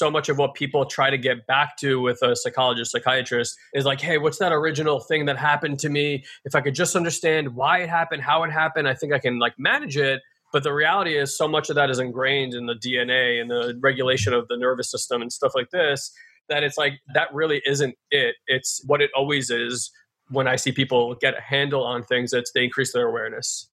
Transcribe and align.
so 0.00 0.10
much 0.10 0.30
of 0.30 0.38
what 0.38 0.54
people 0.54 0.86
try 0.86 1.10
to 1.10 1.18
get 1.18 1.46
back 1.46 1.76
to 1.76 2.00
with 2.00 2.22
a 2.22 2.34
psychologist, 2.34 2.90
psychiatrist 2.90 3.54
is 3.74 3.84
like, 3.84 4.00
hey, 4.00 4.16
what's 4.16 4.38
that 4.38 4.50
original 4.50 4.98
thing 4.98 5.26
that 5.26 5.36
happened 5.36 5.78
to 5.80 5.90
me? 5.90 6.24
If 6.46 6.54
I 6.54 6.62
could 6.62 6.74
just 6.74 6.96
understand 6.96 7.54
why 7.54 7.82
it 7.82 7.90
happened, 7.90 8.22
how 8.22 8.42
it 8.44 8.50
happened, 8.50 8.88
I 8.88 8.94
think 8.94 9.12
I 9.12 9.18
can 9.18 9.38
like 9.38 9.52
manage 9.58 9.98
it. 9.98 10.22
But 10.54 10.62
the 10.62 10.72
reality 10.72 11.18
is, 11.18 11.36
so 11.36 11.46
much 11.46 11.68
of 11.68 11.76
that 11.76 11.90
is 11.90 11.98
ingrained 11.98 12.54
in 12.54 12.64
the 12.64 12.74
DNA 12.74 13.40
and 13.42 13.50
the 13.50 13.78
regulation 13.82 14.32
of 14.32 14.48
the 14.48 14.56
nervous 14.56 14.90
system 14.90 15.20
and 15.20 15.30
stuff 15.30 15.52
like 15.54 15.68
this 15.70 16.10
that 16.48 16.64
it's 16.64 16.76
like 16.76 16.94
that 17.14 17.32
really 17.32 17.62
isn't 17.64 17.94
it. 18.10 18.34
It's 18.46 18.82
what 18.86 19.00
it 19.00 19.10
always 19.14 19.50
is. 19.50 19.90
When 20.30 20.48
I 20.48 20.56
see 20.56 20.72
people 20.72 21.14
get 21.20 21.36
a 21.36 21.40
handle 21.40 21.84
on 21.84 22.02
things, 22.02 22.32
it's 22.32 22.52
they 22.52 22.64
increase 22.64 22.92
their 22.92 23.06
awareness. 23.06 23.69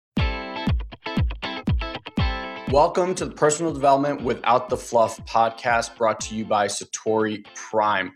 Welcome 2.71 3.15
to 3.15 3.23
the 3.23 3.31
Personal 3.31 3.71
Development 3.71 4.21
Without 4.23 4.67
the 4.67 4.75
Fluff 4.75 5.25
podcast 5.25 5.95
brought 5.95 6.19
to 6.19 6.35
you 6.35 6.43
by 6.43 6.67
Satori 6.67 7.45
Prime. 7.55 8.11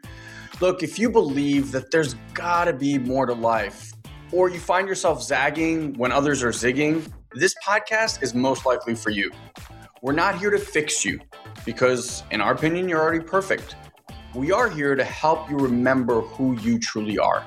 Look, 0.59 0.83
if 0.83 0.99
you 0.99 1.09
believe 1.09 1.71
that 1.71 1.89
there's 1.89 2.15
gotta 2.33 2.73
be 2.73 2.97
more 2.97 3.25
to 3.25 3.33
life, 3.33 3.93
or 4.33 4.49
you 4.49 4.59
find 4.59 4.89
yourself 4.89 5.23
zagging 5.23 5.93
when 5.93 6.11
others 6.11 6.43
are 6.43 6.49
zigging, 6.49 7.09
this 7.33 7.55
podcast 7.65 8.21
is 8.21 8.35
most 8.35 8.65
likely 8.65 8.93
for 8.93 9.09
you. 9.09 9.31
We're 10.01 10.11
not 10.11 10.37
here 10.37 10.49
to 10.49 10.59
fix 10.59 11.05
you 11.05 11.21
because, 11.63 12.23
in 12.29 12.41
our 12.41 12.51
opinion, 12.51 12.89
you're 12.89 13.01
already 13.01 13.23
perfect. 13.23 13.77
We 14.35 14.51
are 14.51 14.69
here 14.69 14.95
to 14.95 15.03
help 15.05 15.49
you 15.49 15.55
remember 15.55 16.19
who 16.19 16.59
you 16.59 16.77
truly 16.77 17.17
are. 17.17 17.45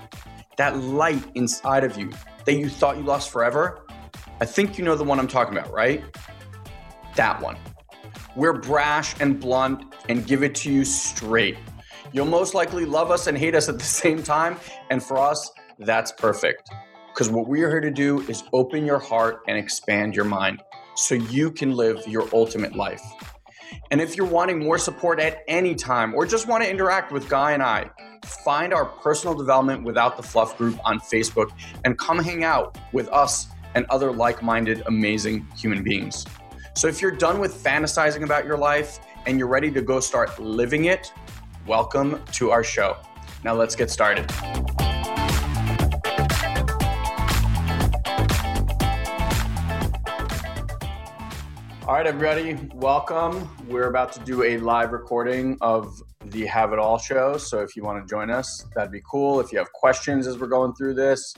That 0.57 0.79
light 0.79 1.23
inside 1.35 1.85
of 1.85 1.99
you 1.99 2.13
that 2.47 2.55
you 2.55 2.71
thought 2.71 2.97
you 2.97 3.03
lost 3.03 3.29
forever. 3.29 3.85
I 4.41 4.47
think 4.47 4.79
you 4.79 4.85
know 4.85 4.97
the 4.97 5.05
one 5.05 5.21
I'm 5.21 5.29
talking 5.29 5.57
about, 5.57 5.71
right? 5.71 6.03
That 7.17 7.41
one. 7.41 7.57
We're 8.37 8.55
brash 8.55 9.15
and 9.21 9.39
blunt 9.39 9.95
and 10.09 10.27
give 10.27 10.43
it 10.43 10.55
to 10.57 10.73
you 10.73 10.85
straight. 10.85 11.57
You'll 12.13 12.27
most 12.27 12.55
likely 12.55 12.85
love 12.85 13.11
us 13.11 13.27
and 13.27 13.37
hate 13.37 13.55
us 13.55 13.69
at 13.69 13.79
the 13.79 13.85
same 14.03 14.23
time. 14.23 14.57
And 14.91 15.03
for 15.03 15.19
us, 15.19 15.51
that's 15.79 16.13
perfect. 16.13 16.71
Because 17.09 17.31
what 17.31 17.47
we're 17.47 17.69
here 17.69 17.81
to 17.81 17.91
do 17.91 18.21
is 18.23 18.43
open 18.53 18.85
your 18.85 18.99
heart 18.99 19.43
and 19.47 19.57
expand 19.57 20.17
your 20.17 20.25
mind 20.25 20.63
so 20.97 21.15
you 21.15 21.51
can 21.51 21.73
live 21.73 22.03
your 22.07 22.29
ultimate 22.33 22.75
life. 22.75 23.03
And 23.91 24.01
if 24.01 24.17
you're 24.17 24.27
wanting 24.27 24.59
more 24.59 24.79
support 24.79 25.21
at 25.21 25.43
any 25.47 25.75
time 25.75 26.15
or 26.15 26.27
just 26.27 26.49
want 26.49 26.65
to 26.65 26.71
interact 26.71 27.13
with 27.13 27.29
Guy 27.29 27.53
and 27.53 27.63
I, 27.63 27.91
find 28.45 28.73
our 28.73 28.87
personal 28.87 29.35
development 29.35 29.85
without 29.85 30.17
the 30.17 30.23
fluff 30.23 30.57
group 30.57 30.79
on 30.85 30.99
Facebook 30.99 31.51
and 31.85 31.99
come 31.99 32.19
hang 32.19 32.43
out 32.43 32.79
with 32.93 33.09
us 33.09 33.49
and 33.75 33.87
other 33.91 34.13
like 34.13 34.43
minded, 34.43 34.83
amazing 34.87 35.47
human 35.57 35.83
beings. 35.83 36.25
So 36.77 36.89
if 36.89 37.01
you're 37.01 37.13
done 37.13 37.39
with 37.39 37.55
fantasizing 37.55 38.25
about 38.25 38.45
your 38.45 38.59
life 38.59 38.99
and 39.27 39.39
you're 39.39 39.47
ready 39.47 39.71
to 39.71 39.81
go 39.81 40.01
start 40.01 40.41
living 40.41 40.87
it, 40.87 41.13
welcome 41.69 42.21
to 42.33 42.51
our 42.51 42.65
show. 42.65 42.97
Now 43.45 43.55
let's 43.55 43.77
get 43.77 43.93
started. 43.93 44.29
All 51.87 51.95
right, 51.95 52.07
everybody, 52.09 52.55
welcome. 52.75 53.49
We're 53.69 53.89
about 53.89 54.13
to 54.15 54.21
do 54.21 54.43
a 54.43 54.59
live 54.59 54.91
recording 54.91 55.57
of 55.61 56.03
the 56.25 56.45
Have 56.47 56.73
It 56.73 56.81
All 56.81 56.99
show. 56.99 57.37
So 57.37 57.63
if 57.63 57.77
you 57.77 57.85
want 57.85 58.05
to 58.05 58.11
join 58.11 58.31
us, 58.31 58.67
that'd 58.75 58.91
be 58.91 59.03
cool. 59.09 59.39
If 59.39 59.53
you 59.53 59.59
have 59.59 59.73
questions 59.73 60.27
as 60.27 60.39
we're 60.39 60.49
going 60.49 60.75
through 60.75 60.95
this, 60.95 61.35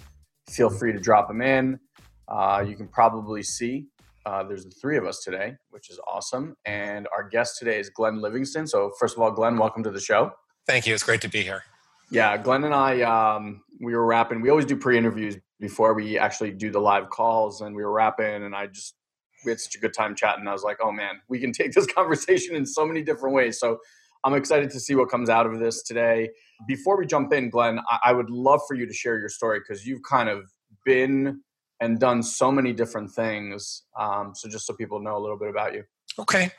feel 0.48 0.70
free 0.70 0.94
to 0.94 0.98
drop 0.98 1.28
them 1.28 1.42
in. 1.42 1.78
Uh, 2.26 2.64
you 2.66 2.74
can 2.74 2.88
probably 2.88 3.42
see 3.42 3.86
uh, 4.26 4.42
there's 4.42 4.64
the 4.64 4.72
three 4.72 4.98
of 4.98 5.06
us 5.06 5.22
today, 5.22 5.54
which 5.70 5.88
is 5.88 6.00
awesome. 6.12 6.56
And 6.66 7.06
our 7.16 7.26
guest 7.28 7.58
today 7.58 7.78
is 7.78 7.88
Glenn 7.88 8.20
Livingston. 8.20 8.66
So, 8.66 8.90
first 8.98 9.16
of 9.16 9.22
all, 9.22 9.30
Glenn, 9.30 9.56
welcome 9.56 9.84
to 9.84 9.90
the 9.90 10.00
show. 10.00 10.32
Thank 10.66 10.86
you. 10.86 10.94
It's 10.94 11.04
great 11.04 11.20
to 11.20 11.28
be 11.28 11.42
here. 11.42 11.62
Yeah, 12.10 12.36
Glenn 12.36 12.64
and 12.64 12.74
I, 12.74 13.02
um, 13.02 13.62
we 13.80 13.94
were 13.94 14.04
rapping. 14.04 14.40
We 14.40 14.50
always 14.50 14.66
do 14.66 14.76
pre 14.76 14.98
interviews 14.98 15.36
before 15.60 15.94
we 15.94 16.18
actually 16.18 16.50
do 16.50 16.70
the 16.72 16.80
live 16.80 17.08
calls. 17.08 17.60
And 17.60 17.74
we 17.74 17.84
were 17.84 17.92
rapping, 17.92 18.42
and 18.42 18.54
I 18.54 18.66
just, 18.66 18.96
we 19.44 19.52
had 19.52 19.60
such 19.60 19.76
a 19.76 19.78
good 19.78 19.94
time 19.94 20.16
chatting. 20.16 20.46
I 20.48 20.52
was 20.52 20.64
like, 20.64 20.78
oh 20.82 20.90
man, 20.90 21.20
we 21.28 21.38
can 21.38 21.52
take 21.60 21.72
this 21.72 21.86
conversation 21.86 22.56
in 22.56 22.66
so 22.66 22.84
many 22.84 23.02
different 23.02 23.34
ways. 23.34 23.60
So, 23.60 23.78
I'm 24.24 24.34
excited 24.34 24.70
to 24.70 24.80
see 24.80 24.96
what 24.96 25.08
comes 25.08 25.30
out 25.30 25.46
of 25.46 25.60
this 25.60 25.84
today. 25.84 26.30
Before 26.66 26.98
we 26.98 27.06
jump 27.06 27.32
in, 27.32 27.48
Glenn, 27.48 27.78
I, 27.88 27.98
I 28.06 28.12
would 28.12 28.28
love 28.28 28.60
for 28.66 28.74
you 28.74 28.86
to 28.86 28.92
share 28.92 29.20
your 29.20 29.28
story 29.28 29.60
because 29.60 29.86
you've 29.86 30.02
kind 30.02 30.28
of 30.28 30.50
been 30.84 31.42
and 31.80 31.98
done 31.98 32.22
so 32.22 32.50
many 32.50 32.72
different 32.72 33.10
things. 33.10 33.82
Um, 33.98 34.32
so 34.34 34.48
just 34.48 34.66
so 34.66 34.74
people 34.74 35.00
know 35.00 35.16
a 35.16 35.20
little 35.20 35.38
bit 35.38 35.48
about 35.48 35.74
you. 35.74 35.84
Okay. 36.18 36.50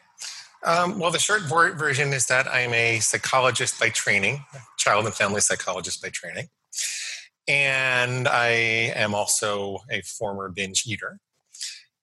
Um, 0.63 0.99
well, 0.99 1.11
the 1.11 1.19
short 1.19 1.43
version 1.43 2.13
is 2.13 2.25
that 2.27 2.47
I'm 2.47 2.73
a 2.73 2.99
psychologist 2.99 3.79
by 3.79 3.89
training, 3.89 4.43
child 4.77 5.05
and 5.05 5.13
family 5.13 5.41
psychologist 5.41 6.01
by 6.01 6.09
training. 6.09 6.49
And 7.47 8.27
I 8.27 8.47
am 8.95 9.15
also 9.15 9.79
a 9.89 10.01
former 10.01 10.49
binge 10.49 10.83
eater. 10.85 11.19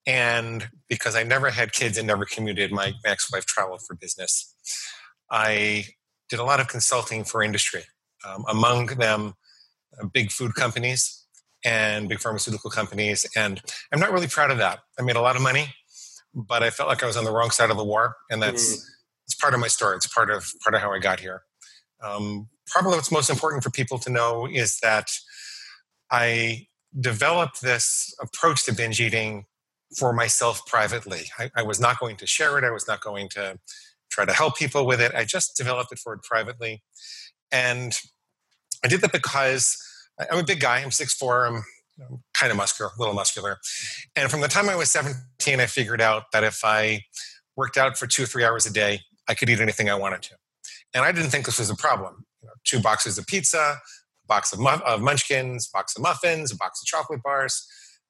And 0.07 0.69
because 0.89 1.17
I 1.17 1.23
never 1.23 1.51
had 1.51 1.73
kids 1.73 1.99
and 1.99 2.07
never 2.07 2.25
commuted, 2.25 2.73
my 2.73 2.93
ex 3.05 3.33
wife 3.33 3.47
traveled 3.47 3.81
for 3.87 3.95
business. 3.95 4.55
I 5.31 5.87
did 6.29 6.39
a 6.39 6.45
lot 6.45 6.61
of 6.61 6.69
consulting 6.69 7.25
for 7.25 7.43
industry, 7.43 7.85
um, 8.27 8.45
among 8.49 8.87
them, 8.87 9.35
uh, 10.01 10.07
big 10.07 10.31
food 10.31 10.55
companies, 10.55 11.24
and 11.65 12.09
big 12.09 12.21
pharmaceutical 12.21 12.71
companies. 12.71 13.27
And 13.37 13.61
I'm 13.93 14.01
not 14.01 14.13
really 14.13 14.27
proud 14.27 14.51
of 14.51 14.59
that. 14.59 14.81
I 14.99 15.03
made 15.03 15.17
a 15.17 15.21
lot 15.21 15.37
of 15.37 15.43
money, 15.43 15.75
but 16.35 16.63
I 16.63 16.71
felt 16.71 16.89
like 16.89 17.03
I 17.03 17.07
was 17.07 17.17
on 17.17 17.25
the 17.25 17.33
wrong 17.33 17.51
side 17.51 17.71
of 17.71 17.77
the 17.77 17.85
war, 17.85 18.17
and 18.31 18.43
that's 18.43 18.77
mm. 18.77 18.81
it's 19.27 19.35
part 19.35 19.55
of 19.55 19.61
my 19.61 19.69
story. 19.69 19.97
It's 19.97 20.07
part 20.07 20.31
of 20.31 20.53
part 20.63 20.75
of 20.75 20.81
how 20.81 20.93
I 20.93 20.99
got 20.99 21.21
here. 21.21 21.43
Um, 22.03 22.49
probably 22.67 22.97
what's 22.97 23.13
most 23.13 23.31
important 23.31 23.63
for 23.63 23.71
people 23.71 23.99
to 24.01 24.11
know 24.11 24.47
is 24.47 24.79
that 24.81 25.11
I 26.11 26.67
developed 26.99 27.63
this 27.63 28.15
approach 28.21 28.65
to 28.67 28.73
binge 28.73 29.01
eating 29.01 29.47
for 29.97 30.13
myself 30.13 30.67
privately. 30.67 31.23
I, 31.39 31.51
I 31.57 31.63
was 31.63 31.81
not 31.81 31.99
going 31.99 32.17
to 32.17 32.27
share 32.27 32.59
it. 32.59 32.65
I 32.65 32.71
was 32.71 32.87
not 32.87 33.01
going 33.01 33.29
to 33.31 33.59
try 34.11 34.25
to 34.25 34.33
help 34.33 34.57
people 34.57 34.87
with 34.87 35.01
it. 35.01 35.15
I 35.15 35.25
just 35.25 35.57
developed 35.57 35.93
it 35.93 35.99
for 35.99 36.13
it 36.13 36.23
privately, 36.23 36.83
and 37.51 37.97
I 38.85 38.89
did 38.89 39.01
that 39.01 39.13
because 39.13 39.79
I'm 40.19 40.39
a 40.39 40.45
big 40.45 40.61
guy. 40.61 40.79
I'm 40.79 40.91
6'4". 40.91 41.49
I'm 41.49 41.65
kind 42.39 42.51
of 42.51 42.57
muscular, 42.57 42.91
a 42.97 42.99
little 42.99 43.15
muscular. 43.15 43.59
And 44.17 44.31
from 44.31 44.41
the 44.41 44.49
time 44.49 44.69
I 44.69 44.77
was 44.77 44.91
17, 44.91 45.61
I 45.61 45.67
figured 45.67 46.01
out 46.01 46.25
that 46.33 46.45
if 46.45 46.65
I 46.65 47.03
worked 47.57 47.77
out 47.77 47.97
for 47.97 48.07
two 48.07 48.25
or 48.25 48.27
three 48.27 48.45
hours 48.45 48.67
a 48.67 48.73
day, 48.73 49.01
I 49.29 49.35
could 49.35 49.49
eat 49.49 49.61
anything 49.61 49.89
I 49.89 49.95
wanted 49.95 50.23
to. 50.23 50.35
And 50.93 51.05
I 51.05 51.13
didn't 51.13 51.31
think 51.31 51.47
this 51.47 51.59
was 51.59 51.71
a 51.71 51.77
problem. 51.77 52.25
You 52.43 52.49
know, 52.49 52.53
two 52.65 52.81
boxes 52.81 53.19
of 53.19 53.27
pizza, 53.27 53.59
a 53.79 54.27
box 54.27 54.53
of, 54.53 54.59
mu- 54.59 54.85
of 54.85 55.01
munchkins, 55.01 55.69
a 55.73 55.77
box 55.77 55.97
of 55.97 56.03
muffins, 56.03 56.53
a 56.53 56.57
box 56.57 56.81
of 56.83 56.87
chocolate 56.87 57.23
bars. 57.23 57.67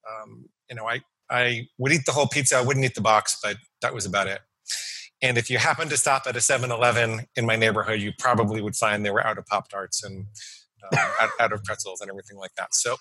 Um, 0.08 0.46
you 0.68 0.76
know, 0.76 0.86
I, 0.86 1.00
I 1.30 1.68
would 1.78 1.92
eat 1.92 2.06
the 2.06 2.12
whole 2.12 2.26
pizza. 2.26 2.56
I 2.56 2.62
wouldn't 2.62 2.84
eat 2.84 2.94
the 2.94 3.00
box, 3.00 3.38
but 3.42 3.56
that 3.82 3.94
was 3.94 4.06
about 4.06 4.26
it. 4.26 4.40
And 5.22 5.38
if 5.38 5.48
you 5.48 5.58
happened 5.58 5.90
to 5.90 5.96
stop 5.96 6.24
at 6.26 6.36
a 6.36 6.40
7 6.40 6.70
Eleven 6.70 7.26
in 7.36 7.46
my 7.46 7.56
neighborhood, 7.56 8.00
you 8.00 8.12
probably 8.18 8.60
would 8.60 8.76
find 8.76 9.04
they 9.04 9.10
were 9.10 9.26
out 9.26 9.38
of 9.38 9.46
Pop 9.46 9.68
Tarts 9.68 10.04
and 10.04 10.26
uh, 10.92 11.10
out, 11.20 11.30
out, 11.40 11.52
of 11.52 11.64
pretzels 11.64 12.00
and 12.00 12.10
everything 12.10 12.38
like 12.38 12.54
that. 12.56 12.74
So, 12.74 12.96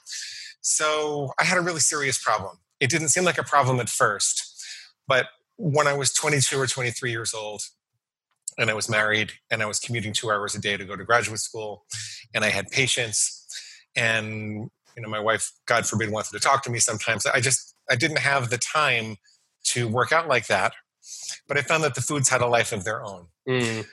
so 0.61 1.31
I 1.39 1.43
had 1.43 1.57
a 1.57 1.61
really 1.61 1.79
serious 1.79 2.21
problem. 2.21 2.57
It 2.79 2.89
didn't 2.89 3.09
seem 3.09 3.23
like 3.23 3.37
a 3.37 3.43
problem 3.43 3.79
at 3.79 3.89
first, 3.89 4.65
but 5.07 5.27
when 5.57 5.87
I 5.87 5.93
was 5.93 6.13
22 6.13 6.59
or 6.59 6.67
23 6.67 7.11
years 7.11 7.33
old, 7.33 7.63
and 8.57 8.69
I 8.69 8.73
was 8.73 8.89
married, 8.89 9.31
and 9.49 9.63
I 9.63 9.65
was 9.65 9.79
commuting 9.79 10.13
two 10.13 10.29
hours 10.29 10.53
a 10.53 10.61
day 10.61 10.77
to 10.77 10.85
go 10.85 10.95
to 10.95 11.03
graduate 11.03 11.39
school, 11.39 11.85
and 12.33 12.43
I 12.43 12.49
had 12.49 12.69
patients, 12.69 13.47
and 13.95 14.69
you 14.95 15.01
know, 15.01 15.09
my 15.09 15.19
wife, 15.19 15.51
God 15.65 15.87
forbid, 15.87 16.11
wanted 16.11 16.31
to 16.33 16.39
talk 16.39 16.63
to 16.63 16.69
me 16.69 16.77
sometimes. 16.77 17.25
I 17.25 17.39
just 17.39 17.75
I 17.89 17.95
didn't 17.95 18.19
have 18.19 18.51
the 18.51 18.59
time 18.59 19.17
to 19.69 19.87
work 19.87 20.11
out 20.11 20.27
like 20.27 20.47
that. 20.47 20.73
But 21.47 21.57
I 21.57 21.61
found 21.61 21.83
that 21.83 21.95
the 21.95 22.01
foods 22.01 22.29
had 22.29 22.41
a 22.41 22.47
life 22.47 22.71
of 22.71 22.83
their 22.83 23.03
own. 23.03 23.27
Mm 23.47 23.85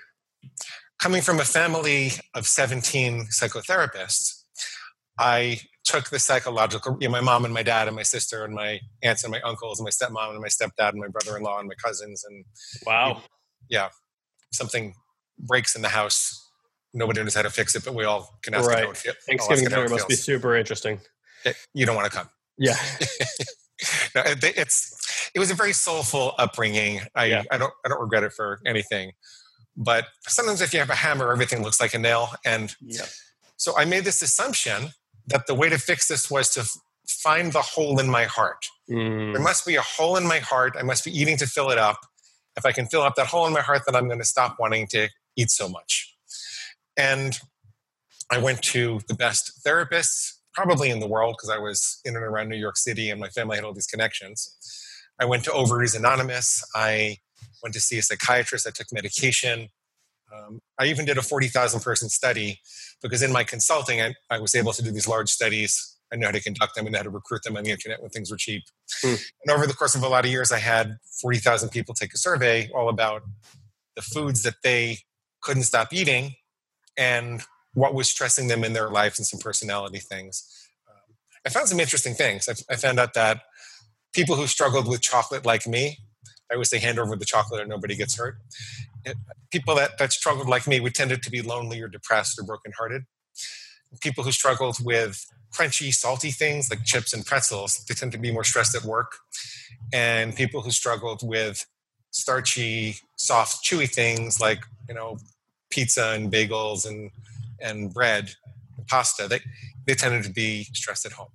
coming 1.00 1.22
from 1.22 1.40
a 1.40 1.44
family 1.44 2.10
of 2.34 2.46
17 2.46 3.28
psychotherapists, 3.32 4.44
I 5.18 5.60
took 5.84 6.10
the 6.10 6.18
psychological, 6.18 6.96
you 7.00 7.08
know, 7.08 7.12
my 7.12 7.20
mom 7.20 7.44
and 7.44 7.52
my 7.52 7.62
dad 7.62 7.88
and 7.88 7.96
my 7.96 8.02
sister 8.02 8.44
and 8.44 8.54
my 8.54 8.80
aunts 9.02 9.24
and 9.24 9.32
my 9.32 9.40
uncles 9.40 9.80
and 9.80 9.84
my 9.84 9.90
stepmom 9.90 10.30
and 10.30 10.40
my 10.40 10.48
stepdad 10.48 10.90
and 10.90 11.00
my 11.00 11.08
brother-in-law 11.08 11.58
and 11.58 11.68
my 11.68 11.74
cousins 11.82 12.24
and 12.28 12.44
wow, 12.86 13.22
yeah, 13.68 13.88
something 14.52 14.94
breaks 15.38 15.74
in 15.74 15.82
the 15.82 15.88
house. 15.88 16.36
Nobody 16.92 17.22
knows 17.22 17.34
how 17.34 17.42
to 17.42 17.50
fix 17.50 17.74
it, 17.74 17.84
but 17.84 17.94
we 17.94 18.04
all 18.04 18.38
can 18.42 18.54
ask 18.54 18.68
right. 18.68 18.84
it. 19.04 19.16
Thanksgiving 19.26 19.68
dinner 19.68 19.88
must 19.88 20.08
be 20.08 20.14
super 20.14 20.56
interesting. 20.56 21.00
It, 21.44 21.56
you 21.72 21.86
don't 21.86 21.96
want 21.96 22.10
to 22.10 22.16
come. 22.16 22.28
Yeah. 22.58 22.76
no, 24.14 24.22
it, 24.26 24.44
it's 24.44 25.30
it 25.34 25.38
was 25.38 25.50
a 25.50 25.54
very 25.54 25.72
soulful 25.72 26.34
upbringing. 26.38 27.00
I 27.14 27.26
yeah. 27.26 27.42
I 27.50 27.58
don't 27.58 27.72
I 27.84 27.88
don't 27.88 28.00
regret 28.00 28.24
it 28.24 28.32
for 28.32 28.60
anything. 28.66 29.12
But 29.80 30.08
sometimes 30.28 30.60
if 30.60 30.74
you 30.74 30.78
have 30.78 30.90
a 30.90 30.94
hammer, 30.94 31.32
everything 31.32 31.62
looks 31.62 31.80
like 31.80 31.94
a 31.94 31.98
nail. 31.98 32.28
And 32.44 32.76
yeah. 32.82 33.06
so 33.56 33.76
I 33.78 33.86
made 33.86 34.04
this 34.04 34.20
assumption 34.20 34.90
that 35.28 35.46
the 35.46 35.54
way 35.54 35.70
to 35.70 35.78
fix 35.78 36.06
this 36.06 36.30
was 36.30 36.50
to 36.50 36.68
find 37.08 37.50
the 37.52 37.62
hole 37.62 37.98
in 37.98 38.10
my 38.10 38.24
heart. 38.24 38.66
Mm. 38.90 39.32
There 39.32 39.42
must 39.42 39.66
be 39.66 39.76
a 39.76 39.82
hole 39.82 40.18
in 40.18 40.26
my 40.26 40.38
heart. 40.38 40.76
I 40.78 40.82
must 40.82 41.02
be 41.02 41.18
eating 41.18 41.38
to 41.38 41.46
fill 41.46 41.70
it 41.70 41.78
up. 41.78 41.98
If 42.58 42.66
I 42.66 42.72
can 42.72 42.86
fill 42.86 43.00
up 43.00 43.14
that 43.14 43.28
hole 43.28 43.46
in 43.46 43.54
my 43.54 43.62
heart, 43.62 43.82
then 43.86 43.96
I'm 43.96 44.06
going 44.06 44.18
to 44.18 44.24
stop 44.24 44.56
wanting 44.60 44.86
to 44.88 45.08
eat 45.34 45.50
so 45.50 45.66
much. 45.66 46.14
And 46.98 47.38
I 48.30 48.36
went 48.36 48.60
to 48.62 49.00
the 49.08 49.14
best 49.14 49.64
therapists 49.64 50.34
probably 50.52 50.90
in 50.90 51.00
the 51.00 51.06
world 51.06 51.36
because 51.38 51.48
I 51.48 51.58
was 51.58 52.00
in 52.04 52.16
and 52.16 52.24
around 52.24 52.50
New 52.50 52.56
York 52.56 52.76
City 52.76 53.08
and 53.08 53.18
my 53.18 53.28
family 53.28 53.56
had 53.56 53.64
all 53.64 53.72
these 53.72 53.86
connections. 53.86 54.54
I 55.18 55.24
went 55.24 55.44
to 55.44 55.50
Overeaters 55.50 55.96
Anonymous. 55.96 56.62
I 56.74 57.16
went 57.62 57.74
to 57.74 57.80
see 57.80 57.98
a 57.98 58.02
psychiatrist. 58.02 58.66
I 58.66 58.70
took 58.70 58.86
medication. 58.92 59.68
Um, 60.32 60.60
I 60.78 60.86
even 60.86 61.04
did 61.04 61.18
a 61.18 61.22
40,000 61.22 61.80
person 61.80 62.08
study 62.08 62.60
because 63.02 63.22
in 63.22 63.32
my 63.32 63.44
consulting, 63.44 64.00
I, 64.00 64.14
I, 64.30 64.38
was 64.38 64.54
able 64.54 64.72
to 64.72 64.82
do 64.82 64.92
these 64.92 65.08
large 65.08 65.28
studies. 65.28 65.96
I 66.12 66.16
know 66.16 66.26
how 66.26 66.32
to 66.32 66.40
conduct 66.40 66.76
them 66.76 66.86
and 66.86 66.94
how 66.94 67.02
to 67.02 67.10
recruit 67.10 67.42
them 67.42 67.56
on 67.56 67.64
the 67.64 67.70
internet 67.70 68.00
when 68.00 68.10
things 68.10 68.30
were 68.30 68.36
cheap. 68.36 68.62
Mm. 69.04 69.20
And 69.44 69.56
over 69.56 69.66
the 69.66 69.74
course 69.74 69.94
of 69.96 70.02
a 70.02 70.08
lot 70.08 70.24
of 70.24 70.30
years, 70.30 70.52
I 70.52 70.58
had 70.58 70.98
40,000 71.20 71.70
people 71.70 71.94
take 71.94 72.14
a 72.14 72.18
survey 72.18 72.70
all 72.74 72.88
about 72.88 73.22
the 73.96 74.02
foods 74.02 74.42
that 74.44 74.56
they 74.62 74.98
couldn't 75.42 75.64
stop 75.64 75.92
eating 75.92 76.34
and 76.96 77.42
what 77.74 77.94
was 77.94 78.08
stressing 78.08 78.48
them 78.48 78.64
in 78.64 78.72
their 78.72 78.90
lives 78.90 79.18
and 79.18 79.26
some 79.26 79.40
personality 79.40 79.98
things. 79.98 80.44
Um, 80.88 81.16
I 81.46 81.50
found 81.50 81.68
some 81.68 81.80
interesting 81.80 82.14
things. 82.14 82.48
I, 82.48 82.72
I 82.72 82.76
found 82.76 83.00
out 83.00 83.14
that 83.14 83.42
people 84.12 84.36
who 84.36 84.46
struggled 84.46 84.88
with 84.88 85.00
chocolate 85.00 85.46
like 85.46 85.66
me, 85.66 85.98
I 86.50 86.54
always 86.54 86.70
say 86.70 86.78
hand 86.78 86.98
over 86.98 87.16
the 87.16 87.24
chocolate 87.24 87.60
and 87.60 87.70
nobody 87.70 87.94
gets 87.94 88.18
hurt. 88.18 88.38
People 89.50 89.74
that, 89.76 89.98
that 89.98 90.12
struggled 90.12 90.48
like 90.48 90.66
me 90.66 90.80
would 90.80 90.94
tended 90.94 91.22
to 91.22 91.30
be 91.30 91.42
lonely 91.42 91.80
or 91.80 91.88
depressed 91.88 92.38
or 92.38 92.42
brokenhearted. 92.42 93.04
People 94.00 94.24
who 94.24 94.32
struggled 94.32 94.76
with 94.84 95.24
crunchy, 95.56 95.92
salty 95.92 96.30
things 96.30 96.70
like 96.70 96.84
chips 96.84 97.12
and 97.12 97.24
pretzels, 97.26 97.84
they 97.88 97.94
tend 97.94 98.12
to 98.12 98.18
be 98.18 98.32
more 98.32 98.44
stressed 98.44 98.74
at 98.74 98.84
work. 98.84 99.12
And 99.92 100.34
people 100.34 100.60
who 100.60 100.70
struggled 100.70 101.20
with 101.26 101.66
starchy, 102.10 102.96
soft, 103.16 103.64
chewy 103.64 103.88
things 103.88 104.40
like, 104.40 104.60
you 104.88 104.94
know, 104.94 105.18
pizza 105.70 106.12
and 106.16 106.32
bagels 106.32 106.86
and, 106.86 107.10
and 107.60 107.92
bread 107.92 108.30
and 108.76 108.86
pasta, 108.86 109.28
they, 109.28 109.40
they 109.86 109.94
tended 109.94 110.24
to 110.24 110.30
be 110.30 110.64
stressed 110.72 111.06
at 111.06 111.12
home. 111.12 111.28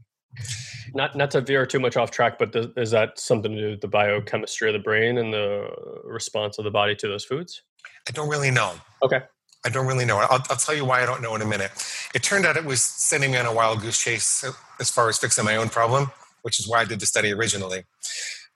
Not 0.94 1.16
not 1.16 1.32
to 1.32 1.42
veer 1.42 1.66
too 1.66 1.80
much 1.80 1.98
off 1.98 2.12
track, 2.12 2.38
but 2.38 2.52
does, 2.52 2.68
is 2.78 2.92
that 2.92 3.20
something 3.20 3.52
to 3.52 3.62
do 3.62 3.70
with 3.72 3.82
the 3.82 3.88
biochemistry 3.88 4.70
of 4.70 4.74
the 4.74 4.80
brain 4.80 5.18
and 5.18 5.34
the 5.34 5.68
response 6.04 6.58
of 6.58 6.64
the 6.64 6.72
body 6.72 6.96
to 6.96 7.08
those 7.08 7.26
foods? 7.26 7.62
I 8.08 8.12
don't 8.12 8.30
really 8.30 8.52
know. 8.52 8.74
Okay. 9.04 9.22
I 9.66 9.70
don't 9.70 9.88
really 9.88 10.06
know. 10.06 10.18
I'll, 10.18 10.44
I'll 10.50 10.58
tell 10.58 10.76
you 10.76 10.86
why 10.86 11.02
I 11.02 11.06
don't 11.06 11.22
know 11.22 11.36
in 11.36 11.42
a 11.42 11.46
minute. 11.46 11.72
It 12.14 12.22
turned 12.22 12.46
out 12.46 12.56
it 12.56 12.66
was 12.66 12.82
sending 12.82 13.32
me 13.32 13.38
on 13.38 13.48
a 13.48 13.54
wild 13.54 13.82
goose 13.82 14.02
chase 14.02 14.46
as 14.80 14.92
far 14.92 15.10
as 15.10 15.18
fixing 15.18 15.44
my 15.44 15.56
own 15.56 15.70
problem, 15.70 16.12
which 16.44 16.60
is 16.60 16.68
why 16.68 16.82
I 16.82 16.86
did 16.86 17.00
the 17.00 17.08
study 17.08 17.34
originally. 17.34 17.84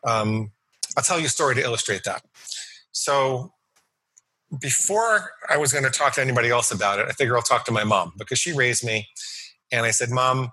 Um, 0.06 0.52
I'll 0.96 1.04
tell 1.04 1.20
you 1.20 1.26
a 1.26 1.30
story 1.30 1.56
to 1.56 1.62
illustrate 1.62 2.04
that. 2.06 2.22
So, 2.92 3.54
before 4.62 5.32
I 5.48 5.58
was 5.58 5.72
going 5.72 5.84
to 5.84 5.92
talk 5.92 6.14
to 6.14 6.22
anybody 6.22 6.50
else 6.50 6.72
about 6.72 7.00
it, 7.00 7.06
I 7.08 7.12
figure 7.12 7.36
I'll 7.36 7.44
talk 7.44 7.66
to 7.66 7.72
my 7.72 7.84
mom 7.84 8.14
because 8.18 8.40
she 8.40 8.52
raised 8.52 8.84
me. 8.84 9.08
And 9.72 9.86
I 9.86 9.92
said, 9.92 10.10
Mom, 10.10 10.50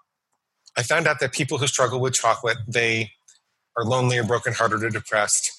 I 0.77 0.83
found 0.83 1.07
out 1.07 1.21
that 1.21 1.33
people 1.33 1.59
who 1.59 1.67
struggle 1.67 2.01
with 2.01 2.15
chocolate, 2.15 2.59
they 2.69 3.11
are 3.77 3.85
lonely 3.85 4.19
or 4.19 4.25
brokenhearted 4.25 4.83
or 4.83 4.91
depressed. 4.91 5.51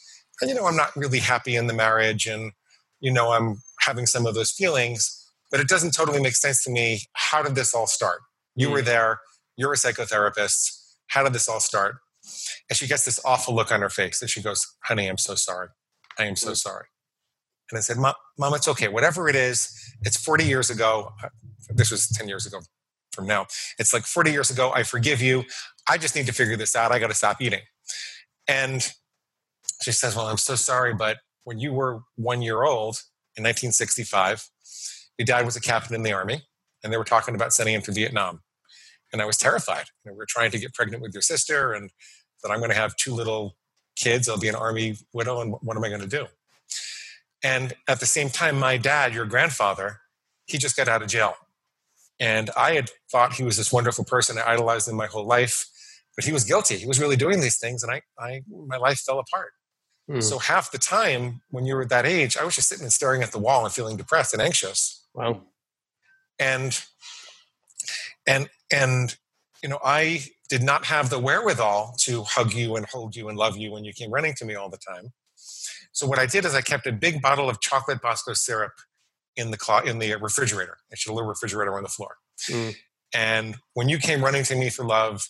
And, 0.41 0.49
you 0.49 0.55
know, 0.55 0.65
I'm 0.65 0.75
not 0.75 0.95
really 0.95 1.19
happy 1.19 1.55
in 1.55 1.67
the 1.67 1.73
marriage 1.73 2.27
and, 2.27 2.51
you 2.99 3.11
know, 3.11 3.31
I'm 3.31 3.61
having 3.81 4.05
some 4.05 4.25
of 4.25 4.35
those 4.35 4.51
feelings, 4.51 5.31
but 5.49 5.59
it 5.59 5.67
doesn't 5.67 5.91
totally 5.91 6.21
make 6.21 6.35
sense 6.35 6.63
to 6.65 6.71
me. 6.71 7.01
How 7.13 7.41
did 7.41 7.55
this 7.55 7.73
all 7.73 7.87
start? 7.87 8.19
You 8.55 8.69
mm. 8.69 8.73
were 8.73 8.81
there, 8.81 9.19
you're 9.55 9.73
a 9.73 9.77
psychotherapist. 9.77 10.69
How 11.07 11.23
did 11.23 11.33
this 11.33 11.49
all 11.49 11.59
start? 11.59 11.95
And 12.69 12.77
she 12.77 12.87
gets 12.87 13.05
this 13.05 13.19
awful 13.25 13.55
look 13.55 13.71
on 13.71 13.81
her 13.81 13.89
face 13.89 14.21
and 14.21 14.29
she 14.29 14.41
goes, 14.41 14.65
Honey, 14.83 15.07
I'm 15.07 15.17
so 15.17 15.35
sorry. 15.35 15.69
I 16.19 16.25
am 16.25 16.35
so 16.35 16.51
mm. 16.51 16.57
sorry. 16.57 16.85
And 17.71 17.77
I 17.77 17.81
said, 17.81 17.97
Mom, 17.97 18.13
Mom, 18.37 18.53
it's 18.53 18.67
okay. 18.67 18.87
Whatever 18.87 19.27
it 19.29 19.35
is, 19.35 19.71
it's 20.01 20.17
40 20.17 20.45
years 20.45 20.69
ago. 20.69 21.13
This 21.69 21.91
was 21.91 22.07
10 22.09 22.27
years 22.27 22.45
ago 22.45 22.59
from 23.17 23.27
now. 23.27 23.47
It's 23.77 23.93
like 23.93 24.03
40 24.03 24.31
years 24.31 24.49
ago. 24.49 24.71
I 24.73 24.83
forgive 24.83 25.21
you. 25.21 25.43
I 25.89 25.97
just 25.97 26.15
need 26.15 26.27
to 26.27 26.33
figure 26.33 26.55
this 26.55 26.75
out. 26.75 26.93
I 26.93 26.99
got 26.99 27.07
to 27.07 27.13
stop 27.13 27.41
eating. 27.41 27.61
And 28.47 28.87
she 29.81 29.91
says, 29.91 30.15
Well, 30.15 30.27
I'm 30.27 30.37
so 30.37 30.55
sorry, 30.55 30.93
but 30.93 31.17
when 31.43 31.59
you 31.59 31.73
were 31.73 32.01
one 32.15 32.41
year 32.41 32.63
old, 32.63 33.01
in 33.37 33.43
1965. 33.43 34.49
Your 35.17 35.25
dad 35.25 35.45
was 35.45 35.55
a 35.55 35.61
captain 35.61 35.95
in 35.95 36.03
the 36.03 36.13
army, 36.13 36.41
and 36.83 36.91
they 36.91 36.97
were 36.97 37.03
talking 37.03 37.35
about 37.35 37.53
sending 37.53 37.75
him 37.75 37.81
to 37.83 37.91
Vietnam. 37.91 38.41
And 39.13 39.21
I 39.21 39.25
was 39.25 39.37
terrified. 39.37 39.85
You 40.03 40.09
know, 40.09 40.13
we 40.13 40.17
were 40.17 40.27
trying 40.27 40.51
to 40.51 40.59
get 40.59 40.73
pregnant 40.73 41.01
with 41.01 41.13
your 41.13 41.21
sister, 41.21 41.73
and 41.73 41.91
that 42.43 42.51
I'm 42.51 42.57
going 42.57 42.71
to 42.71 42.75
have 42.75 42.95
two 42.95 43.13
little 43.13 43.55
kids. 43.95 44.27
I'll 44.27 44.39
be 44.39 44.49
an 44.49 44.55
army 44.55 44.97
widow, 45.13 45.41
and 45.41 45.55
what 45.61 45.77
am 45.77 45.83
I 45.83 45.89
going 45.89 46.01
to 46.01 46.07
do? 46.07 46.25
And 47.43 47.73
at 47.87 47.99
the 47.99 48.05
same 48.05 48.29
time, 48.29 48.59
my 48.59 48.77
dad, 48.77 49.13
your 49.13 49.25
grandfather, 49.25 49.99
he 50.45 50.57
just 50.57 50.75
got 50.75 50.87
out 50.87 51.01
of 51.01 51.07
jail. 51.07 51.35
And 52.19 52.49
I 52.57 52.73
had 52.73 52.89
thought 53.11 53.33
he 53.33 53.43
was 53.43 53.57
this 53.57 53.71
wonderful 53.71 54.03
person. 54.03 54.37
I 54.37 54.53
idolized 54.53 54.87
him 54.87 54.95
my 54.95 55.07
whole 55.07 55.25
life, 55.25 55.67
but 56.15 56.25
he 56.25 56.33
was 56.33 56.43
guilty. 56.43 56.77
He 56.77 56.87
was 56.87 56.99
really 56.99 57.15
doing 57.15 57.41
these 57.41 57.59
things, 57.59 57.83
and 57.83 57.91
I, 57.91 58.01
I 58.19 58.41
my 58.67 58.77
life 58.77 58.99
fell 58.99 59.19
apart. 59.19 59.51
Hmm. 60.09 60.21
So 60.21 60.39
half 60.39 60.71
the 60.71 60.77
time 60.77 61.41
when 61.49 61.65
you 61.65 61.75
were 61.75 61.85
that 61.85 62.05
age, 62.05 62.37
I 62.37 62.43
was 62.43 62.55
just 62.55 62.69
sitting 62.69 62.83
and 62.83 62.93
staring 62.93 63.21
at 63.21 63.31
the 63.31 63.39
wall 63.39 63.65
and 63.65 63.73
feeling 63.73 63.97
depressed 63.97 64.33
and 64.33 64.41
anxious. 64.41 65.05
Wow. 65.13 65.43
And 66.39 66.79
and 68.25 68.49
and 68.71 69.15
you 69.61 69.69
know, 69.69 69.79
I 69.83 70.23
did 70.49 70.63
not 70.63 70.85
have 70.85 71.09
the 71.09 71.19
wherewithal 71.19 71.95
to 71.99 72.23
hug 72.23 72.53
you 72.53 72.75
and 72.75 72.85
hold 72.85 73.15
you 73.15 73.27
and 73.27 73.37
love 73.37 73.57
you 73.57 73.71
when 73.71 73.83
you 73.83 73.91
came 73.91 74.11
running 74.11 74.33
to 74.35 74.45
me 74.45 74.55
all 74.55 74.69
the 74.69 74.77
time. 74.77 75.11
So 75.91 76.07
what 76.07 76.19
I 76.19 76.25
did 76.25 76.45
is 76.45 76.53
I 76.53 76.61
kept 76.61 76.87
a 76.87 76.91
big 76.91 77.21
bottle 77.21 77.49
of 77.49 77.59
chocolate 77.59 78.01
Bosco 78.01 78.33
syrup 78.33 78.73
in 79.37 79.51
the 79.51 79.57
clo- 79.57 79.79
in 79.79 79.99
the 79.99 80.15
refrigerator. 80.15 80.77
Actually, 80.91 81.13
a 81.13 81.15
little 81.15 81.29
refrigerator 81.29 81.75
on 81.77 81.83
the 81.83 81.89
floor. 81.89 82.17
Mm. 82.49 82.75
And 83.13 83.55
when 83.73 83.87
you 83.87 83.97
came 83.97 84.23
running 84.23 84.43
to 84.43 84.55
me 84.55 84.69
for 84.69 84.83
love, 84.83 85.29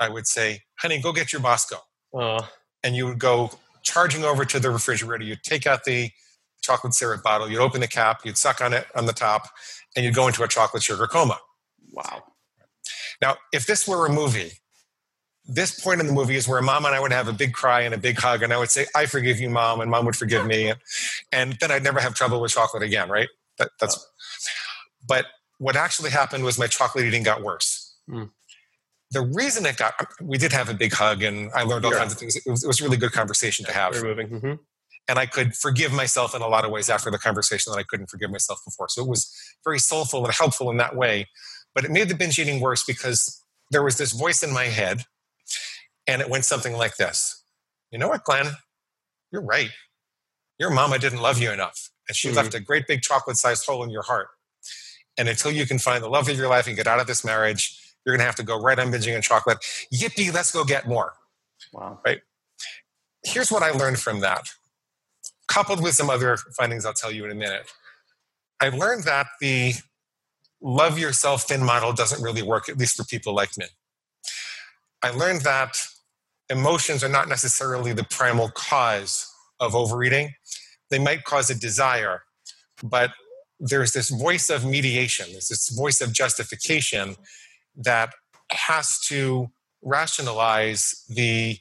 I 0.00 0.08
would 0.08 0.26
say, 0.26 0.62
"Honey, 0.80 1.00
go 1.00 1.12
get 1.12 1.32
your 1.32 1.40
Bosco." 1.40 1.76
Uh. 2.12 2.42
And 2.82 2.96
you 2.96 3.06
would 3.06 3.18
go 3.20 3.52
charging 3.82 4.24
over 4.24 4.44
to 4.44 4.58
the 4.58 4.70
refrigerator. 4.70 5.24
You'd 5.24 5.42
take 5.44 5.66
out 5.66 5.84
the 5.84 6.10
chocolate 6.62 6.94
syrup 6.94 7.22
bottle, 7.22 7.50
you'd 7.50 7.60
open 7.60 7.80
the 7.80 7.88
cap, 7.88 8.20
you'd 8.24 8.38
suck 8.38 8.60
on 8.60 8.72
it 8.72 8.86
on 8.94 9.06
the 9.06 9.12
top, 9.12 9.48
and 9.96 10.04
you'd 10.04 10.14
go 10.14 10.26
into 10.26 10.42
a 10.42 10.48
chocolate 10.48 10.82
sugar 10.82 11.06
coma. 11.06 11.38
Wow. 11.92 12.24
Now, 13.20 13.36
if 13.52 13.66
this 13.66 13.86
were 13.86 14.06
a 14.06 14.12
movie, 14.12 14.52
this 15.46 15.80
point 15.80 16.00
in 16.00 16.06
the 16.06 16.12
movie 16.12 16.36
is 16.36 16.46
where 16.46 16.62
mom 16.62 16.84
and 16.84 16.94
I 16.94 17.00
would 17.00 17.12
have 17.12 17.28
a 17.28 17.32
big 17.32 17.52
cry 17.52 17.80
and 17.80 17.94
a 17.94 17.98
big 17.98 18.18
hug, 18.18 18.42
and 18.42 18.52
I 18.52 18.58
would 18.58 18.70
say, 18.70 18.86
I 18.94 19.06
forgive 19.06 19.40
you, 19.40 19.50
mom, 19.50 19.80
and 19.80 19.90
mom 19.90 20.06
would 20.06 20.16
forgive 20.16 20.46
me. 20.46 20.68
And, 20.68 20.78
and 21.32 21.56
then 21.60 21.70
I'd 21.70 21.82
never 21.82 22.00
have 22.00 22.14
trouble 22.14 22.40
with 22.40 22.52
chocolate 22.52 22.82
again, 22.82 23.08
right? 23.08 23.28
That, 23.58 23.70
that's, 23.80 24.06
but 25.06 25.26
what 25.58 25.76
actually 25.76 26.10
happened 26.10 26.44
was 26.44 26.58
my 26.58 26.66
chocolate 26.68 27.04
eating 27.04 27.22
got 27.22 27.42
worse. 27.42 27.96
Mm 28.08 28.30
the 29.12 29.20
reason 29.20 29.66
it 29.66 29.76
got 29.76 29.94
we 30.20 30.38
did 30.38 30.52
have 30.52 30.68
a 30.68 30.74
big 30.74 30.92
hug 30.92 31.22
and 31.22 31.50
i 31.54 31.62
learned 31.62 31.84
all 31.84 31.92
yeah. 31.92 31.98
kinds 31.98 32.12
of 32.12 32.18
things 32.18 32.34
it 32.34 32.50
was, 32.50 32.64
it 32.64 32.66
was, 32.66 32.80
a 32.80 32.84
really 32.84 32.96
good 32.96 33.12
conversation 33.12 33.64
to 33.64 33.72
have 33.72 33.92
Very 33.92 34.08
moving. 34.08 34.28
Mm-hmm. 34.28 34.54
and 35.08 35.18
i 35.18 35.26
could 35.26 35.54
forgive 35.54 35.92
myself 35.92 36.34
in 36.34 36.42
a 36.42 36.48
lot 36.48 36.64
of 36.64 36.70
ways 36.70 36.90
after 36.90 37.10
the 37.10 37.18
conversation 37.18 37.72
that 37.72 37.78
i 37.78 37.82
couldn't 37.82 38.10
forgive 38.10 38.30
myself 38.30 38.60
before 38.64 38.88
so 38.88 39.02
it 39.02 39.08
was 39.08 39.32
very 39.64 39.78
soulful 39.78 40.24
and 40.24 40.34
helpful 40.34 40.70
in 40.70 40.78
that 40.78 40.96
way 40.96 41.28
but 41.74 41.84
it 41.84 41.90
made 41.90 42.08
the 42.08 42.14
binge 42.14 42.38
eating 42.38 42.60
worse 42.60 42.82
because 42.84 43.42
there 43.70 43.82
was 43.82 43.96
this 43.96 44.12
voice 44.12 44.42
in 44.42 44.52
my 44.52 44.64
head 44.64 45.04
and 46.06 46.20
it 46.20 46.28
went 46.28 46.44
something 46.44 46.74
like 46.74 46.96
this 46.96 47.44
you 47.90 47.98
know 47.98 48.08
what 48.08 48.24
glenn 48.24 48.46
you're 49.30 49.42
right 49.42 49.70
your 50.58 50.70
mama 50.70 50.98
didn't 50.98 51.20
love 51.20 51.38
you 51.38 51.50
enough 51.50 51.90
and 52.08 52.16
she 52.16 52.28
mm-hmm. 52.28 52.38
left 52.38 52.54
a 52.54 52.60
great 52.60 52.86
big 52.86 53.02
chocolate 53.02 53.36
sized 53.36 53.66
hole 53.66 53.82
in 53.82 53.90
your 53.90 54.02
heart 54.02 54.28
and 55.18 55.28
until 55.28 55.50
you 55.50 55.66
can 55.66 55.78
find 55.78 56.02
the 56.02 56.08
love 56.08 56.28
of 56.28 56.36
your 56.36 56.48
life 56.48 56.66
and 56.66 56.76
get 56.76 56.86
out 56.86 57.00
of 57.00 57.06
this 57.06 57.24
marriage 57.24 57.78
you're 58.04 58.14
going 58.14 58.20
to 58.20 58.26
have 58.26 58.36
to 58.36 58.42
go 58.42 58.58
right 58.58 58.78
on 58.78 58.90
binging 58.90 59.14
on 59.14 59.22
chocolate. 59.22 59.58
Yippee, 59.92 60.32
let's 60.32 60.52
go 60.52 60.64
get 60.64 60.88
more. 60.88 61.14
Wow. 61.72 62.00
Right. 62.04 62.20
Here's 63.24 63.50
what 63.50 63.62
I 63.62 63.70
learned 63.70 63.98
from 63.98 64.20
that, 64.20 64.48
coupled 65.46 65.82
with 65.82 65.94
some 65.94 66.10
other 66.10 66.36
findings 66.58 66.84
I'll 66.84 66.92
tell 66.92 67.12
you 67.12 67.24
in 67.24 67.30
a 67.30 67.36
minute. 67.36 67.70
I 68.60 68.70
learned 68.70 69.04
that 69.04 69.26
the 69.40 69.74
love 70.60 70.98
yourself 70.98 71.44
thin 71.44 71.64
model 71.64 71.92
doesn't 71.92 72.22
really 72.22 72.42
work, 72.42 72.68
at 72.68 72.78
least 72.78 72.96
for 72.96 73.04
people 73.04 73.34
like 73.34 73.56
me. 73.56 73.66
I 75.02 75.10
learned 75.10 75.42
that 75.42 75.76
emotions 76.48 77.02
are 77.02 77.08
not 77.08 77.28
necessarily 77.28 77.92
the 77.92 78.04
primal 78.04 78.50
cause 78.50 79.26
of 79.58 79.74
overeating. 79.74 80.34
They 80.90 80.98
might 80.98 81.24
cause 81.24 81.50
a 81.50 81.54
desire, 81.54 82.22
but 82.82 83.12
there's 83.58 83.92
this 83.92 84.10
voice 84.10 84.50
of 84.50 84.64
mediation, 84.64 85.26
there's 85.32 85.48
this 85.48 85.68
voice 85.70 86.00
of 86.00 86.12
justification 86.12 87.16
that 87.76 88.12
has 88.50 88.98
to 89.06 89.50
rationalize 89.82 91.04
the 91.08 91.58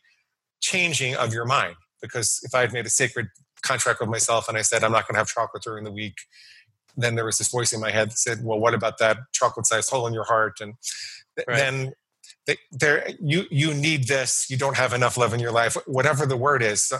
changing 0.59 1.15
of 1.15 1.33
your 1.33 1.45
mind. 1.45 1.75
Because 2.01 2.39
if 2.43 2.55
I 2.55 2.61
had 2.61 2.73
made 2.73 2.85
a 2.85 2.89
sacred 2.89 3.27
contract 3.61 3.99
with 3.99 4.09
myself 4.09 4.49
and 4.49 4.57
I 4.57 4.63
said, 4.63 4.83
I'm 4.83 4.91
not 4.91 5.07
going 5.07 5.13
to 5.15 5.19
have 5.19 5.27
chocolate 5.27 5.63
during 5.63 5.83
the 5.83 5.91
week, 5.91 6.15
then 6.97 7.15
there 7.15 7.25
was 7.25 7.37
this 7.37 7.49
voice 7.49 7.71
in 7.71 7.79
my 7.79 7.91
head 7.91 8.09
that 8.09 8.17
said, 8.17 8.39
Well, 8.43 8.59
what 8.59 8.73
about 8.73 8.97
that 8.97 9.17
chocolate 9.31 9.65
sized 9.67 9.89
hole 9.89 10.07
in 10.07 10.13
your 10.13 10.25
heart? 10.25 10.59
And 10.59 10.73
th- 11.37 11.47
right. 11.47 11.57
then 11.57 11.93
there, 12.71 13.09
you, 13.19 13.45
you 13.51 13.73
need 13.73 14.07
this, 14.07 14.47
you 14.49 14.57
don't 14.57 14.77
have 14.77 14.93
enough 14.93 15.17
love 15.17 15.33
in 15.33 15.39
your 15.39 15.51
life, 15.51 15.77
whatever 15.85 16.25
the 16.25 16.37
word 16.37 16.61
is. 16.63 16.91
You, 16.91 16.97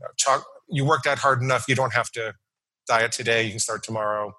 know, 0.00 0.08
cho- 0.16 0.42
you 0.68 0.84
worked 0.84 1.06
out 1.06 1.18
hard 1.18 1.42
enough, 1.42 1.66
you 1.68 1.74
don't 1.74 1.92
have 1.92 2.10
to 2.12 2.34
diet 2.86 3.12
today, 3.12 3.44
you 3.44 3.50
can 3.50 3.58
start 3.58 3.82
tomorrow, 3.82 4.34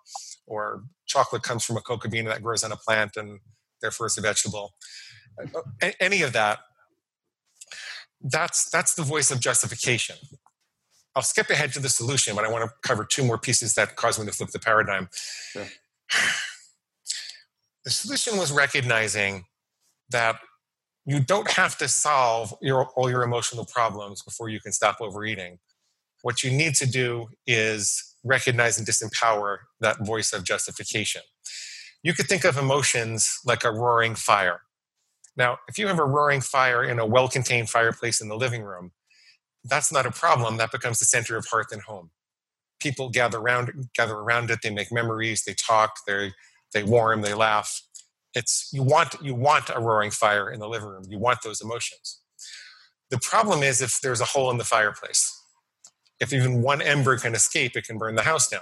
or 0.46 0.84
chocolate 1.06 1.44
comes 1.44 1.64
from 1.64 1.78
a 1.78 1.82
coca 1.82 2.10
bean 2.10 2.26
that 2.26 2.42
grows 2.42 2.64
on 2.64 2.72
a 2.72 2.78
plant 2.78 3.18
and 3.18 3.40
therefore 3.82 4.08
it's 4.08 4.18
a 4.18 4.22
vegetable. 4.22 4.74
Uh, 5.40 5.92
any 6.00 6.22
of 6.22 6.34
that, 6.34 6.60
that's 8.22 8.70
that's 8.70 8.96
the 8.96 9.04
voice 9.04 9.30
of 9.30 9.40
justification. 9.40 10.16
I'll 11.16 11.24
skip 11.24 11.50
ahead 11.50 11.74
to 11.74 11.80
the 11.80 11.90
solution, 11.90 12.36
but 12.36 12.46
I 12.46 12.52
want 12.52 12.64
to 12.64 12.72
cover 12.84 13.04
two 13.04 13.24
more 13.24 13.38
pieces 13.38 13.74
that 13.76 13.96
cause 13.96 14.20
me 14.20 14.26
to 14.26 14.32
flip 14.32 14.50
the 14.50 14.60
paradigm. 14.60 15.10
Sure. 15.52 15.66
The 17.84 17.92
solution 17.92 18.38
was 18.38 18.52
recognizing 18.52 19.46
that 20.12 20.38
you 21.06 21.20
don't 21.20 21.52
have 21.52 21.78
to 21.80 21.88
solve 21.88 22.54
your, 22.62 22.88
all 22.96 23.10
your 23.10 23.24
emotional 23.24 23.66
problems 23.66 24.24
before 24.24 24.50
you 24.50 24.60
can 24.60 24.72
stop 24.74 24.98
overeating. 25.02 25.60
What 26.24 26.44
you 26.44 26.52
need 26.52 26.76
to 26.76 26.88
do 26.88 27.28
is 27.48 28.16
recognize 28.24 28.78
and 28.78 28.88
disempower 28.88 29.60
that 29.82 30.06
voice 30.06 30.34
of 30.34 30.44
justification. 30.44 31.22
You 32.04 32.14
could 32.14 32.28
think 32.28 32.46
of 32.46 32.58
emotions 32.58 33.40
like 33.46 33.64
a 33.64 33.72
roaring 33.72 34.16
fire. 34.16 34.62
Now, 35.38 35.60
if 35.68 35.80
you 35.80 35.88
have 35.88 36.00
a 36.00 36.06
roaring 36.06 36.42
fire 36.42 36.84
in 36.84 37.00
a 37.00 37.06
well 37.06 37.28
contained 37.30 37.70
fireplace 37.70 38.22
in 38.22 38.30
the 38.30 38.38
living 38.38 38.64
room, 38.64 38.92
that's 39.64 39.92
not 39.92 40.06
a 40.06 40.12
problem. 40.12 40.58
That 40.58 40.72
becomes 40.72 41.00
the 41.00 41.06
center 41.06 41.38
of 41.38 41.48
hearth 41.48 41.72
and 41.72 41.82
home. 41.84 42.12
People 42.80 43.10
gather 43.10 43.40
around, 43.40 43.90
gather 43.96 44.16
around 44.16 44.52
it. 44.52 44.60
They 44.64 44.72
make 44.72 44.92
memories. 44.92 45.44
They 45.46 45.54
talk. 45.54 45.98
They 46.08 46.34
they 46.74 46.84
warm. 46.84 47.22
They 47.22 47.34
laugh. 47.34 47.82
It's 48.34 48.70
you 48.72 48.84
want 48.84 49.16
you 49.22 49.36
want 49.36 49.70
a 49.74 49.80
roaring 49.80 50.12
fire 50.12 50.52
in 50.52 50.60
the 50.60 50.68
living 50.68 50.90
room. 50.90 51.04
You 51.08 51.18
want 51.18 51.40
those 51.44 51.62
emotions. 51.62 52.22
The 53.10 53.20
problem 53.20 53.64
is 53.64 53.82
if 53.82 54.00
there's 54.02 54.22
a 54.22 54.26
hole 54.26 54.52
in 54.52 54.58
the 54.58 54.64
fireplace. 54.64 55.34
If 56.20 56.34
even 56.34 56.62
one 56.62 56.82
ember 56.82 57.18
can 57.18 57.36
escape, 57.36 57.76
it 57.76 57.86
can 57.86 57.98
burn 57.98 58.16
the 58.16 58.24
house 58.24 58.50
down. 58.50 58.62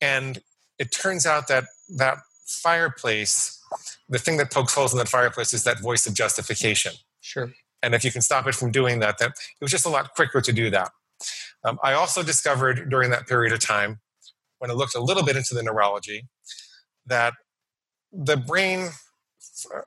And 0.00 0.40
it 0.78 0.92
turns 0.92 1.26
out 1.26 1.48
that 1.48 1.64
that 1.96 2.18
fireplace, 2.46 3.60
the 4.08 4.18
thing 4.18 4.36
that 4.36 4.52
pokes 4.52 4.74
holes 4.74 4.92
in 4.92 4.98
that 4.98 5.08
fireplace 5.08 5.52
is 5.52 5.64
that 5.64 5.80
voice 5.80 6.06
of 6.06 6.14
justification. 6.14 6.92
Sure. 7.20 7.52
And 7.82 7.94
if 7.94 8.04
you 8.04 8.10
can 8.10 8.22
stop 8.22 8.46
it 8.46 8.54
from 8.54 8.70
doing 8.70 9.00
that, 9.00 9.18
that 9.18 9.30
it 9.30 9.60
was 9.60 9.70
just 9.70 9.86
a 9.86 9.90
lot 9.90 10.14
quicker 10.14 10.40
to 10.40 10.52
do 10.52 10.70
that. 10.70 10.90
Um, 11.64 11.78
I 11.82 11.92
also 11.94 12.22
discovered 12.22 12.88
during 12.88 13.10
that 13.10 13.26
period 13.26 13.52
of 13.52 13.60
time, 13.60 14.00
when 14.58 14.70
I 14.70 14.74
looked 14.74 14.94
a 14.94 15.00
little 15.00 15.22
bit 15.22 15.36
into 15.36 15.54
the 15.54 15.62
neurology, 15.62 16.26
that 17.06 17.34
the 18.14 18.36
brain 18.36 18.90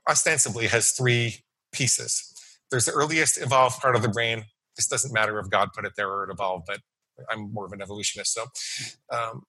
ostensibly 0.09 0.67
has 0.67 0.91
three 0.91 1.37
pieces. 1.71 2.33
There's 2.69 2.85
the 2.85 2.91
earliest 2.91 3.41
evolved 3.41 3.79
part 3.79 3.95
of 3.95 4.01
the 4.01 4.09
brain. 4.09 4.45
This 4.75 4.87
doesn't 4.87 5.13
matter 5.13 5.39
if 5.39 5.49
God 5.49 5.69
put 5.75 5.85
it 5.85 5.93
there 5.95 6.09
or 6.09 6.25
it 6.25 6.31
evolved, 6.31 6.65
but 6.67 6.79
I'm 7.31 7.51
more 7.53 7.65
of 7.65 7.71
an 7.71 7.81
evolutionist. 7.81 8.33
So, 8.33 8.45
um, 9.11 9.43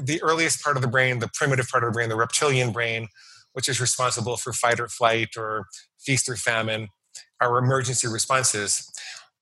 the 0.00 0.22
earliest 0.22 0.62
part 0.62 0.76
of 0.76 0.82
the 0.82 0.88
brain, 0.88 1.18
the 1.18 1.30
primitive 1.34 1.68
part 1.68 1.82
of 1.82 1.88
the 1.92 1.94
brain, 1.96 2.08
the 2.08 2.16
reptilian 2.16 2.72
brain, 2.72 3.08
which 3.54 3.68
is 3.68 3.80
responsible 3.80 4.36
for 4.36 4.52
fight 4.52 4.78
or 4.78 4.88
flight 4.88 5.30
or 5.36 5.66
feast 5.98 6.28
or 6.28 6.36
famine, 6.36 6.88
our 7.40 7.58
emergency 7.58 8.06
responses. 8.06 8.90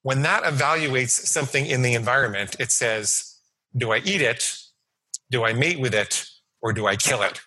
When 0.03 0.23
that 0.23 0.45
evaluates 0.45 1.11
something 1.11 1.67
in 1.67 1.83
the 1.83 1.95
environment, 1.95 2.57
it 2.59 2.71
says, 2.71 3.37
Do 3.77 3.93
I 3.93 3.99
eat 3.99 4.23
it? 4.23 4.57
Do 5.31 5.45
I 5.45 5.53
mate 5.53 5.81
with 5.81 5.95
it? 5.95 6.25
Or 6.63 6.73
do 6.73 6.87
I 6.87 6.97
kill 6.97 7.23
it? 7.23 7.41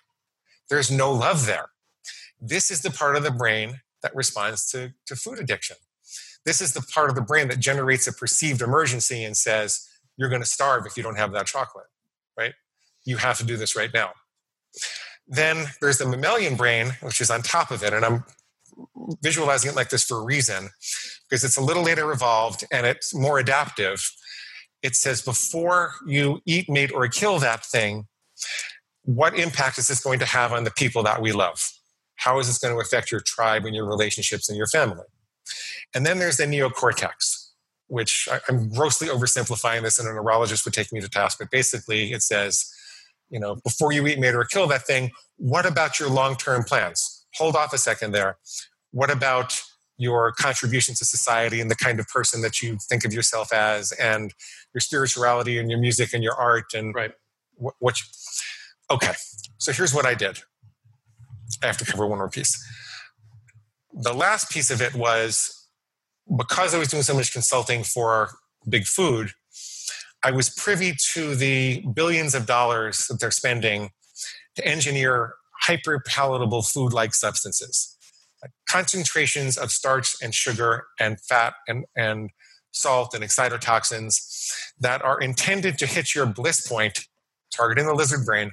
There's 0.74 0.90
no 0.90 1.12
love 1.12 1.46
there. 1.46 1.66
This 2.40 2.68
is 2.68 2.82
the 2.82 2.90
part 2.90 3.14
of 3.14 3.22
the 3.22 3.30
brain 3.30 3.80
that 4.02 4.12
responds 4.12 4.68
to, 4.72 4.92
to 5.06 5.14
food 5.14 5.38
addiction. 5.38 5.76
This 6.44 6.60
is 6.60 6.72
the 6.72 6.82
part 6.82 7.10
of 7.10 7.14
the 7.14 7.22
brain 7.22 7.46
that 7.46 7.60
generates 7.60 8.08
a 8.08 8.12
perceived 8.12 8.60
emergency 8.60 9.22
and 9.22 9.36
says, 9.36 9.88
You're 10.16 10.28
going 10.28 10.42
to 10.42 10.48
starve 10.48 10.84
if 10.84 10.96
you 10.96 11.04
don't 11.04 11.16
have 11.16 11.30
that 11.30 11.46
chocolate, 11.46 11.86
right? 12.36 12.54
You 13.04 13.18
have 13.18 13.38
to 13.38 13.44
do 13.44 13.56
this 13.56 13.76
right 13.76 13.90
now. 13.94 14.14
Then 15.28 15.66
there's 15.80 15.98
the 15.98 16.06
mammalian 16.06 16.56
brain, 16.56 16.94
which 17.02 17.20
is 17.20 17.30
on 17.30 17.42
top 17.42 17.70
of 17.70 17.84
it. 17.84 17.92
And 17.92 18.04
I'm 18.04 18.24
visualizing 19.22 19.70
it 19.70 19.76
like 19.76 19.90
this 19.90 20.02
for 20.02 20.18
a 20.18 20.24
reason, 20.24 20.70
because 21.30 21.44
it's 21.44 21.56
a 21.56 21.62
little 21.62 21.84
later 21.84 22.10
evolved 22.10 22.64
and 22.72 22.84
it's 22.84 23.14
more 23.14 23.38
adaptive. 23.38 24.10
It 24.82 24.96
says, 24.96 25.22
Before 25.22 25.92
you 26.04 26.40
eat, 26.44 26.68
mate, 26.68 26.90
or 26.92 27.06
kill 27.06 27.38
that 27.38 27.64
thing, 27.64 28.08
what 29.04 29.38
impact 29.38 29.78
is 29.78 29.86
this 29.86 30.02
going 30.02 30.18
to 30.18 30.24
have 30.24 30.52
on 30.52 30.64
the 30.64 30.70
people 30.70 31.02
that 31.02 31.20
we 31.20 31.32
love? 31.32 31.72
How 32.16 32.38
is 32.38 32.46
this 32.46 32.58
going 32.58 32.74
to 32.74 32.80
affect 32.80 33.10
your 33.10 33.20
tribe 33.20 33.64
and 33.64 33.74
your 33.74 33.86
relationships 33.86 34.48
and 34.48 34.56
your 34.56 34.66
family? 34.66 35.04
And 35.94 36.06
then 36.06 36.18
there's 36.18 36.38
the 36.38 36.44
neocortex, 36.44 37.50
which 37.88 38.28
I'm 38.48 38.70
grossly 38.70 39.08
oversimplifying 39.08 39.82
this, 39.82 39.98
and 39.98 40.08
a 40.08 40.12
neurologist 40.12 40.64
would 40.64 40.74
take 40.74 40.92
me 40.92 41.00
to 41.00 41.08
task. 41.08 41.38
But 41.38 41.50
basically, 41.50 42.12
it 42.12 42.22
says, 42.22 42.72
you 43.28 43.38
know, 43.38 43.56
before 43.56 43.92
you 43.92 44.06
eat, 44.06 44.18
mate, 44.18 44.34
or 44.34 44.44
kill 44.44 44.66
that 44.68 44.86
thing, 44.86 45.10
what 45.36 45.66
about 45.66 46.00
your 46.00 46.08
long 46.08 46.36
term 46.36 46.64
plans? 46.64 47.26
Hold 47.34 47.56
off 47.56 47.72
a 47.72 47.78
second 47.78 48.12
there. 48.12 48.38
What 48.92 49.10
about 49.10 49.60
your 49.96 50.32
contribution 50.32 50.94
to 50.94 51.04
society 51.04 51.60
and 51.60 51.70
the 51.70 51.76
kind 51.76 52.00
of 52.00 52.06
person 52.08 52.42
that 52.42 52.62
you 52.62 52.78
think 52.88 53.04
of 53.04 53.12
yourself 53.12 53.52
as, 53.52 53.92
and 53.92 54.32
your 54.72 54.80
spirituality 54.80 55.58
and 55.58 55.70
your 55.70 55.78
music 55.78 56.12
and 56.12 56.22
your 56.22 56.34
art 56.34 56.74
and 56.74 56.94
right. 56.94 57.12
what, 57.54 57.74
what 57.78 58.00
you, 58.00 58.06
Okay, 58.90 59.12
so 59.58 59.72
here's 59.72 59.94
what 59.94 60.06
I 60.06 60.14
did. 60.14 60.40
I 61.62 61.66
have 61.66 61.78
to 61.78 61.84
cover 61.84 62.06
one 62.06 62.18
more 62.18 62.28
piece. 62.28 62.62
The 63.92 64.12
last 64.12 64.50
piece 64.50 64.70
of 64.70 64.82
it 64.82 64.94
was 64.94 65.68
because 66.36 66.74
I 66.74 66.78
was 66.78 66.88
doing 66.88 67.02
so 67.02 67.14
much 67.14 67.32
consulting 67.32 67.84
for 67.84 68.30
Big 68.68 68.86
Food, 68.86 69.32
I 70.22 70.30
was 70.30 70.48
privy 70.48 70.94
to 71.12 71.34
the 71.34 71.84
billions 71.92 72.34
of 72.34 72.46
dollars 72.46 73.06
that 73.08 73.20
they're 73.20 73.30
spending 73.30 73.90
to 74.56 74.66
engineer 74.66 75.34
hyper 75.62 76.02
palatable 76.06 76.62
food 76.62 76.92
like 76.92 77.14
substances. 77.14 77.96
Concentrations 78.68 79.56
of 79.56 79.70
starch 79.70 80.14
and 80.22 80.34
sugar 80.34 80.86
and 80.98 81.20
fat 81.20 81.54
and, 81.68 81.84
and 81.96 82.30
salt 82.72 83.14
and 83.14 83.22
excitotoxins 83.22 84.50
that 84.80 85.02
are 85.02 85.20
intended 85.20 85.78
to 85.78 85.86
hit 85.86 86.14
your 86.14 86.26
bliss 86.26 86.66
point, 86.66 87.06
targeting 87.54 87.86
the 87.86 87.94
lizard 87.94 88.24
brain, 88.24 88.52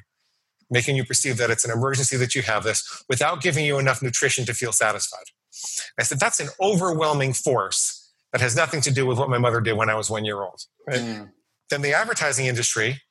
making 0.72 0.96
you 0.96 1.04
perceive 1.04 1.38
that 1.38 1.52
it's 1.52 1.66
an 1.66 1.72
emergency 1.72 2.18
that 2.18 2.34
you 2.34 2.42
have 2.42 2.64
this 2.64 3.04
without 3.10 3.42
giving 3.42 3.66
you 3.66 3.78
enough 3.78 4.02
nutrition 4.02 4.46
to 4.46 4.54
feel 4.54 4.72
satisfied. 4.72 5.26
I 6.00 6.04
said, 6.04 6.20
that's 6.20 6.40
an 6.40 6.48
overwhelming 6.62 7.34
force 7.34 8.12
that 8.32 8.42
has 8.42 8.56
nothing 8.56 8.82
to 8.82 8.92
do 8.92 9.06
with 9.06 9.20
what 9.20 9.30
my 9.30 9.38
mother 9.38 9.62
did 9.62 9.74
when 9.74 9.90
I 9.90 9.96
was 9.96 10.10
one 10.10 10.26
year 10.26 10.42
old. 10.42 10.62
Right? 10.88 11.02
Mm. 11.02 11.32
Then 11.70 11.82
the 11.82 11.94
advertising 11.94 12.46
industry 12.46 13.02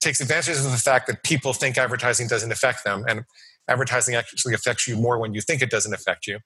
takes 0.00 0.20
advantage 0.20 0.56
of 0.56 0.64
the 0.64 0.76
fact 0.78 1.06
that 1.06 1.22
people 1.22 1.52
think 1.52 1.78
advertising 1.78 2.26
doesn't 2.26 2.52
affect 2.52 2.84
them, 2.84 3.04
and 3.08 3.24
advertising 3.68 4.14
actually 4.14 4.54
affects 4.54 4.86
you 4.86 4.96
more 4.96 5.18
when 5.18 5.34
you 5.34 5.40
think 5.40 5.62
it 5.62 5.70
doesn't 5.70 5.94
affect 5.94 6.26
you. 6.26 6.38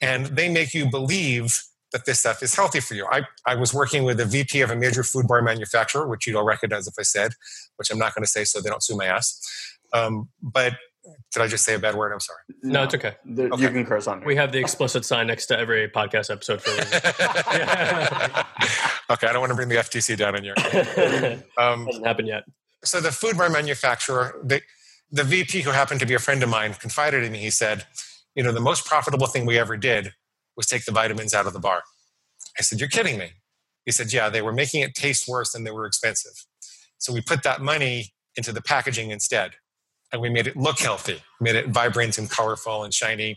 And 0.00 0.26
they 0.26 0.48
make 0.48 0.74
you 0.74 0.90
believe 0.90 1.62
that 1.94 2.04
this 2.06 2.18
stuff 2.18 2.42
is 2.42 2.54
healthy 2.56 2.80
for 2.80 2.94
you. 2.94 3.06
I, 3.06 3.22
I 3.46 3.54
was 3.54 3.72
working 3.72 4.02
with 4.02 4.18
a 4.18 4.24
VP 4.24 4.60
of 4.62 4.70
a 4.70 4.76
major 4.76 5.04
food 5.04 5.28
bar 5.28 5.40
manufacturer, 5.42 6.08
which 6.08 6.26
you'd 6.26 6.34
all 6.34 6.44
recognize 6.44 6.88
if 6.88 6.94
I 6.98 7.02
said, 7.02 7.34
which 7.76 7.88
I'm 7.88 7.98
not 7.98 8.16
going 8.16 8.24
to 8.24 8.28
say 8.28 8.42
so 8.42 8.60
they 8.60 8.68
don't 8.68 8.82
sue 8.82 8.96
my 8.96 9.04
ass. 9.04 9.40
Um, 9.92 10.28
but 10.42 10.72
did 11.32 11.42
I 11.42 11.46
just 11.46 11.64
say 11.64 11.74
a 11.74 11.78
bad 11.78 11.94
word? 11.94 12.12
I'm 12.12 12.18
sorry. 12.18 12.40
No, 12.64 12.72
no 12.72 12.82
it's 12.82 12.94
okay. 12.96 13.14
The, 13.24 13.44
okay. 13.44 13.62
You 13.62 13.68
can 13.68 13.86
curse 13.86 14.08
on. 14.08 14.24
We 14.24 14.34
have 14.34 14.50
the 14.50 14.58
explicit 14.58 15.04
sign 15.04 15.28
next 15.28 15.46
to 15.46 15.58
every 15.58 15.88
podcast 15.88 16.32
episode 16.32 16.62
for 16.62 16.70
a 16.70 16.74
reason. 16.74 16.96
okay, 19.10 19.28
I 19.28 19.32
don't 19.32 19.40
want 19.40 19.50
to 19.50 19.56
bring 19.56 19.68
the 19.68 19.76
FTC 19.76 20.16
down 20.16 20.34
on 20.34 20.42
you. 20.42 20.54
Um, 21.56 21.86
Hasn't 21.86 22.04
happened 22.04 22.26
yet. 22.26 22.42
So 22.82 23.00
the 23.00 23.12
food 23.12 23.38
bar 23.38 23.50
manufacturer, 23.50 24.40
the, 24.42 24.60
the 25.12 25.22
VP 25.22 25.60
who 25.60 25.70
happened 25.70 26.00
to 26.00 26.06
be 26.06 26.14
a 26.14 26.18
friend 26.18 26.42
of 26.42 26.48
mine, 26.48 26.74
confided 26.74 27.22
in 27.22 27.30
me. 27.30 27.38
He 27.38 27.50
said, 27.50 27.86
"You 28.34 28.42
know, 28.42 28.50
the 28.50 28.60
most 28.60 28.84
profitable 28.84 29.28
thing 29.28 29.46
we 29.46 29.58
ever 29.58 29.76
did 29.76 30.12
was 30.56 30.66
take 30.66 30.84
the 30.84 30.92
vitamins 30.92 31.34
out 31.34 31.46
of 31.46 31.52
the 31.52 31.60
bar. 31.60 31.82
I 32.58 32.62
said, 32.62 32.80
You're 32.80 32.88
kidding 32.88 33.18
me. 33.18 33.30
He 33.84 33.92
said, 33.92 34.12
Yeah, 34.12 34.28
they 34.28 34.42
were 34.42 34.52
making 34.52 34.82
it 34.82 34.94
taste 34.94 35.28
worse 35.28 35.54
and 35.54 35.66
they 35.66 35.70
were 35.70 35.86
expensive. 35.86 36.44
So 36.98 37.12
we 37.12 37.20
put 37.20 37.42
that 37.42 37.60
money 37.60 38.12
into 38.36 38.52
the 38.52 38.62
packaging 38.62 39.10
instead. 39.10 39.52
And 40.12 40.22
we 40.22 40.28
made 40.28 40.46
it 40.46 40.56
look 40.56 40.78
healthy, 40.78 41.22
made 41.40 41.56
it 41.56 41.68
vibrant 41.68 42.18
and 42.18 42.30
colorful 42.30 42.84
and 42.84 42.94
shiny. 42.94 43.36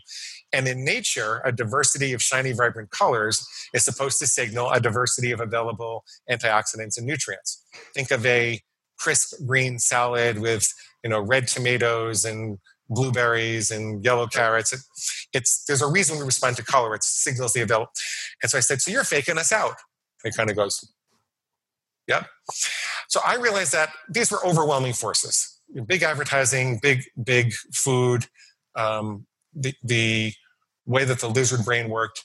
And 0.52 0.68
in 0.68 0.84
nature, 0.84 1.42
a 1.44 1.50
diversity 1.50 2.12
of 2.12 2.22
shiny, 2.22 2.52
vibrant 2.52 2.90
colors 2.90 3.46
is 3.74 3.84
supposed 3.84 4.20
to 4.20 4.28
signal 4.28 4.70
a 4.70 4.80
diversity 4.80 5.32
of 5.32 5.40
available 5.40 6.04
antioxidants 6.30 6.96
and 6.96 7.06
nutrients. 7.06 7.64
Think 7.94 8.12
of 8.12 8.24
a 8.24 8.60
crisp 8.98 9.34
green 9.46 9.78
salad 9.78 10.38
with 10.38 10.72
you 11.02 11.10
know 11.10 11.20
red 11.20 11.48
tomatoes 11.48 12.24
and 12.24 12.58
blueberries 12.88 13.70
and 13.70 14.04
yellow 14.04 14.26
carrots. 14.26 14.72
It, 14.72 14.80
it's 15.32 15.64
there's 15.64 15.82
a 15.82 15.86
reason 15.86 16.18
we 16.18 16.24
respond 16.24 16.56
to 16.56 16.64
color. 16.64 16.94
It 16.94 17.04
signals 17.04 17.52
the 17.52 17.60
available. 17.60 17.92
And 18.42 18.50
so 18.50 18.58
I 18.58 18.60
said, 18.60 18.80
so 18.80 18.90
you're 18.90 19.04
faking 19.04 19.38
us 19.38 19.52
out. 19.52 19.74
And 20.24 20.32
he 20.32 20.36
kind 20.36 20.50
of 20.50 20.56
goes, 20.56 20.92
yep. 22.06 22.26
So 23.08 23.20
I 23.24 23.36
realized 23.36 23.72
that 23.72 23.90
these 24.08 24.30
were 24.30 24.44
overwhelming 24.44 24.92
forces. 24.92 25.60
Big 25.86 26.02
advertising, 26.02 26.78
big 26.80 27.04
big 27.22 27.52
food, 27.72 28.26
um, 28.74 29.26
the 29.54 29.74
the 29.82 30.32
way 30.86 31.04
that 31.04 31.20
the 31.20 31.28
lizard 31.28 31.64
brain 31.64 31.90
worked. 31.90 32.24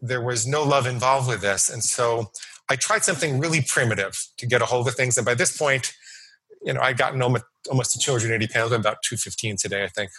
There 0.00 0.20
was 0.20 0.46
no 0.46 0.62
love 0.62 0.86
involved 0.86 1.28
with 1.28 1.40
this, 1.40 1.68
and 1.68 1.82
so 1.82 2.30
I 2.70 2.76
tried 2.76 3.04
something 3.04 3.40
really 3.40 3.62
primitive 3.62 4.24
to 4.38 4.46
get 4.46 4.62
a 4.62 4.66
hold 4.66 4.86
of 4.86 4.94
things. 4.94 5.16
And 5.16 5.24
by 5.24 5.34
this 5.34 5.56
point, 5.56 5.94
you 6.66 6.72
know, 6.72 6.80
I'd 6.80 6.98
gotten 6.98 7.22
almost, 7.22 7.44
almost 7.70 7.92
to 7.92 7.98
280 7.98 8.52
pounds, 8.52 8.72
I'm 8.72 8.80
about 8.80 8.98
215 9.04 9.56
today, 9.56 9.84
I 9.84 9.88
think. 9.88 10.10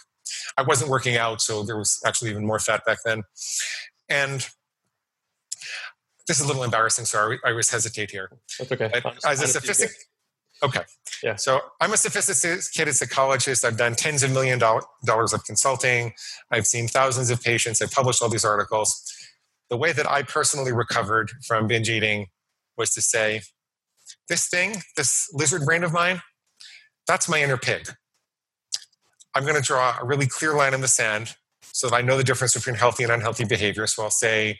I 0.56 0.62
wasn't 0.62 0.90
working 0.90 1.16
out, 1.16 1.42
so 1.42 1.62
there 1.62 1.76
was 1.76 2.00
actually 2.06 2.30
even 2.30 2.46
more 2.46 2.58
fat 2.58 2.84
back 2.86 2.98
then. 3.04 3.22
And 4.08 4.48
this 6.26 6.40
is 6.40 6.44
a 6.44 6.46
little 6.46 6.64
embarrassing, 6.64 7.04
so 7.04 7.36
I, 7.44 7.50
always 7.50 7.70
hesitate 7.70 8.10
here. 8.10 8.30
That's 8.58 8.72
okay. 8.72 8.90
as 9.26 9.42
a 9.42 9.46
sophisticated, 9.46 9.96
okay, 10.62 10.82
yeah. 11.22 11.36
So 11.36 11.60
I'm 11.80 11.92
a 11.92 11.98
sophisticated 11.98 12.94
psychologist. 12.94 13.64
I've 13.64 13.76
done 13.76 13.94
tens 13.94 14.22
of 14.22 14.32
million 14.32 14.58
dollars 14.58 15.32
of 15.34 15.44
consulting. 15.44 16.14
I've 16.50 16.66
seen 16.66 16.88
thousands 16.88 17.30
of 17.30 17.42
patients. 17.42 17.82
I've 17.82 17.92
published 17.92 18.22
all 18.22 18.30
these 18.30 18.44
articles. 18.44 19.02
The 19.68 19.76
way 19.76 19.92
that 19.92 20.10
I 20.10 20.22
personally 20.22 20.72
recovered 20.72 21.30
from 21.46 21.66
binge 21.66 21.90
eating 21.90 22.28
was 22.78 22.90
to 22.94 23.02
say, 23.02 23.42
this 24.28 24.48
thing, 24.48 24.76
this 24.96 25.28
lizard 25.32 25.64
brain 25.64 25.84
of 25.84 25.92
mine, 25.92 26.22
that's 27.08 27.28
my 27.28 27.42
inner 27.42 27.56
pig. 27.56 27.88
I'm 29.34 29.42
going 29.42 29.56
to 29.56 29.62
draw 29.62 29.98
a 30.00 30.04
really 30.04 30.26
clear 30.26 30.54
line 30.54 30.74
in 30.74 30.80
the 30.80 30.88
sand 30.88 31.34
so 31.72 31.88
that 31.88 31.96
I 31.96 32.02
know 32.02 32.16
the 32.16 32.24
difference 32.24 32.54
between 32.54 32.76
healthy 32.76 33.02
and 33.02 33.12
unhealthy 33.12 33.44
behavior. 33.44 33.86
So 33.86 34.04
I'll 34.04 34.10
say, 34.10 34.58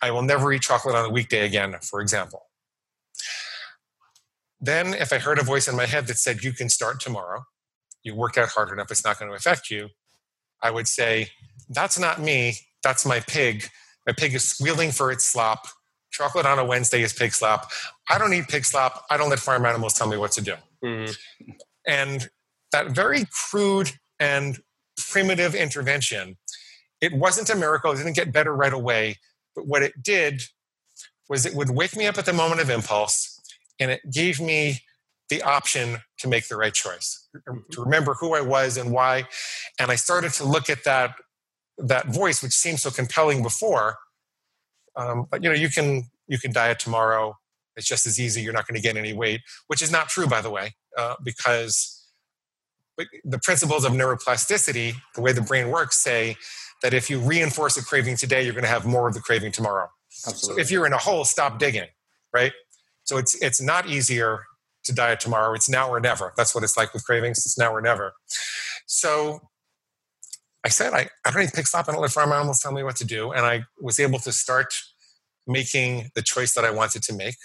I 0.00 0.10
will 0.10 0.22
never 0.22 0.52
eat 0.52 0.62
chocolate 0.62 0.94
on 0.94 1.04
a 1.04 1.10
weekday 1.10 1.44
again, 1.46 1.74
for 1.82 2.00
example. 2.00 2.42
Then, 4.60 4.94
if 4.94 5.12
I 5.12 5.18
heard 5.18 5.40
a 5.40 5.42
voice 5.42 5.66
in 5.66 5.76
my 5.76 5.86
head 5.86 6.06
that 6.06 6.18
said, 6.18 6.44
You 6.44 6.52
can 6.52 6.68
start 6.68 7.00
tomorrow, 7.00 7.44
you 8.04 8.14
work 8.14 8.38
out 8.38 8.50
hard 8.50 8.70
enough, 8.70 8.90
it's 8.90 9.04
not 9.04 9.18
going 9.18 9.30
to 9.30 9.36
affect 9.36 9.70
you, 9.70 9.88
I 10.62 10.70
would 10.70 10.86
say, 10.86 11.30
That's 11.68 11.98
not 11.98 12.20
me, 12.20 12.54
that's 12.82 13.04
my 13.04 13.20
pig. 13.20 13.64
My 14.06 14.12
pig 14.12 14.34
is 14.34 14.44
squealing 14.44 14.90
for 14.90 15.10
its 15.10 15.24
slop. 15.24 15.66
Chocolate 16.10 16.46
on 16.46 16.58
a 16.58 16.64
Wednesday 16.64 17.02
is 17.02 17.12
pig 17.12 17.32
slop. 17.32 17.70
I 18.10 18.18
don't 18.18 18.34
eat 18.34 18.48
pig 18.48 18.64
slop. 18.64 19.04
I 19.10 19.16
don't 19.16 19.30
let 19.30 19.38
farm 19.38 19.64
animals 19.64 19.94
tell 19.94 20.08
me 20.08 20.16
what 20.16 20.32
to 20.32 20.42
do. 20.42 20.54
Mm-hmm. 20.84 21.52
And 21.86 22.28
that 22.72 22.90
very 22.90 23.26
crude 23.50 23.92
and 24.18 24.58
primitive 24.96 25.54
intervention, 25.54 26.36
it 27.00 27.12
wasn't 27.12 27.50
a 27.50 27.56
miracle. 27.56 27.92
It 27.92 27.96
didn't 27.96 28.16
get 28.16 28.32
better 28.32 28.54
right 28.54 28.72
away. 28.72 29.18
But 29.54 29.66
what 29.66 29.82
it 29.82 30.02
did 30.02 30.42
was 31.28 31.46
it 31.46 31.54
would 31.54 31.70
wake 31.70 31.96
me 31.96 32.06
up 32.06 32.18
at 32.18 32.26
the 32.26 32.32
moment 32.32 32.60
of 32.60 32.70
impulse 32.70 33.40
and 33.78 33.90
it 33.90 34.00
gave 34.10 34.40
me 34.40 34.80
the 35.28 35.42
option 35.42 35.98
to 36.18 36.28
make 36.28 36.48
the 36.48 36.56
right 36.56 36.74
choice, 36.74 37.26
to 37.70 37.82
remember 37.82 38.14
who 38.14 38.34
I 38.34 38.42
was 38.42 38.76
and 38.76 38.92
why. 38.92 39.26
And 39.78 39.90
I 39.90 39.96
started 39.96 40.32
to 40.34 40.44
look 40.44 40.68
at 40.68 40.84
that 40.84 41.14
that 41.78 42.08
voice, 42.08 42.42
which 42.42 42.52
seemed 42.52 42.80
so 42.80 42.90
compelling 42.90 43.42
before. 43.42 43.96
Um, 44.94 45.26
but 45.30 45.42
you 45.42 45.48
know, 45.48 45.54
you 45.54 45.70
can 45.70 46.04
you 46.28 46.38
can 46.38 46.52
diet 46.52 46.78
tomorrow. 46.78 47.34
It's 47.76 47.86
just 47.88 48.06
as 48.06 48.20
easy. 48.20 48.42
You're 48.42 48.52
not 48.52 48.66
going 48.66 48.76
to 48.76 48.86
get 48.86 48.96
any 48.96 49.14
weight, 49.14 49.40
which 49.68 49.80
is 49.80 49.90
not 49.90 50.08
true, 50.08 50.26
by 50.26 50.42
the 50.42 50.50
way, 50.50 50.74
uh, 50.98 51.14
because 51.22 52.06
the 53.24 53.38
principles 53.38 53.84
of 53.84 53.92
neuroplasticity, 53.92 54.94
the 55.14 55.20
way 55.20 55.32
the 55.32 55.40
brain 55.40 55.70
works, 55.70 55.98
say 55.98 56.36
that 56.82 56.92
if 56.92 57.08
you 57.08 57.18
reinforce 57.18 57.76
a 57.76 57.84
craving 57.84 58.16
today, 58.16 58.42
you're 58.42 58.52
going 58.52 58.64
to 58.64 58.70
have 58.70 58.86
more 58.86 59.08
of 59.08 59.14
the 59.14 59.20
craving 59.20 59.52
tomorrow. 59.52 59.88
Absolutely. 60.26 60.54
So 60.54 60.60
if 60.60 60.70
you're 60.70 60.86
in 60.86 60.92
a 60.92 60.98
hole, 60.98 61.24
stop 61.24 61.58
digging, 61.58 61.88
right? 62.34 62.52
So 63.04 63.18
it's 63.18 63.40
it's 63.42 63.60
not 63.60 63.88
easier 63.88 64.44
to 64.84 64.92
diet 64.92 65.20
tomorrow. 65.20 65.54
It's 65.54 65.68
now 65.68 65.88
or 65.88 66.00
never. 66.00 66.32
That's 66.36 66.54
what 66.54 66.64
it's 66.64 66.76
like 66.76 66.92
with 66.92 67.04
cravings. 67.04 67.38
It's 67.38 67.58
now 67.58 67.72
or 67.72 67.80
never. 67.80 68.12
So 68.86 69.40
I 70.64 70.68
said, 70.68 70.92
I, 70.92 71.08
I 71.24 71.30
don't 71.30 71.46
to 71.46 71.52
pick 71.52 71.66
stop. 71.66 71.88
I 71.88 71.92
don't 71.92 72.00
let 72.00 72.10
farm 72.10 72.32
animals 72.32 72.60
tell 72.60 72.72
me 72.72 72.82
what 72.82 72.96
to 72.96 73.04
do. 73.04 73.32
And 73.32 73.44
I 73.44 73.64
was 73.80 73.98
able 73.98 74.18
to 74.20 74.32
start 74.32 74.74
making 75.46 76.10
the 76.14 76.22
choice 76.22 76.54
that 76.54 76.64
I 76.64 76.70
wanted 76.70 77.02
to 77.04 77.12
make. 77.12 77.36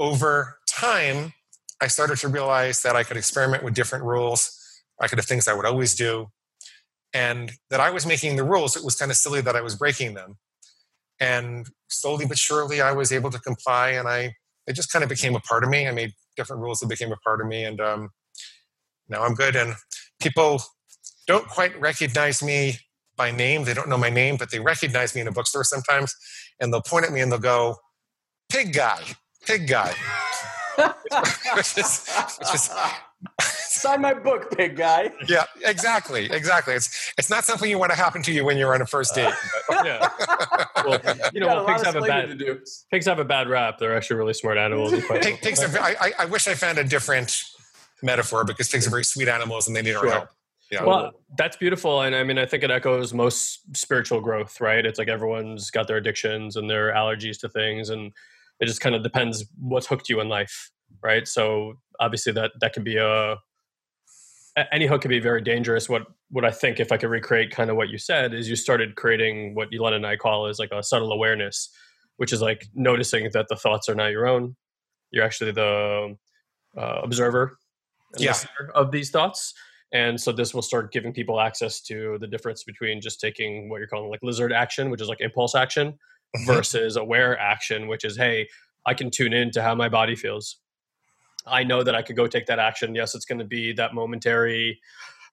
Over 0.00 0.58
time, 0.68 1.32
I 1.80 1.86
started 1.86 2.18
to 2.18 2.28
realize 2.28 2.82
that 2.82 2.96
I 2.96 3.04
could 3.04 3.16
experiment 3.16 3.62
with 3.62 3.74
different 3.74 4.04
rules. 4.04 4.56
I 5.00 5.06
could 5.06 5.18
have 5.18 5.26
things 5.26 5.46
I 5.46 5.54
would 5.54 5.66
always 5.66 5.94
do. 5.94 6.26
And 7.14 7.52
that 7.70 7.80
I 7.80 7.90
was 7.90 8.04
making 8.04 8.36
the 8.36 8.44
rules. 8.44 8.76
It 8.76 8.84
was 8.84 8.96
kind 8.96 9.10
of 9.10 9.16
silly 9.16 9.40
that 9.42 9.56
I 9.56 9.60
was 9.60 9.76
breaking 9.76 10.14
them. 10.14 10.36
And 11.20 11.68
slowly 11.88 12.26
but 12.26 12.38
surely, 12.38 12.80
I 12.80 12.92
was 12.92 13.12
able 13.12 13.30
to 13.30 13.38
comply. 13.38 13.90
And 13.90 14.08
I, 14.08 14.34
it 14.66 14.74
just 14.74 14.92
kind 14.92 15.02
of 15.02 15.08
became 15.08 15.34
a 15.34 15.40
part 15.40 15.64
of 15.64 15.70
me. 15.70 15.86
I 15.86 15.92
made 15.92 16.12
different 16.36 16.62
rules 16.62 16.80
that 16.80 16.88
became 16.88 17.12
a 17.12 17.16
part 17.16 17.40
of 17.40 17.46
me. 17.46 17.64
And 17.64 17.80
um, 17.80 18.10
now 19.08 19.22
I'm 19.22 19.34
good. 19.34 19.56
And 19.56 19.74
people 20.20 20.60
don't 21.26 21.48
quite 21.48 21.78
recognize 21.80 22.42
me 22.42 22.78
by 23.16 23.30
name. 23.30 23.64
They 23.64 23.74
don't 23.74 23.88
know 23.88 23.98
my 23.98 24.10
name, 24.10 24.36
but 24.36 24.50
they 24.50 24.60
recognize 24.60 25.14
me 25.14 25.20
in 25.20 25.28
a 25.28 25.32
bookstore 25.32 25.64
sometimes. 25.64 26.14
And 26.60 26.72
they'll 26.72 26.82
point 26.82 27.06
at 27.06 27.12
me 27.12 27.20
and 27.20 27.30
they'll 27.30 27.38
go, 27.38 27.76
Pig 28.50 28.72
guy, 28.72 29.02
pig 29.46 29.68
guy 29.68 29.94
which 31.56 31.78
is, 31.78 32.08
which 32.38 32.54
is 32.54 32.70
sign 33.42 34.00
my 34.00 34.14
book, 34.14 34.56
pig 34.56 34.76
guy. 34.76 35.10
Yeah, 35.26 35.44
exactly, 35.64 36.26
exactly. 36.30 36.74
It's 36.74 37.12
it's 37.18 37.30
not 37.30 37.44
something 37.44 37.68
you 37.68 37.78
want 37.78 37.92
to 37.92 37.96
happen 37.96 38.22
to 38.22 38.32
you 38.32 38.44
when 38.44 38.56
you're 38.56 38.74
on 38.74 38.82
a 38.82 38.86
first 38.86 39.14
date. 39.14 39.34
But, 39.68 39.86
yeah. 39.86 40.08
Well, 40.84 41.00
you 41.32 41.40
know, 41.40 41.46
well, 41.46 41.66
pigs 41.66 41.82
have 41.82 41.96
a 41.96 42.00
bad 42.00 42.42
pigs 42.90 43.06
have 43.06 43.18
a 43.18 43.24
bad 43.24 43.48
rap. 43.48 43.78
They're 43.78 43.96
actually 43.96 44.16
really 44.16 44.34
smart 44.34 44.58
animals. 44.58 44.92
Pig, 44.92 45.40
pigs 45.40 45.62
are. 45.62 45.78
I, 45.80 46.12
I 46.18 46.24
wish 46.26 46.48
I 46.48 46.54
found 46.54 46.78
a 46.78 46.84
different 46.84 47.42
metaphor 48.02 48.44
because 48.44 48.68
pigs 48.68 48.86
are 48.86 48.90
very 48.90 49.04
sweet 49.04 49.28
animals 49.28 49.66
and 49.66 49.76
they 49.76 49.82
need 49.82 49.94
our 49.94 50.06
help. 50.06 50.28
Yeah. 50.70 50.84
Well, 50.84 51.12
that's 51.36 51.56
beautiful. 51.56 52.02
And 52.02 52.14
I 52.14 52.22
mean, 52.24 52.38
I 52.38 52.44
think 52.44 52.62
it 52.62 52.70
echoes 52.70 53.14
most 53.14 53.74
spiritual 53.74 54.20
growth, 54.20 54.60
right? 54.60 54.84
It's 54.84 54.98
like 54.98 55.08
everyone's 55.08 55.70
got 55.70 55.88
their 55.88 55.96
addictions 55.96 56.56
and 56.56 56.68
their 56.68 56.92
allergies 56.92 57.40
to 57.40 57.48
things. 57.48 57.88
And 57.88 58.12
it 58.60 58.66
just 58.66 58.80
kind 58.80 58.94
of 58.94 59.02
depends 59.02 59.44
what's 59.58 59.86
hooked 59.86 60.08
you 60.08 60.20
in 60.20 60.28
life 60.28 60.70
right 61.02 61.26
so 61.28 61.74
obviously 62.00 62.32
that 62.32 62.52
that 62.60 62.72
can 62.72 62.84
be 62.84 62.96
a 62.96 63.36
any 64.72 64.86
hook 64.86 65.02
can 65.02 65.08
be 65.08 65.20
very 65.20 65.40
dangerous 65.40 65.88
what 65.88 66.02
what 66.30 66.44
i 66.44 66.50
think 66.50 66.80
if 66.80 66.90
i 66.90 66.96
could 66.96 67.10
recreate 67.10 67.50
kind 67.50 67.70
of 67.70 67.76
what 67.76 67.88
you 67.88 67.98
said 67.98 68.34
is 68.34 68.48
you 68.48 68.56
started 68.56 68.96
creating 68.96 69.54
what 69.54 69.68
Elin 69.72 69.94
and 69.94 70.06
i 70.06 70.16
call 70.16 70.46
is 70.46 70.58
like 70.58 70.70
a 70.72 70.82
subtle 70.82 71.12
awareness 71.12 71.70
which 72.16 72.32
is 72.32 72.42
like 72.42 72.66
noticing 72.74 73.30
that 73.32 73.46
the 73.48 73.56
thoughts 73.56 73.88
are 73.88 73.94
not 73.94 74.10
your 74.10 74.26
own 74.26 74.56
you're 75.10 75.24
actually 75.24 75.52
the 75.52 76.16
uh, 76.76 77.00
observer 77.02 77.56
yeah. 78.18 78.34
of 78.74 78.90
these 78.90 79.10
thoughts 79.10 79.54
and 79.92 80.20
so 80.20 80.32
this 80.32 80.52
will 80.52 80.62
start 80.62 80.92
giving 80.92 81.12
people 81.12 81.40
access 81.40 81.80
to 81.80 82.18
the 82.20 82.26
difference 82.26 82.62
between 82.62 83.00
just 83.00 83.20
taking 83.20 83.68
what 83.68 83.78
you're 83.78 83.86
calling 83.86 84.10
like 84.10 84.20
lizard 84.22 84.52
action 84.52 84.90
which 84.90 85.00
is 85.00 85.08
like 85.08 85.20
impulse 85.20 85.54
action. 85.54 85.98
Versus 86.46 86.96
aware 86.96 87.38
action, 87.38 87.88
which 87.88 88.04
is, 88.04 88.16
hey, 88.16 88.48
I 88.86 88.94
can 88.94 89.10
tune 89.10 89.32
in 89.32 89.50
to 89.52 89.62
how 89.62 89.74
my 89.74 89.88
body 89.88 90.16
feels. 90.16 90.56
I 91.46 91.64
know 91.64 91.82
that 91.82 91.94
I 91.94 92.02
could 92.02 92.16
go 92.16 92.26
take 92.26 92.46
that 92.46 92.58
action. 92.58 92.94
Yes, 92.94 93.14
it's 93.14 93.24
going 93.24 93.38
to 93.38 93.44
be 93.44 93.72
that 93.74 93.94
momentary, 93.94 94.80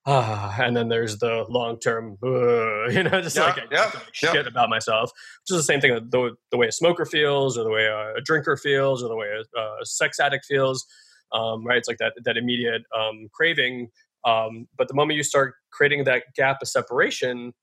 uh, 0.05 0.53
and 0.60 0.77
then 0.77 0.88
there's 0.88 1.17
the 1.17 1.45
long 1.49 1.79
term, 1.79 2.17
uh, 2.23 2.88
you 2.89 3.03
know, 3.03 3.21
just 3.21 3.36
yeah, 3.36 3.43
like, 3.43 3.63
yeah, 3.71 3.86
like 3.86 4.03
shit 4.12 4.34
yeah. 4.34 4.41
about 4.41 4.69
myself. 4.69 5.12
Which 5.41 5.55
is 5.55 5.58
the 5.58 5.63
same 5.63 5.81
thing 5.81 5.93
the, 5.93 6.36
the 6.51 6.58
way 6.58 6.67
a 6.67 6.71
smoker 6.71 7.05
feels, 7.05 7.58
or 7.58 7.63
the 7.63 7.71
way 7.71 7.86
a, 7.86 8.15
a 8.15 8.21
drinker 8.21 8.55
feels, 8.55 9.03
or 9.03 9.10
the 9.10 9.15
way 9.15 9.27
a, 9.27 9.60
a 9.60 9.86
sex 9.86 10.19
addict 10.19 10.45
feels. 10.45 10.86
Um, 11.31 11.65
right? 11.65 11.77
It's 11.77 11.88
like 11.88 11.97
that 11.97 12.13
that 12.23 12.38
immediate 12.38 12.84
um, 12.95 13.27
craving. 13.34 13.89
Um, 14.23 14.67
but 14.77 14.88
the 14.88 14.93
moment 14.93 15.17
you 15.17 15.23
start 15.23 15.55
creating 15.71 16.03
that 16.05 16.23
gap 16.36 16.58
of 16.62 16.67
separation, 16.67 17.53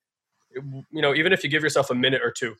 you 0.53 0.85
know, 1.03 1.15
even 1.15 1.33
if 1.33 1.43
you 1.43 1.51
give 1.51 1.63
yourself 1.63 1.91
a 1.91 1.95
minute 1.95 2.23
or 2.23 2.31
two 2.31 2.55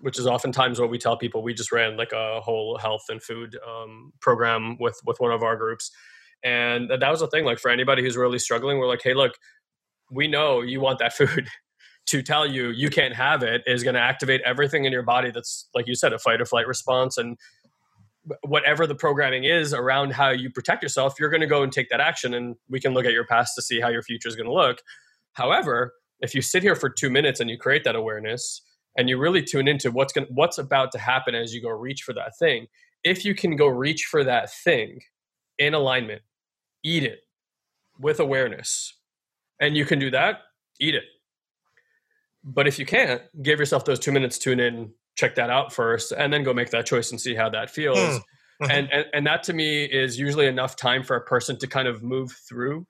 which 0.00 0.18
is 0.18 0.26
oftentimes 0.26 0.80
what 0.80 0.90
we 0.90 0.98
tell 0.98 1.16
people. 1.16 1.42
We 1.42 1.54
just 1.54 1.72
ran 1.72 1.96
like 1.96 2.12
a 2.12 2.40
whole 2.40 2.78
health 2.78 3.04
and 3.08 3.22
food 3.22 3.58
um, 3.66 4.12
program 4.20 4.76
with 4.78 5.00
with 5.06 5.20
one 5.20 5.32
of 5.32 5.42
our 5.42 5.56
groups, 5.56 5.90
and 6.42 6.90
that 6.90 7.10
was 7.10 7.20
the 7.20 7.28
thing. 7.28 7.44
Like 7.44 7.58
for 7.58 7.70
anybody 7.70 8.02
who's 8.02 8.16
really 8.16 8.38
struggling, 8.38 8.78
we're 8.78 8.88
like, 8.88 9.02
hey, 9.02 9.14
look, 9.14 9.32
we 10.10 10.28
know 10.28 10.60
you 10.62 10.80
want 10.80 10.98
that 10.98 11.12
food. 11.16 11.48
to 12.06 12.22
tell 12.22 12.46
you 12.46 12.70
you 12.70 12.90
can't 12.90 13.14
have 13.14 13.42
it 13.42 13.62
is 13.66 13.84
going 13.84 13.94
to 13.94 14.00
activate 14.00 14.40
everything 14.44 14.84
in 14.84 14.92
your 14.92 15.02
body 15.02 15.30
that's 15.30 15.68
like 15.74 15.86
you 15.86 15.94
said 15.94 16.12
a 16.12 16.18
fight 16.18 16.40
or 16.40 16.44
flight 16.44 16.66
response 16.66 17.16
and 17.16 17.36
whatever 18.42 18.86
the 18.86 18.94
programming 18.94 19.44
is 19.44 19.72
around 19.72 20.12
how 20.12 20.30
you 20.30 20.50
protect 20.50 20.82
yourself 20.82 21.14
you're 21.20 21.30
going 21.30 21.40
to 21.40 21.46
go 21.46 21.62
and 21.62 21.72
take 21.72 21.88
that 21.90 22.00
action 22.00 22.34
and 22.34 22.56
we 22.68 22.80
can 22.80 22.94
look 22.94 23.04
at 23.04 23.12
your 23.12 23.24
past 23.26 23.54
to 23.54 23.62
see 23.62 23.80
how 23.80 23.88
your 23.88 24.02
future 24.02 24.28
is 24.28 24.34
going 24.34 24.46
to 24.46 24.52
look 24.52 24.78
however 25.34 25.92
if 26.20 26.34
you 26.34 26.42
sit 26.42 26.62
here 26.62 26.74
for 26.74 26.88
two 26.88 27.10
minutes 27.10 27.38
and 27.38 27.48
you 27.48 27.56
create 27.56 27.84
that 27.84 27.94
awareness 27.94 28.62
and 28.96 29.08
you 29.08 29.18
really 29.18 29.42
tune 29.42 29.68
into 29.68 29.90
what's 29.90 30.12
going 30.12 30.26
what's 30.30 30.58
about 30.58 30.92
to 30.92 30.98
happen 30.98 31.34
as 31.34 31.54
you 31.54 31.62
go 31.62 31.70
reach 31.70 32.02
for 32.02 32.12
that 32.14 32.36
thing. 32.38 32.66
If 33.04 33.24
you 33.24 33.34
can 33.34 33.56
go 33.56 33.66
reach 33.66 34.04
for 34.10 34.24
that 34.24 34.52
thing 34.52 35.00
in 35.58 35.74
alignment 35.74 36.22
eat 36.82 37.04
it 37.04 37.20
with 37.98 38.20
awareness 38.20 38.96
and 39.60 39.76
you 39.76 39.84
can 39.84 39.98
do 39.98 40.10
that 40.10 40.40
eat 40.80 40.94
it. 40.94 41.04
But 42.42 42.66
if 42.66 42.78
you 42.78 42.86
can't 42.86 43.20
give 43.42 43.58
yourself 43.58 43.84
those 43.84 43.98
two 43.98 44.12
minutes 44.12 44.38
tune 44.38 44.60
in 44.60 44.92
check 45.16 45.34
that 45.34 45.50
out 45.50 45.72
first 45.72 46.12
and 46.12 46.32
then 46.32 46.42
go 46.42 46.54
make 46.54 46.70
that 46.70 46.86
choice 46.86 47.10
and 47.10 47.20
see 47.20 47.34
how 47.34 47.50
that 47.50 47.70
feels. 47.70 47.98
Mm. 47.98 48.22
and, 48.70 48.92
and 48.92 49.06
and 49.12 49.26
that 49.26 49.42
to 49.44 49.52
me 49.52 49.84
is 49.84 50.18
usually 50.18 50.46
enough 50.46 50.76
time 50.76 51.02
for 51.02 51.16
a 51.16 51.20
person 51.22 51.58
to 51.58 51.66
kind 51.66 51.88
of 51.88 52.02
move 52.02 52.32
through 52.48 52.86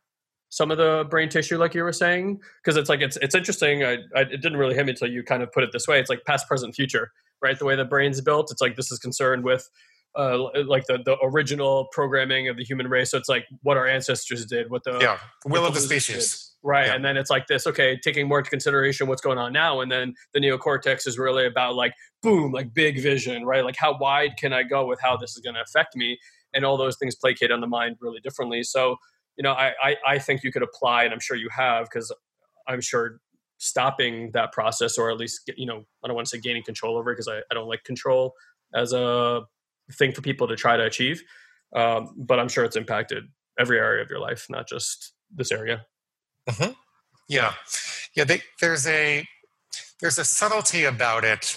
some 0.50 0.70
of 0.70 0.78
the 0.78 1.06
brain 1.08 1.28
tissue, 1.28 1.56
like 1.58 1.74
you 1.74 1.82
were 1.82 1.92
saying, 1.92 2.40
because 2.62 2.76
it's 2.76 2.88
like 2.88 3.00
it's 3.00 3.16
it's 3.22 3.34
interesting. 3.34 3.84
I, 3.84 3.98
I, 4.14 4.22
it 4.22 4.42
didn't 4.42 4.58
really 4.58 4.74
hit 4.74 4.84
me 4.84 4.92
until 4.92 5.08
you 5.08 5.22
kind 5.22 5.42
of 5.42 5.50
put 5.52 5.64
it 5.64 5.70
this 5.72 5.88
way. 5.88 5.98
It's 5.98 6.10
like 6.10 6.24
past, 6.26 6.46
present, 6.46 6.74
future, 6.74 7.12
right? 7.40 7.58
The 7.58 7.64
way 7.64 7.76
the 7.76 7.84
brain's 7.84 8.20
built, 8.20 8.50
it's 8.50 8.60
like 8.60 8.76
this 8.76 8.92
is 8.92 8.98
concerned 8.98 9.44
with 9.44 9.70
uh, 10.18 10.48
like 10.66 10.86
the, 10.86 10.98
the 11.04 11.16
original 11.22 11.88
programming 11.92 12.48
of 12.48 12.56
the 12.56 12.64
human 12.64 12.88
race. 12.88 13.12
So 13.12 13.18
it's 13.18 13.28
like 13.28 13.44
what 13.62 13.76
our 13.76 13.86
ancestors 13.86 14.44
did, 14.44 14.70
what 14.70 14.84
the 14.84 14.98
yeah 15.00 15.18
will 15.46 15.64
of 15.64 15.74
the 15.74 15.80
species. 15.80 16.38
Did. 16.38 16.46
Right. 16.62 16.88
Yeah. 16.88 16.94
And 16.94 17.04
then 17.04 17.16
it's 17.16 17.30
like 17.30 17.46
this, 17.46 17.66
okay, 17.66 17.98
taking 18.04 18.28
more 18.28 18.38
into 18.40 18.50
consideration 18.50 19.06
what's 19.06 19.22
going 19.22 19.38
on 19.38 19.50
now. 19.50 19.80
And 19.80 19.90
then 19.90 20.12
the 20.34 20.40
neocortex 20.40 21.06
is 21.06 21.18
really 21.18 21.46
about 21.46 21.74
like, 21.74 21.94
boom, 22.22 22.52
like 22.52 22.74
big 22.74 23.00
vision, 23.00 23.46
right? 23.46 23.64
Like 23.64 23.76
how 23.76 23.96
wide 23.98 24.32
can 24.36 24.52
I 24.52 24.62
go 24.62 24.84
with 24.84 25.00
how 25.00 25.16
this 25.16 25.30
is 25.30 25.38
going 25.38 25.54
to 25.54 25.62
affect 25.62 25.96
me? 25.96 26.18
And 26.52 26.64
all 26.64 26.76
those 26.76 26.98
things 26.98 27.14
placate 27.14 27.50
on 27.50 27.62
the 27.62 27.66
mind 27.66 27.96
really 28.00 28.20
differently. 28.20 28.62
So, 28.62 28.96
you 29.40 29.42
know, 29.42 29.52
I, 29.52 29.72
I, 29.82 29.96
I 30.06 30.18
think 30.18 30.42
you 30.44 30.52
could 30.52 30.62
apply, 30.62 31.04
and 31.04 31.14
I'm 31.14 31.18
sure 31.18 31.34
you 31.34 31.48
have, 31.48 31.86
because 31.86 32.12
I'm 32.68 32.82
sure 32.82 33.22
stopping 33.56 34.32
that 34.34 34.52
process 34.52 34.98
or 34.98 35.10
at 35.10 35.16
least, 35.16 35.50
you 35.56 35.64
know, 35.64 35.82
I 36.04 36.08
don't 36.08 36.14
want 36.14 36.26
to 36.26 36.36
say 36.36 36.40
gaining 36.42 36.62
control 36.62 36.98
over 36.98 37.10
it 37.10 37.14
because 37.14 37.26
I, 37.26 37.38
I 37.50 37.54
don't 37.54 37.66
like 37.66 37.82
control 37.82 38.34
as 38.74 38.92
a 38.92 39.40
thing 39.94 40.12
for 40.12 40.20
people 40.20 40.46
to 40.46 40.56
try 40.56 40.76
to 40.76 40.84
achieve. 40.84 41.22
Um, 41.74 42.14
but 42.18 42.38
I'm 42.38 42.50
sure 42.50 42.64
it's 42.64 42.76
impacted 42.76 43.28
every 43.58 43.78
area 43.78 44.02
of 44.02 44.10
your 44.10 44.18
life, 44.18 44.44
not 44.50 44.68
just 44.68 45.14
this 45.34 45.50
area. 45.50 45.86
Mm-hmm. 46.46 46.72
Yeah, 47.26 47.54
yeah. 48.14 48.24
They, 48.24 48.42
there's 48.60 48.86
a 48.86 49.26
there's 50.02 50.18
a 50.18 50.24
subtlety 50.26 50.84
about 50.84 51.24
it 51.24 51.56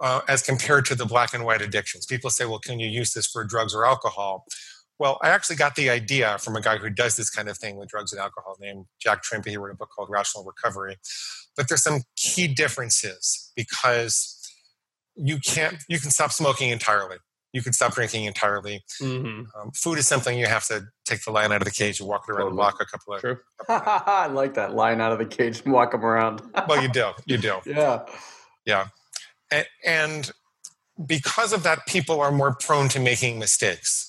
uh, 0.00 0.22
as 0.26 0.42
compared 0.42 0.84
to 0.86 0.96
the 0.96 1.06
black 1.06 1.32
and 1.32 1.44
white 1.44 1.62
addictions. 1.62 2.06
People 2.06 2.30
say, 2.30 2.44
"Well, 2.44 2.58
can 2.58 2.80
you 2.80 2.88
use 2.88 3.12
this 3.12 3.26
for 3.26 3.44
drugs 3.44 3.72
or 3.72 3.86
alcohol?" 3.86 4.46
Well, 4.98 5.18
I 5.22 5.28
actually 5.28 5.56
got 5.56 5.76
the 5.76 5.90
idea 5.90 6.38
from 6.38 6.56
a 6.56 6.60
guy 6.60 6.76
who 6.76 6.90
does 6.90 7.16
this 7.16 7.30
kind 7.30 7.48
of 7.48 7.56
thing 7.56 7.76
with 7.76 7.88
drugs 7.88 8.12
and 8.12 8.20
alcohol, 8.20 8.56
named 8.60 8.86
Jack 9.00 9.22
Trimpey. 9.22 9.50
He 9.50 9.56
wrote 9.56 9.72
a 9.72 9.76
book 9.76 9.90
called 9.94 10.08
Rational 10.10 10.44
Recovery. 10.44 10.96
But 11.56 11.68
there's 11.68 11.82
some 11.82 12.02
key 12.16 12.48
differences 12.48 13.52
because 13.56 14.34
you 15.14 15.38
can't 15.38 15.76
you 15.88 15.98
can 15.98 16.10
stop 16.10 16.30
smoking 16.30 16.70
entirely 16.70 17.16
you 17.52 17.62
can 17.62 17.72
stop 17.72 17.94
drinking 17.94 18.24
entirely. 18.24 18.84
Mm-hmm. 19.00 19.58
Um, 19.58 19.70
food 19.72 19.98
is 19.98 20.06
something 20.06 20.38
you 20.38 20.46
have 20.46 20.66
to 20.66 20.86
take 21.04 21.24
the 21.24 21.30
lion 21.30 21.52
out 21.52 21.62
of 21.62 21.64
the 21.64 21.70
cage 21.72 22.00
and 22.00 22.08
walk 22.08 22.24
it 22.28 22.32
around 22.32 22.40
totally. 22.40 22.52
the 22.52 22.56
block 22.56 22.80
a 22.80 22.84
couple 22.84 23.14
of. 23.14 23.20
True. 23.20 23.38
I 23.68 24.26
like 24.26 24.54
that 24.54 24.74
lion 24.74 25.00
out 25.00 25.12
of 25.12 25.18
the 25.18 25.26
cage 25.26 25.62
and 25.64 25.72
walk 25.72 25.92
them 25.92 26.04
around. 26.04 26.42
well, 26.68 26.82
you 26.82 26.88
do, 26.88 27.10
you 27.26 27.38
do. 27.38 27.58
Yeah, 27.66 28.04
yeah, 28.64 28.88
and, 29.50 29.66
and 29.84 30.30
because 31.06 31.52
of 31.52 31.62
that, 31.62 31.86
people 31.86 32.20
are 32.20 32.32
more 32.32 32.54
prone 32.54 32.88
to 32.90 33.00
making 33.00 33.38
mistakes. 33.38 34.07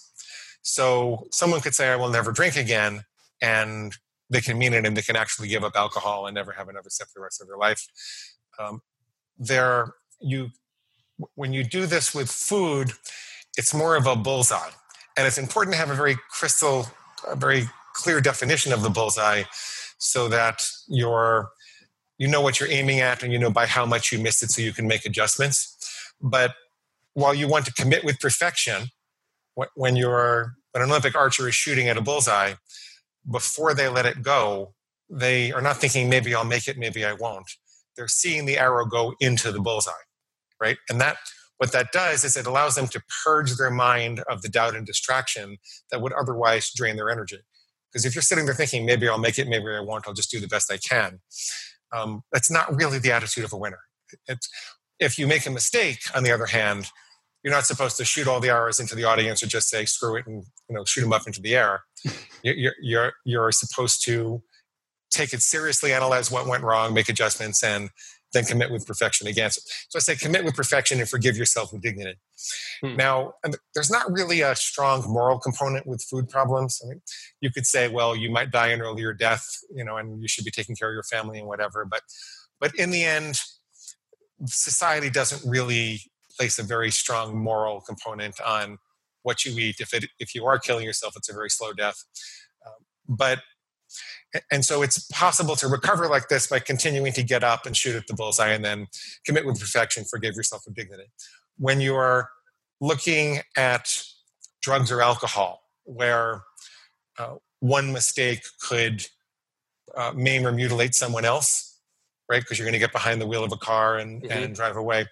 So 0.62 1.28
someone 1.32 1.62
could 1.62 1.76
say, 1.76 1.89
"I 1.89 1.95
will 1.95 2.10
never 2.10 2.32
drink 2.32 2.56
again," 2.56 3.06
and 3.41 3.95
they 4.30 4.41
can 4.41 4.58
mean 4.58 4.74
it, 4.74 4.86
and 4.86 4.95
they 4.95 5.02
can 5.02 5.15
actually 5.15 5.48
give 5.48 5.63
up 5.63 5.76
alcohol 5.76 6.28
and 6.28 6.36
never 6.36 6.52
have 6.54 6.69
another 6.69 6.89
sip 6.89 7.08
for 7.08 7.19
the 7.19 7.24
rest 7.24 7.41
of 7.41 7.48
their 7.48 7.58
life. 7.58 7.88
Um, 8.60 8.82
there, 9.38 9.93
you 10.19 10.50
when 11.36 11.54
you 11.54 11.63
do 11.63 11.86
this 11.86 12.13
with 12.13 12.32
food 12.32 12.93
it's 13.58 13.74
more 13.74 13.98
of 13.98 14.08
a 14.08 14.15
bullseye. 14.15 14.69
And 15.17 15.28
it's 15.28 15.38
important 15.38 15.74
to 15.74 15.80
have 15.80 15.89
a 15.89 15.93
very 15.93 16.17
crystal, 16.32 16.88
a 17.28 17.36
very 17.36 17.69
clear 17.93 18.22
definition 18.22 18.72
of 18.72 18.84
the 18.84 18.89
bullseye 18.89 19.43
so 19.98 20.30
that 20.30 20.65
you're 20.88 21.50
you 22.17 22.28
know 22.28 22.41
what 22.41 22.60
you're 22.60 22.69
aiming 22.69 23.00
at 23.00 23.24
and 23.24 23.32
you 23.32 23.39
know 23.39 23.50
by 23.50 23.65
how 23.65 23.86
much 23.86 24.12
you 24.12 24.19
missed 24.19 24.43
it 24.43 24.52
so 24.52 24.62
you 24.62 24.72
can 24.72 24.88
make 24.88 25.06
adjustments. 25.06 26.13
But 26.22 26.54
while 27.13 27.34
you 27.34 27.48
want 27.48 27.65
to 27.65 27.74
commit 27.74 28.06
with 28.06 28.19
perfection, 28.19 28.89
when 29.76 29.95
you're 29.95 30.54
when 30.72 30.84
an 30.84 30.89
Olympic 30.89 31.15
archer 31.15 31.48
is 31.48 31.56
shooting 31.56 31.88
at 31.88 31.98
a 31.98 32.02
bullseye, 32.02 32.54
before 33.30 33.74
they 33.74 33.89
let 33.89 34.06
it 34.06 34.22
go, 34.22 34.74
they 35.10 35.52
are 35.52 35.62
not 35.62 35.78
thinking 35.78 36.10
maybe 36.10 36.36
I'll 36.36 36.45
make 36.45 36.67
it, 36.67 36.78
maybe 36.78 37.04
I 37.04 37.13
won't. 37.13 37.50
They're 37.95 38.08
seeing 38.08 38.45
the 38.45 38.58
arrow 38.58 38.86
go 38.86 39.13
into 39.19 39.52
the 39.52 39.60
bullseye, 39.60 39.91
right? 40.62 40.78
And 40.89 41.02
that 41.02 41.17
what 41.58 41.74
that 41.74 41.91
does 41.91 42.24
is 42.24 42.38
it 42.38 42.45
allows 42.45 42.76
them 42.76 42.88
to 42.88 43.02
purge 43.24 43.58
their 43.58 43.69
mind 43.69 44.24
of 44.30 44.41
the 44.41 44.50
doubt 44.50 44.76
and 44.76 44.86
distraction 44.86 45.58
that 45.91 46.02
would 46.02 46.13
otherwise 46.13 46.72
drain 46.74 46.95
their 46.95 47.10
energy. 47.10 47.39
Because 47.91 48.06
if 48.06 48.15
you're 48.15 48.22
sitting 48.22 48.45
there 48.45 48.54
thinking, 48.54 48.86
maybe 48.86 49.10
I'll 49.10 49.17
make 49.17 49.38
it, 49.38 49.48
maybe 49.48 49.65
I 49.67 49.82
won't, 49.82 50.08
I'll 50.08 50.13
just 50.13 50.32
do 50.32 50.39
the 50.39 50.48
best 50.48 50.72
I 50.72 50.78
can, 50.78 51.19
um, 51.91 52.22
that's 52.32 52.50
not 52.50 52.74
really 52.74 53.00
the 53.00 53.12
attitude 53.12 53.43
of 53.43 53.52
a 53.52 53.58
winner. 53.58 53.80
It's, 54.28 54.50
if 55.00 55.17
you 55.17 55.28
make 55.28 55.45
a 55.45 55.52
mistake, 55.52 56.00
on 56.15 56.24
the 56.24 56.32
other 56.32 56.45
hand, 56.45 56.91
you're 57.43 57.54
not 57.54 57.65
supposed 57.65 57.97
to 57.97 58.06
shoot 58.06 58.28
all 58.28 58.39
the 58.39 58.49
arrows 58.49 58.80
into 58.80 58.95
the 58.95 59.06
audience 59.06 59.41
or 59.41 59.47
just 59.47 59.69
say 59.69 59.86
screw 59.86 60.15
it 60.17 60.28
and 60.28 60.43
you 60.69 60.75
know 60.75 60.84
shoot 60.86 61.02
them 61.02 61.13
up 61.13 61.28
into 61.28 61.41
the 61.41 61.56
air. 61.56 61.84
You're, 62.41 62.71
you're, 62.82 63.12
you're 63.25 63.52
supposed 63.52 64.06
to 64.06 64.41
take 65.12 65.34
it 65.34 65.41
seriously, 65.41 65.91
analyze 65.91 66.32
what 66.32 66.47
went 66.47 66.63
wrong, 66.63 66.93
make 66.93 67.10
adjustments, 67.10 67.62
and 67.62 67.89
then 68.34 68.45
commit 68.45 68.71
with 68.71 68.86
perfection 68.86 69.28
again. 69.28 69.52
So, 69.52 69.62
so 69.89 69.97
I 69.97 69.99
say 69.99 70.15
commit 70.15 70.45
with 70.45 70.56
perfection 70.56 70.99
and 70.99 71.10
forgive 71.10 71.36
yourself 71.36 71.73
with 71.73 71.82
dignity. 71.82 72.17
Hmm. 72.82 72.95
Now, 72.95 73.34
there's 73.73 73.91
not 73.91 74.10
really 74.12 74.41
a 74.41 74.56
strong 74.56 75.04
moral 75.06 75.39
component 75.39 75.88
with 75.88 76.02
food 76.04 76.30
problems. 76.30 76.80
I 76.84 76.89
mean, 76.89 77.02
you 77.41 77.52
could 77.52 77.65
say, 77.65 77.89
well, 77.89 78.15
you 78.15 78.32
might 78.32 78.52
die 78.52 78.67
an 78.67 78.82
earlier 78.82 79.13
death, 79.13 79.45
you 79.75 79.84
know, 79.84 79.97
and 79.97 80.21
you 80.21 80.28
should 80.28 80.45
be 80.45 80.52
taking 80.52 80.75
care 80.75 80.89
of 80.89 80.93
your 80.93 81.04
family 81.04 81.39
and 81.39 81.47
whatever. 81.47 81.86
But, 81.86 82.02
but 82.60 82.73
in 82.75 82.91
the 82.91 83.04
end, 83.04 83.41
society 84.45 85.10
doesn't 85.10 85.49
really 85.49 86.02
place 86.39 86.58
a 86.58 86.63
very 86.63 86.89
strong 86.89 87.38
moral 87.38 87.82
component 87.82 88.39
on 88.41 88.78
what 89.23 89.43
you 89.43 89.58
eat. 89.60 89.75
If 89.80 89.93
it, 89.93 90.06
if 90.19 90.34
you 90.34 90.45
are 90.45 90.58
killing 90.58 90.86
yourself, 90.86 91.15
it's 91.17 91.30
a 91.30 91.34
very 91.34 91.49
slow 91.49 91.73
death. 91.73 92.06
Um, 92.65 92.86
but 93.08 93.39
and 94.52 94.63
so 94.63 94.82
it's 94.82 94.99
possible 95.08 95.56
to 95.56 95.67
recover 95.67 96.08
like 96.08 96.30
this 96.30 96.47
by 96.47 96.60
continuing 96.60 97.12
to 97.13 97.23
get 97.23 97.43
up 97.43 97.65
and 97.65 97.75
shoot 97.75 97.95
at 97.95 98.08
the 98.08 98.13
bullseye 98.13 98.49
and 98.49 98.63
then 98.63 98.88
commit 99.25 99.45
with 99.45 99.60
perfection, 99.60 100.06
forgive 100.06 100.36
yourself 100.36 100.62
with 100.65 100.75
dignity. 100.75 101.12
When 101.58 101.82
you 101.82 101.95
are 101.95 102.30
looking 102.80 103.39
at 103.58 104.04
drugs 104.62 104.91
or 104.91 105.02
alcohol, 105.02 105.63
where 105.84 106.43
uh, 107.17 107.36
one 107.60 107.91
mistake 107.91 108.43
could 108.62 109.06
uh, 109.97 110.13
maim 110.15 110.45
or 110.45 110.52
mutilate 110.52 110.93
someone 110.93 111.25
else, 111.25 111.80
right? 112.30 112.41
Because 112.41 112.60
you're 112.60 112.67
going 112.67 112.73
to 112.73 112.80
get 112.80 112.93
behind 112.93 113.19
the 113.19 113.28
wheel 113.28 113.43
of 113.43 113.52
a 113.52 113.58
car 113.58 113.97
and, 113.97 114.21
mm-hmm. 114.21 114.32
and 114.32 114.56
drive 114.56 114.78
away. 114.78 115.06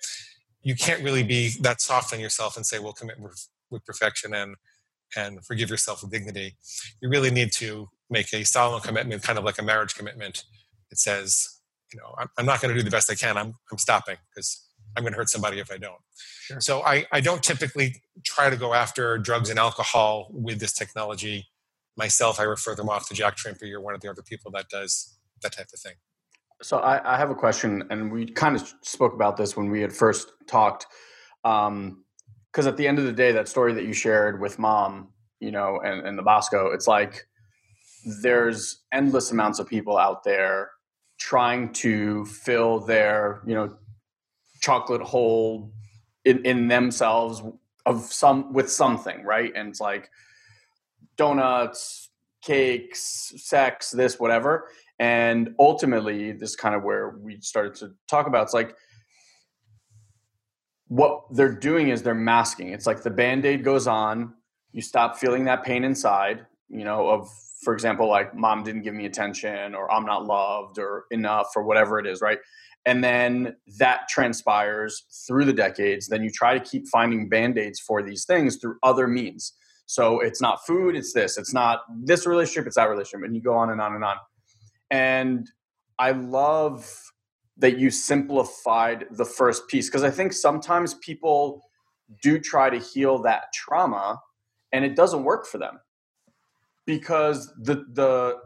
You 0.67 0.75
can't 0.75 1.01
really 1.01 1.23
be 1.23 1.41
that 1.62 1.80
soft 1.82 2.13
on 2.13 2.19
yourself 2.19 2.58
and 2.58 2.65
say, 2.65 2.77
well, 2.80 2.91
commit 2.91 3.19
with, 3.19 3.47
perfection 3.86 4.34
and 4.34 4.56
and 5.15 5.45
forgive 5.45 5.69
yourself 5.69 6.01
with 6.01 6.12
dignity. 6.12 6.58
You 7.01 7.10
really 7.10 7.32
need 7.32 7.51
to 7.53 7.89
make 8.10 8.34
a 8.34 8.43
solemn 8.43 8.82
commitment, 8.82 9.23
kind 9.23 9.39
of 9.39 9.45
like 9.45 9.60
a 9.60 9.63
marriage 9.63 9.95
commitment. 9.95 10.43
It 10.91 10.99
says, 10.99 11.60
you 11.93 11.99
know, 11.99 12.13
I'm, 12.17 12.30
I'm 12.38 12.45
not 12.45 12.60
going 12.62 12.73
to 12.73 12.80
do 12.80 12.84
the 12.84 12.91
best 12.97 13.10
I 13.10 13.15
can. 13.15 13.38
I'm, 13.38 13.53
I'm 13.71 13.77
stopping 13.77 14.17
because 14.30 14.49
I'm 14.95 15.03
going 15.03 15.13
to 15.13 15.17
hurt 15.17 15.30
somebody 15.30 15.60
if 15.60 15.71
I 15.71 15.77
don't. 15.77 16.01
Sure. 16.47 16.60
So 16.60 16.82
I, 16.82 17.06
I 17.12 17.21
don't 17.21 17.41
typically 17.41 18.01
try 18.25 18.49
to 18.49 18.58
go 18.58 18.73
after 18.73 19.17
drugs 19.17 19.49
and 19.49 19.60
alcohol 19.60 20.27
with 20.32 20.60
this 20.60 20.73
technology 20.73 21.47
myself. 21.95 22.39
I 22.39 22.43
refer 22.43 22.75
them 22.75 22.89
off 22.89 23.08
to 23.08 23.13
Jack 23.13 23.38
Trimpey 23.38 23.71
or 23.71 23.80
one 23.80 23.95
of 23.95 24.01
the 24.01 24.10
other 24.10 24.21
people 24.21 24.51
that 24.51 24.67
does 24.69 25.17
that 25.41 25.53
type 25.53 25.67
of 25.73 25.80
thing. 25.80 25.93
So 26.62 26.80
I, 26.80 27.15
I 27.15 27.17
have 27.17 27.30
a 27.30 27.36
question, 27.36 27.84
and 27.89 28.12
we 28.12 28.26
kind 28.26 28.56
of 28.56 28.74
spoke 28.82 29.13
about 29.13 29.38
this 29.38 29.56
when 29.56 29.70
we 29.70 29.82
had 29.82 29.93
first 29.93 30.32
talked. 30.48 30.88
Because 31.43 31.67
um, 31.67 32.04
at 32.56 32.78
the 32.78 32.88
end 32.88 33.00
of 33.00 33.06
the 33.06 33.13
day, 33.13 33.32
that 33.32 33.48
story 33.48 33.74
that 33.74 33.86
you 33.86 33.93
shared 33.93 34.41
with 34.41 34.58
mom, 34.58 35.10
you 35.39 35.52
know, 35.52 35.80
and, 35.84 36.06
and 36.08 36.17
the 36.17 36.24
Bosco, 36.24 36.72
it's 36.72 36.88
like 36.88 37.28
there's 38.22 38.84
endless 38.91 39.32
amounts 39.32 39.60
of 39.60 39.67
people 39.67 39.98
out 39.98 40.24
there 40.24 40.72
trying 41.17 41.74
to 41.74 42.26
fill 42.26 42.80
their 42.80 43.41
you 43.46 43.54
know 43.54 43.76
chocolate 44.62 45.02
hole 45.02 45.72
in, 46.26 46.46
in 46.46 46.67
themselves 46.67 47.41
of 47.86 48.02
some 48.02 48.54
with 48.54 48.72
something 48.72 49.24
right 49.24 49.52
and 49.56 49.70
it's 49.70 49.82
like 49.82 50.10
donuts 51.15 52.10
cakes 52.41 53.34
sex 53.38 53.91
this 53.91 54.20
whatever 54.20 54.67
and 54.99 55.53
ultimately 55.60 56.31
this 56.31 56.55
kind 56.55 56.75
of 56.75 56.83
where 56.83 57.17
we 57.21 57.39
started 57.41 57.75
to 57.75 57.91
talk 58.10 58.27
about 58.27 58.43
it's 58.43 58.53
like 58.53 58.75
what 60.88 61.23
they're 61.31 61.53
doing 61.53 61.89
is 61.89 62.01
they're 62.01 62.15
masking 62.15 62.69
it's 62.69 62.88
like 62.88 63.03
the 63.03 63.10
band-aid 63.10 63.63
goes 63.63 63.88
on 63.88 64.33
you 64.71 64.81
stop 64.81 65.17
feeling 65.17 65.45
that 65.45 65.63
pain 65.63 65.83
inside 65.83 66.45
you 66.69 66.83
know 66.83 67.10
of 67.10 67.29
for 67.63 67.73
example, 67.73 68.07
like 68.07 68.36
mom 68.36 68.63
didn't 68.63 68.83
give 68.83 68.93
me 68.93 69.05
attention 69.05 69.73
or 69.73 69.91
I'm 69.91 70.05
not 70.05 70.25
loved 70.25 70.79
or 70.79 71.05
enough 71.12 71.47
or 71.55 71.63
whatever 71.63 71.99
it 71.99 72.05
is, 72.07 72.21
right? 72.21 72.38
And 72.86 73.03
then 73.03 73.55
that 73.79 74.07
transpires 74.07 75.03
through 75.27 75.45
the 75.45 75.53
decades. 75.53 76.07
Then 76.07 76.23
you 76.23 76.29
try 76.29 76.57
to 76.57 76.63
keep 76.63 76.88
finding 76.88 77.27
band 77.27 77.57
aids 77.57 77.79
for 77.79 78.01
these 78.01 78.25
things 78.25 78.57
through 78.57 78.77
other 78.83 79.07
means. 79.07 79.53
So 79.86 80.19
it's 80.19 80.41
not 80.41 80.65
food, 80.65 80.95
it's 80.95 81.13
this, 81.13 81.38
it's 81.38 81.53
not 81.53 81.81
this 82.03 82.25
relationship, 82.27 82.67
it's 82.67 82.75
that 82.75 82.89
relationship. 82.89 83.25
And 83.25 83.36
you 83.36 83.41
go 83.41 83.53
on 83.53 83.69
and 83.69 83.81
on 83.81 83.95
and 83.95 84.03
on. 84.03 84.15
And 84.91 85.50
I 86.00 86.12
love 86.12 86.89
that 87.58 87.78
you 87.78 87.89
simplified 87.89 89.06
the 89.12 89.26
first 89.26 89.67
piece 89.67 89.88
because 89.88 90.04
I 90.04 90.12
think 90.12 90.34
sometimes 90.34 90.93
people 90.95 91.63
do 92.21 92.39
try 92.39 92.69
to 92.69 92.78
heal 92.78 93.19
that 93.23 93.52
trauma 93.54 94.19
and 94.71 94.86
it 94.86 94.95
doesn't 94.95 95.23
work 95.23 95.45
for 95.45 95.58
them 95.58 95.80
because 96.86 97.52
the 97.58 97.86
the 97.93 98.38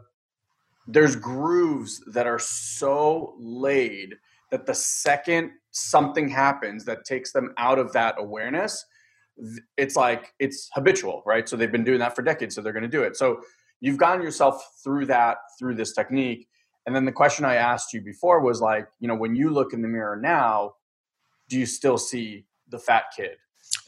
there's 0.88 1.14
grooves 1.14 2.02
that 2.08 2.26
are 2.26 2.40
so 2.40 3.34
laid 3.38 4.16
that 4.50 4.66
the 4.66 4.74
second 4.74 5.52
something 5.70 6.28
happens 6.28 6.84
that 6.84 7.04
takes 7.04 7.32
them 7.32 7.52
out 7.56 7.78
of 7.78 7.92
that 7.92 8.16
awareness 8.18 8.84
it's 9.76 9.96
like 9.96 10.34
it's 10.38 10.70
habitual, 10.74 11.22
right? 11.26 11.48
So 11.48 11.56
they've 11.56 11.72
been 11.72 11.84
doing 11.84 11.98
that 12.00 12.14
for 12.14 12.22
decades, 12.22 12.54
so 12.54 12.60
they're 12.60 12.72
going 12.72 12.82
to 12.82 12.88
do 12.88 13.02
it. 13.02 13.16
So 13.16 13.40
you've 13.82 13.98
gotten 13.98 14.22
yourself 14.22 14.64
through 14.82 15.04
that 15.06 15.38
through 15.58 15.74
this 15.74 15.92
technique. 15.92 16.48
And 16.86 16.96
then 16.96 17.04
the 17.04 17.12
question 17.12 17.44
I 17.44 17.56
asked 17.56 17.92
you 17.92 18.00
before 18.00 18.40
was 18.40 18.62
like, 18.62 18.86
you 19.00 19.08
know, 19.08 19.14
when 19.14 19.34
you 19.36 19.50
look 19.50 19.74
in 19.74 19.82
the 19.82 19.88
mirror 19.88 20.16
now, 20.16 20.74
do 21.48 21.58
you 21.58 21.66
still 21.66 21.98
see 21.98 22.46
the 22.68 22.78
fat 22.78 23.04
kid? 23.14 23.36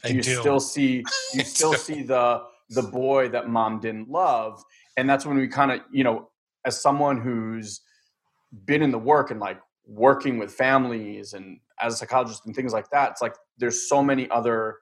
Do 0.03 0.13
you 0.13 0.21
do. 0.21 0.35
still 0.35 0.59
see 0.59 1.03
you 1.33 1.43
still 1.43 1.73
see 1.73 2.03
the 2.03 2.43
the 2.69 2.83
boy 2.83 3.29
that 3.29 3.49
mom 3.49 3.79
didn't 3.79 4.09
love? 4.09 4.63
And 4.97 5.09
that's 5.09 5.25
when 5.25 5.37
we 5.37 5.47
kind 5.47 5.71
of, 5.71 5.79
you 5.91 6.03
know, 6.03 6.29
as 6.65 6.79
someone 6.79 7.19
who's 7.19 7.81
been 8.65 8.81
in 8.81 8.91
the 8.91 8.99
work 8.99 9.31
and 9.31 9.39
like 9.39 9.59
working 9.87 10.37
with 10.37 10.51
families 10.51 11.33
and 11.33 11.59
as 11.81 11.93
a 11.93 11.97
psychologist 11.97 12.45
and 12.45 12.55
things 12.55 12.73
like 12.73 12.89
that, 12.89 13.11
it's 13.11 13.21
like 13.21 13.35
there's 13.57 13.87
so 13.87 14.03
many 14.03 14.29
other 14.29 14.77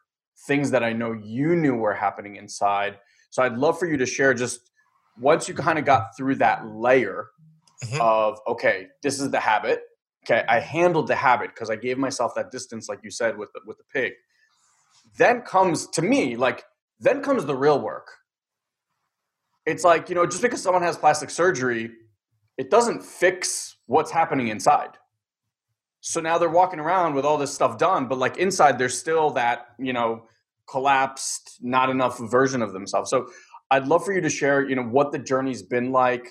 things 0.47 0.71
that 0.71 0.83
I 0.83 0.93
know 0.93 1.13
you 1.13 1.55
knew 1.55 1.75
were 1.75 1.93
happening 1.93 2.35
inside. 2.35 2.99
So 3.29 3.43
I'd 3.43 3.57
love 3.57 3.77
for 3.77 3.87
you 3.87 3.97
to 3.97 4.05
share 4.05 4.33
just 4.33 4.71
once 5.19 5.47
you 5.47 5.53
kind 5.53 5.79
of 5.79 5.85
got 5.85 6.15
through 6.17 6.35
that 6.35 6.65
layer 6.67 7.27
mm-hmm. 7.83 8.01
of 8.01 8.39
okay, 8.47 8.87
this 9.01 9.19
is 9.19 9.31
the 9.31 9.39
habit. 9.39 9.81
Okay, 10.25 10.43
I 10.47 10.59
handled 10.59 11.07
the 11.07 11.15
habit 11.15 11.51
because 11.53 11.69
I 11.69 11.75
gave 11.75 11.97
myself 11.97 12.33
that 12.35 12.51
distance, 12.51 12.87
like 12.87 12.99
you 13.03 13.11
said 13.11 13.37
with 13.37 13.49
the, 13.53 13.61
with 13.65 13.77
the 13.77 13.83
pig. 13.93 14.13
Then 15.17 15.41
comes 15.41 15.87
to 15.87 16.01
me 16.01 16.35
like 16.35 16.63
then 16.99 17.21
comes 17.21 17.45
the 17.45 17.55
real 17.55 17.79
work. 17.79 18.07
It's 19.65 19.83
like 19.83 20.09
you 20.09 20.15
know 20.15 20.25
just 20.25 20.41
because 20.41 20.61
someone 20.61 20.83
has 20.83 20.97
plastic 20.97 21.29
surgery, 21.29 21.91
it 22.57 22.69
doesn't 22.69 23.03
fix 23.03 23.77
what's 23.85 24.11
happening 24.11 24.47
inside. 24.47 24.97
So 26.05 26.19
now 26.19 26.37
they're 26.37 26.49
walking 26.49 26.79
around 26.79 27.13
with 27.13 27.23
all 27.23 27.37
this 27.37 27.53
stuff 27.53 27.77
done, 27.77 28.07
but 28.07 28.17
like 28.17 28.35
inside, 28.35 28.77
there's 28.77 28.97
still 28.97 29.31
that, 29.31 29.67
you 29.79 29.93
know, 29.93 30.23
collapsed, 30.69 31.59
not 31.61 31.89
enough 31.89 32.19
version 32.19 32.61
of 32.61 32.73
themselves. 32.73 33.09
So 33.09 33.27
I'd 33.71 33.87
love 33.87 34.05
for 34.05 34.13
you 34.13 34.21
to 34.21 34.29
share, 34.29 34.67
you 34.67 34.75
know, 34.75 34.83
what 34.83 35.11
the 35.11 35.19
journey's 35.19 35.63
been 35.63 35.91
like 35.91 36.27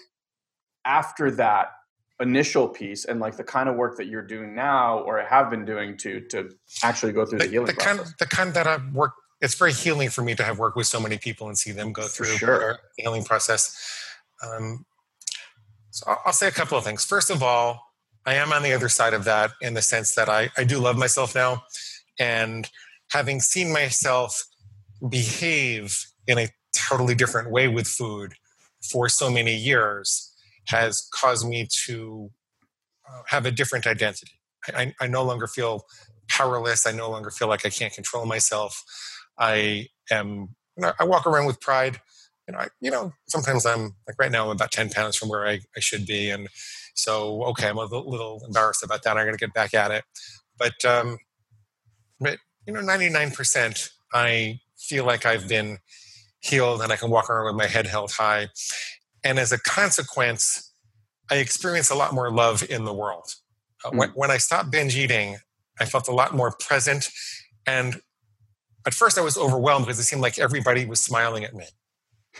after 0.84 1.30
that 1.32 1.72
initial 2.20 2.68
piece 2.68 3.04
and 3.04 3.20
like 3.20 3.36
the 3.36 3.44
kind 3.44 3.68
of 3.68 3.76
work 3.76 3.96
that 3.96 4.06
you're 4.06 4.26
doing 4.26 4.54
now 4.54 5.00
or 5.00 5.20
have 5.22 5.50
been 5.50 5.64
doing 5.64 5.96
to 5.96 6.20
to 6.28 6.50
actually 6.84 7.12
go 7.12 7.26
through 7.26 7.40
the, 7.40 7.46
the 7.46 7.50
healing 7.50 7.66
the 7.66 7.72
process. 7.74 7.98
kind 7.98 8.14
the 8.18 8.26
kind 8.26 8.54
that 8.54 8.66
I've 8.66 8.94
worked 8.94 9.16
it's 9.40 9.56
very 9.56 9.72
healing 9.72 10.08
for 10.08 10.22
me 10.22 10.36
to 10.36 10.44
have 10.44 10.58
worked 10.58 10.76
with 10.76 10.86
so 10.86 11.00
many 11.00 11.18
people 11.18 11.48
and 11.48 11.58
see 11.58 11.72
them 11.72 11.92
go 11.92 12.04
through 12.04 12.26
sure. 12.26 12.78
the 12.96 13.02
healing 13.02 13.24
process. 13.24 13.76
Um, 14.40 14.86
so 15.90 16.14
I'll 16.24 16.32
say 16.32 16.46
a 16.46 16.52
couple 16.52 16.78
of 16.78 16.84
things. 16.84 17.04
First 17.04 17.28
of 17.28 17.42
all, 17.42 17.92
I 18.24 18.34
am 18.34 18.52
on 18.52 18.62
the 18.62 18.72
other 18.72 18.88
side 18.88 19.14
of 19.14 19.24
that 19.24 19.50
in 19.60 19.74
the 19.74 19.82
sense 19.82 20.14
that 20.14 20.28
I, 20.28 20.50
I 20.56 20.62
do 20.62 20.78
love 20.78 20.96
myself 20.96 21.34
now. 21.34 21.64
And 22.20 22.70
having 23.10 23.40
seen 23.40 23.72
myself 23.72 24.46
behave 25.08 26.06
in 26.28 26.38
a 26.38 26.48
totally 26.72 27.14
different 27.14 27.50
way 27.50 27.68
with 27.68 27.87
food 27.87 28.35
for 28.82 29.08
so 29.08 29.30
many 29.30 29.54
years 29.54 30.32
has 30.66 31.08
caused 31.12 31.46
me 31.46 31.66
to 31.87 32.30
uh, 33.08 33.22
have 33.26 33.46
a 33.46 33.50
different 33.50 33.87
identity. 33.87 34.32
I, 34.68 34.94
I, 35.00 35.06
no 35.08 35.24
longer 35.24 35.46
feel 35.46 35.87
powerless. 36.28 36.87
I 36.87 36.92
no 36.92 37.11
longer 37.11 37.30
feel 37.30 37.48
like 37.48 37.66
I 37.66 37.68
can't 37.70 37.92
control 37.92 38.26
myself. 38.26 38.85
I 39.38 39.88
am, 40.11 40.54
I 41.00 41.04
walk 41.04 41.26
around 41.26 41.46
with 41.46 41.61
pride. 41.61 42.00
You 42.46 42.52
know, 42.52 42.61
I, 42.61 42.68
you 42.80 42.90
know, 42.90 43.12
sometimes 43.28 43.66
I'm 43.66 43.96
like 44.06 44.16
right 44.18 44.30
now 44.30 44.44
I'm 44.44 44.50
about 44.50 44.70
10 44.70 44.90
pounds 44.90 45.16
from 45.16 45.28
where 45.28 45.46
I, 45.46 45.61
I 45.76 45.80
should 45.80 46.06
be. 46.06 46.30
And 46.30 46.48
so, 46.94 47.42
okay, 47.44 47.68
I'm 47.68 47.78
a 47.78 47.85
little 47.85 48.42
embarrassed 48.46 48.85
about 48.85 49.02
that. 49.02 49.16
I'm 49.16 49.24
going 49.24 49.37
to 49.37 49.44
get 49.44 49.54
back 49.54 49.74
at 49.74 49.90
it. 49.90 50.04
But, 50.58 50.85
um, 50.85 51.18
but 52.20 52.38
you 52.66 52.72
know, 52.72 52.80
99%, 52.80 53.90
I 54.14 54.61
feel 54.78 55.04
like 55.04 55.26
I've 55.26 55.48
been 55.48 55.78
healed 56.42 56.83
and 56.83 56.92
I 56.92 56.96
can 56.96 57.11
walk 57.11 57.31
around 57.31 57.46
with 57.46 57.55
my 57.55 57.66
head 57.66 57.87
held 57.87 58.12
high. 58.12 58.48
And 59.24 59.38
as 59.38 59.52
a 59.52 59.59
consequence, 59.59 60.72
I 61.31 61.37
experience 61.37 61.90
a 61.90 61.94
lot 61.94 62.12
more 62.12 62.31
love 62.31 62.62
in 62.68 62.85
the 62.85 62.92
world. 62.92 63.35
Uh, 63.85 63.90
mm. 63.90 63.98
when, 63.98 64.09
when 64.11 64.31
I 64.31 64.37
stopped 64.37 64.70
binge 64.70 64.96
eating, 64.96 65.38
I 65.81 65.85
felt 65.85 66.09
a 66.09 66.12
lot 66.12 66.35
more 66.35 66.55
present. 66.59 67.09
And 67.66 68.00
at 68.87 68.94
first, 68.94 69.16
I 69.16 69.22
was 69.22 69.38
overwhelmed 69.38 69.87
because 69.87 69.98
it 69.98 70.05
seemed 70.05 70.22
like 70.22 70.38
everybody 70.38 70.85
was 70.85 71.00
smiling 71.00 71.44
at 71.44 71.55
me. 71.55 71.64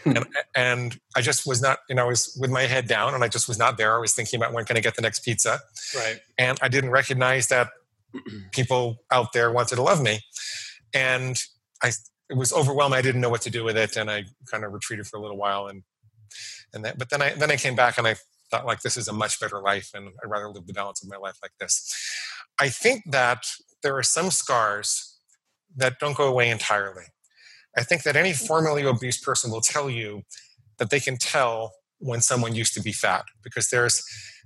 and, 0.05 0.27
and 0.57 0.99
I 1.15 1.21
just 1.21 1.47
was 1.47 1.63
not, 1.63 1.79
you 1.89 1.95
know, 1.95 2.05
I 2.05 2.09
was 2.09 2.37
with 2.41 2.51
my 2.51 2.63
head 2.63 2.89
down 2.89 3.15
and 3.15 3.23
I 3.23 3.29
just 3.29 3.47
was 3.47 3.59
not 3.59 3.77
there. 3.77 3.95
I 3.95 3.99
was 3.99 4.15
thinking 4.15 4.41
about 4.41 4.53
when 4.53 4.65
can 4.65 4.77
I 4.77 4.81
get 4.81 4.97
the 4.97 5.03
next 5.03 5.21
pizza. 5.21 5.61
Right. 5.95 6.19
And 6.39 6.59
I 6.63 6.69
didn't 6.69 6.91
recognize 6.91 7.49
that 7.49 7.69
people 8.53 8.97
out 9.11 9.33
there 9.33 9.53
wanted 9.53 9.77
to 9.77 9.83
love 9.83 10.03
me. 10.03 10.21
And 10.95 11.41
I, 11.83 11.93
it 12.33 12.39
was 12.39 12.51
overwhelming. 12.51 12.99
I 12.99 13.03
didn't 13.03 13.21
know 13.21 13.29
what 13.29 13.43
to 13.43 13.51
do 13.51 13.63
with 13.63 13.77
it. 13.77 13.95
And 13.97 14.11
I 14.11 14.25
kind 14.51 14.65
of 14.65 14.73
retreated 14.73 15.07
for 15.07 15.19
a 15.19 15.21
little 15.21 15.37
while. 15.37 15.67
And, 15.67 15.83
and 16.73 16.83
that, 16.83 16.99
but 16.99 17.11
then 17.11 17.21
I, 17.21 17.35
then 17.35 17.51
I 17.51 17.57
came 17.57 17.77
back 17.77 17.99
and 17.99 18.07
I 18.07 18.17
thought 18.51 18.65
like, 18.65 18.81
this 18.81 18.97
is 18.97 19.07
a 19.07 19.13
much 19.13 19.39
better 19.39 19.61
life. 19.61 19.91
And 19.93 20.09
I'd 20.09 20.31
rather 20.31 20.49
live 20.49 20.67
the 20.67 20.73
balance 20.73 21.03
of 21.03 21.11
my 21.11 21.19
life 21.19 21.37
like 21.43 21.53
this. 21.61 21.95
I 22.59 22.71
think 22.71 23.03
that 23.11 23.45
there 23.83 23.95
are 23.99 24.03
some 24.03 24.31
scars 24.31 25.19
that 25.77 25.99
don't 26.01 26.17
go 26.17 26.27
away 26.27 26.49
entirely. 26.49 27.05
I 27.77 27.83
think 27.83 28.03
that 28.05 28.17
any 28.17 28.33
formerly 28.33 28.87
obese 28.87 29.21
person 29.21 29.51
will 29.51 29.61
tell 29.61 29.91
you 29.91 30.23
that 30.79 30.89
they 30.89 31.01
can 31.01 31.19
tell 31.19 31.73
when 31.99 32.23
someone 32.23 32.55
used 32.55 32.73
to 32.75 32.81
be 32.81 32.93
fat 32.93 33.25
because 33.45 33.69
there's 33.69 34.03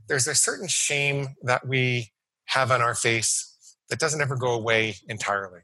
there's 0.09 0.27
a 0.27 0.35
certain 0.35 0.69
shame 0.69 1.29
that 1.43 1.67
we 1.67 2.13
have 2.47 2.71
on 2.71 2.81
our 2.81 2.95
face 2.95 3.57
that 3.91 3.99
doesn't 3.99 4.21
ever 4.21 4.37
go 4.37 4.53
away 4.53 4.97
entirely. 5.09 5.61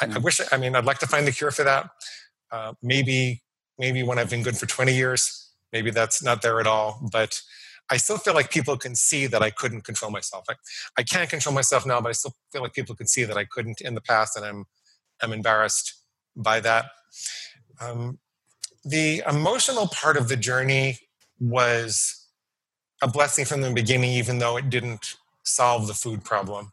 I, 0.00 0.06
I 0.14 0.18
wish 0.18 0.40
I 0.52 0.56
mean 0.56 0.74
I'd 0.74 0.84
like 0.84 0.98
to 0.98 1.06
find 1.06 1.26
the 1.26 1.32
cure 1.32 1.50
for 1.50 1.64
that. 1.64 1.90
Uh, 2.50 2.74
maybe 2.82 3.42
maybe 3.78 4.02
when 4.02 4.18
I've 4.18 4.30
been 4.30 4.42
good 4.42 4.56
for 4.56 4.66
20 4.66 4.94
years, 4.94 5.50
maybe 5.72 5.90
that's 5.90 6.22
not 6.22 6.42
there 6.42 6.60
at 6.60 6.66
all. 6.66 7.08
But 7.12 7.40
I 7.90 7.98
still 7.98 8.18
feel 8.18 8.34
like 8.34 8.50
people 8.50 8.76
can 8.76 8.94
see 8.94 9.26
that 9.26 9.42
I 9.42 9.50
couldn't 9.50 9.82
control 9.82 10.10
myself. 10.10 10.44
I, 10.48 10.54
I 10.98 11.02
can't 11.02 11.30
control 11.30 11.54
myself 11.54 11.86
now, 11.86 12.00
but 12.00 12.08
I 12.08 12.12
still 12.12 12.34
feel 12.52 12.62
like 12.62 12.72
people 12.74 12.96
can 12.96 13.06
see 13.06 13.24
that 13.24 13.36
I 13.36 13.44
couldn't 13.44 13.80
in 13.80 13.94
the 13.94 14.00
past, 14.00 14.36
and 14.36 14.44
I'm 14.44 14.64
I'm 15.22 15.32
embarrassed 15.32 15.94
by 16.36 16.60
that. 16.60 16.86
Um, 17.80 18.18
the 18.84 19.22
emotional 19.28 19.88
part 19.88 20.16
of 20.16 20.28
the 20.28 20.36
journey 20.36 20.98
was 21.40 22.26
a 23.02 23.08
blessing 23.08 23.44
from 23.44 23.60
the 23.60 23.70
beginning, 23.70 24.12
even 24.12 24.38
though 24.38 24.56
it 24.56 24.70
didn't 24.70 25.16
solve 25.42 25.86
the 25.86 25.94
food 25.94 26.24
problem. 26.24 26.72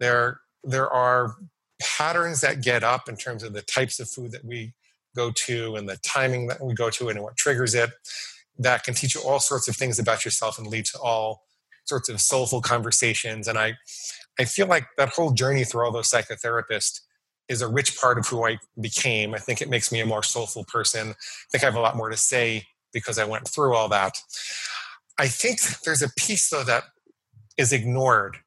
There, 0.00 0.40
there 0.62 0.90
are 0.90 1.36
patterns 1.80 2.40
that 2.40 2.62
get 2.62 2.82
up 2.82 3.08
in 3.08 3.16
terms 3.16 3.42
of 3.42 3.52
the 3.52 3.62
types 3.62 4.00
of 4.00 4.08
food 4.08 4.32
that 4.32 4.44
we 4.44 4.72
go 5.16 5.30
to 5.30 5.76
and 5.76 5.88
the 5.88 5.96
timing 5.98 6.46
that 6.48 6.62
we 6.62 6.74
go 6.74 6.90
to 6.90 7.08
and 7.08 7.20
what 7.22 7.36
triggers 7.36 7.74
it 7.74 7.90
that 8.58 8.84
can 8.84 8.94
teach 8.94 9.14
you 9.14 9.20
all 9.22 9.40
sorts 9.40 9.68
of 9.68 9.76
things 9.76 9.98
about 9.98 10.24
yourself 10.24 10.58
and 10.58 10.66
lead 10.66 10.84
to 10.84 10.98
all 10.98 11.42
sorts 11.84 12.08
of 12.08 12.20
soulful 12.20 12.60
conversations 12.60 13.46
and 13.46 13.58
i 13.58 13.74
i 14.38 14.44
feel 14.44 14.66
like 14.66 14.86
that 14.96 15.10
whole 15.10 15.32
journey 15.32 15.64
through 15.64 15.84
all 15.84 15.92
those 15.92 16.10
psychotherapists 16.10 17.00
is 17.48 17.62
a 17.62 17.68
rich 17.68 17.98
part 17.98 18.18
of 18.18 18.26
who 18.26 18.46
I 18.46 18.58
became. 18.80 19.34
I 19.34 19.38
think 19.38 19.60
it 19.60 19.68
makes 19.68 19.92
me 19.92 20.00
a 20.00 20.06
more 20.06 20.22
soulful 20.22 20.64
person. 20.64 21.10
I 21.10 21.14
think 21.52 21.62
I 21.62 21.66
have 21.66 21.76
a 21.76 21.80
lot 21.80 21.96
more 21.96 22.10
to 22.10 22.16
say 22.16 22.64
because 22.92 23.18
I 23.18 23.24
went 23.24 23.48
through 23.48 23.74
all 23.74 23.88
that. 23.88 24.16
I 25.18 25.28
think 25.28 25.60
there's 25.84 26.02
a 26.02 26.10
piece, 26.16 26.48
though, 26.48 26.64
that 26.64 26.84
is 27.56 27.72
ignored 27.72 28.38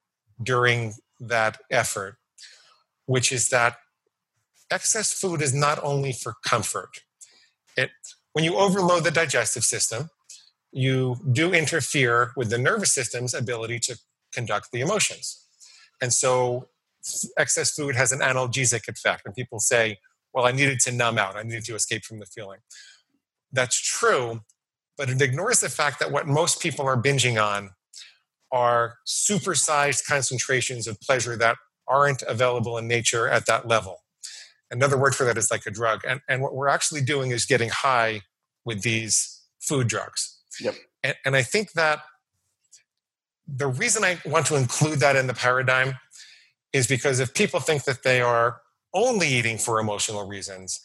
during 0.41 0.93
that 1.19 1.59
effort, 1.71 2.17
which 3.07 3.31
is 3.31 3.49
that 3.49 3.77
excess 4.69 5.11
food 5.11 5.41
is 5.41 5.53
not 5.53 5.83
only 5.83 6.11
for 6.11 6.35
comfort. 6.45 6.99
It, 7.75 7.89
when 8.33 8.45
you 8.45 8.55
overload 8.55 9.03
the 9.03 9.11
digestive 9.11 9.63
system, 9.63 10.09
you 10.71 11.15
do 11.31 11.53
interfere 11.53 12.31
with 12.35 12.49
the 12.51 12.57
nervous 12.57 12.93
system's 12.93 13.33
ability 13.33 13.79
to 13.79 13.97
conduct 14.31 14.71
the 14.71 14.81
emotions. 14.81 15.43
And 16.01 16.13
so 16.13 16.69
excess 17.37 17.71
food 17.71 17.95
has 17.95 18.11
an 18.11 18.19
analgesic 18.19 18.87
effect. 18.87 19.23
And 19.25 19.33
people 19.33 19.59
say, 19.59 19.97
well, 20.33 20.45
I 20.45 20.51
needed 20.51 20.79
to 20.81 20.91
numb 20.91 21.17
out, 21.17 21.35
I 21.35 21.43
needed 21.43 21.65
to 21.65 21.75
escape 21.75 22.03
from 22.03 22.19
the 22.19 22.25
feeling. 22.25 22.59
That's 23.51 23.79
true, 23.79 24.41
but 24.97 25.09
it 25.09 25.21
ignores 25.21 25.61
the 25.61 25.69
fact 25.69 25.99
that 25.99 26.11
what 26.11 26.27
most 26.27 26.61
people 26.61 26.85
are 26.85 27.01
binging 27.01 27.41
on 27.41 27.71
are 28.51 28.97
supersized 29.07 30.05
concentrations 30.05 30.87
of 30.87 30.99
pleasure 31.01 31.37
that 31.37 31.57
aren't 31.87 32.21
available 32.23 32.77
in 32.77 32.87
nature 32.87 33.27
at 33.27 33.45
that 33.45 33.67
level. 33.67 34.03
Another 34.69 34.97
word 34.97 35.15
for 35.15 35.23
that 35.23 35.37
is 35.37 35.49
like 35.49 35.65
a 35.65 35.71
drug. 35.71 36.01
And, 36.05 36.21
and 36.27 36.41
what 36.41 36.53
we're 36.53 36.67
actually 36.67 37.01
doing 37.01 37.31
is 37.31 37.45
getting 37.45 37.69
high 37.69 38.21
with 38.65 38.81
these 38.81 39.41
food 39.59 39.87
drugs. 39.87 40.39
Yep. 40.59 40.75
And, 41.03 41.15
and 41.25 41.35
I 41.35 41.41
think 41.41 41.73
that 41.73 42.01
the 43.47 43.67
reason 43.67 44.03
I 44.03 44.19
want 44.25 44.45
to 44.47 44.55
include 44.55 44.99
that 44.99 45.15
in 45.15 45.27
the 45.27 45.33
paradigm 45.33 45.95
is 46.73 46.85
because 46.85 47.19
if 47.19 47.33
people 47.33 47.59
think 47.61 47.85
that 47.85 48.03
they 48.03 48.19
are 48.21 48.61
only 48.93 49.27
eating 49.27 49.57
for 49.57 49.79
emotional 49.79 50.27
reasons, 50.27 50.81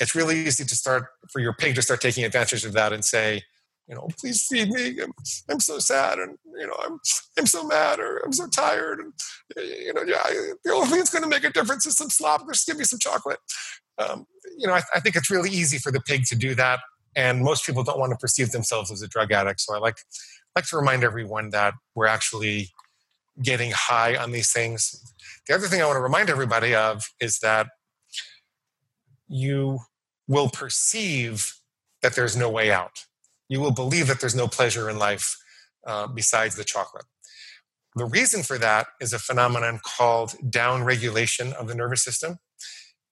it's 0.00 0.14
really 0.14 0.38
easy 0.38 0.64
to 0.64 0.74
start 0.74 1.06
for 1.30 1.40
your 1.40 1.52
pig 1.52 1.76
to 1.76 1.82
start 1.82 2.00
taking 2.00 2.24
advantage 2.24 2.64
of 2.64 2.72
that 2.72 2.92
and 2.92 3.04
say, 3.04 3.42
you 3.90 3.96
know, 3.96 4.08
please 4.20 4.46
feed 4.46 4.70
me. 4.70 5.00
I'm, 5.02 5.12
I'm 5.50 5.58
so 5.58 5.80
sad, 5.80 6.20
and 6.20 6.38
you 6.56 6.66
know, 6.66 6.76
I'm 6.80 7.00
I'm 7.36 7.46
so 7.46 7.66
mad, 7.66 7.98
or 7.98 8.18
I'm 8.18 8.32
so 8.32 8.46
tired, 8.46 9.00
and 9.00 9.12
you 9.56 9.92
know, 9.92 10.02
yeah, 10.02 10.22
the 10.64 10.72
only 10.72 10.86
thing 10.86 10.98
that's 10.98 11.10
going 11.10 11.24
to 11.24 11.28
make 11.28 11.42
a 11.42 11.50
difference 11.50 11.84
is 11.86 11.96
some 11.96 12.08
slop. 12.08 12.46
Just 12.46 12.68
give 12.68 12.78
me 12.78 12.84
some 12.84 13.00
chocolate. 13.00 13.40
Um, 13.98 14.26
you 14.56 14.68
know, 14.68 14.74
I, 14.74 14.82
I 14.94 15.00
think 15.00 15.16
it's 15.16 15.28
really 15.28 15.50
easy 15.50 15.78
for 15.78 15.90
the 15.90 16.00
pig 16.00 16.24
to 16.26 16.36
do 16.36 16.54
that, 16.54 16.78
and 17.16 17.42
most 17.42 17.66
people 17.66 17.82
don't 17.82 17.98
want 17.98 18.12
to 18.12 18.16
perceive 18.16 18.52
themselves 18.52 18.92
as 18.92 19.02
a 19.02 19.08
drug 19.08 19.32
addict. 19.32 19.60
So 19.60 19.74
I 19.74 19.78
like 19.78 19.96
like 20.54 20.66
to 20.66 20.76
remind 20.76 21.02
everyone 21.02 21.50
that 21.50 21.74
we're 21.96 22.06
actually 22.06 22.70
getting 23.42 23.72
high 23.74 24.16
on 24.16 24.30
these 24.30 24.52
things. 24.52 25.02
The 25.48 25.54
other 25.56 25.66
thing 25.66 25.82
I 25.82 25.86
want 25.86 25.96
to 25.96 26.02
remind 26.02 26.30
everybody 26.30 26.76
of 26.76 27.02
is 27.20 27.40
that 27.40 27.66
you 29.26 29.80
will 30.28 30.48
perceive 30.48 31.54
that 32.02 32.14
there's 32.14 32.36
no 32.36 32.48
way 32.48 32.70
out 32.70 33.06
you 33.50 33.60
will 33.60 33.72
believe 33.72 34.06
that 34.06 34.20
there's 34.20 34.34
no 34.34 34.48
pleasure 34.48 34.88
in 34.88 34.98
life 34.98 35.36
uh, 35.86 36.06
besides 36.06 36.54
the 36.54 36.64
chocolate. 36.64 37.04
The 37.96 38.04
reason 38.06 38.44
for 38.44 38.56
that 38.58 38.86
is 39.00 39.12
a 39.12 39.18
phenomenon 39.18 39.80
called 39.84 40.36
downregulation 40.44 41.52
of 41.52 41.66
the 41.66 41.74
nervous 41.74 42.04
system. 42.04 42.38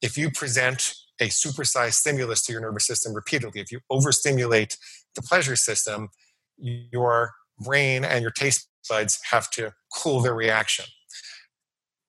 If 0.01 0.16
you 0.16 0.31
present 0.31 0.94
a 1.20 1.27
supersized 1.27 1.94
stimulus 1.94 2.44
to 2.44 2.53
your 2.53 2.61
nervous 2.61 2.87
system 2.87 3.12
repeatedly, 3.12 3.61
if 3.61 3.72
you 3.72 3.81
overstimulate 3.90 4.79
the 5.16 5.22
pleasure 5.22 5.57
system, 5.57 6.09
your 6.57 7.33
brain 7.59 8.05
and 8.05 8.22
your 8.22 8.31
taste 8.31 8.68
buds 8.88 9.18
have 9.33 9.51
to 9.51 9.72
cool 9.92 10.20
their 10.20 10.35
reaction. 10.35 10.85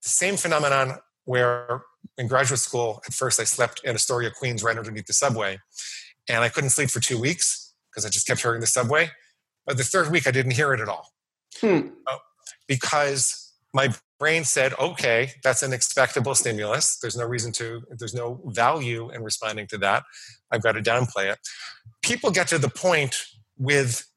The 0.03 0.09
same 0.09 0.37
phenomenon 0.37 0.99
where 1.25 1.81
in 2.19 2.27
graduate 2.27 2.59
school, 2.59 3.01
at 3.07 3.13
first 3.13 3.39
I 3.39 3.43
slept 3.45 3.81
in 3.83 3.95
Astoria, 3.95 4.29
Queens, 4.29 4.61
right 4.61 4.77
underneath 4.77 5.07
the 5.07 5.13
subway, 5.13 5.57
and 6.29 6.43
I 6.43 6.49
couldn't 6.49 6.69
sleep 6.69 6.91
for 6.91 6.99
two 6.99 7.19
weeks 7.19 7.68
because 7.99 8.05
I 8.05 8.13
just 8.13 8.27
kept 8.27 8.41
hearing 8.41 8.61
the 8.61 8.67
subway. 8.67 9.11
But 9.65 9.77
the 9.77 9.83
third 9.83 10.09
week, 10.09 10.27
I 10.27 10.31
didn't 10.31 10.53
hear 10.53 10.73
it 10.73 10.79
at 10.79 10.87
all 10.87 11.09
hmm. 11.59 11.89
Uh, 12.07 12.17
because 12.67 13.53
my 13.73 13.93
brain 14.19 14.43
said, 14.43 14.73
okay, 14.79 15.31
that's 15.43 15.63
an 15.63 15.73
expectable 15.73 16.33
stimulus. 16.33 16.97
There's 16.99 17.17
no 17.17 17.25
reason 17.25 17.51
to, 17.53 17.83
there's 17.97 18.13
no 18.13 18.41
value 18.45 19.11
in 19.11 19.23
responding 19.23 19.67
to 19.67 19.77
that. 19.79 20.03
I've 20.51 20.63
got 20.63 20.73
to 20.73 20.81
downplay 20.81 21.31
it. 21.31 21.39
People 22.01 22.31
get 22.31 22.47
to 22.47 22.57
the 22.57 22.69
point 22.69 23.15
with 23.57 24.07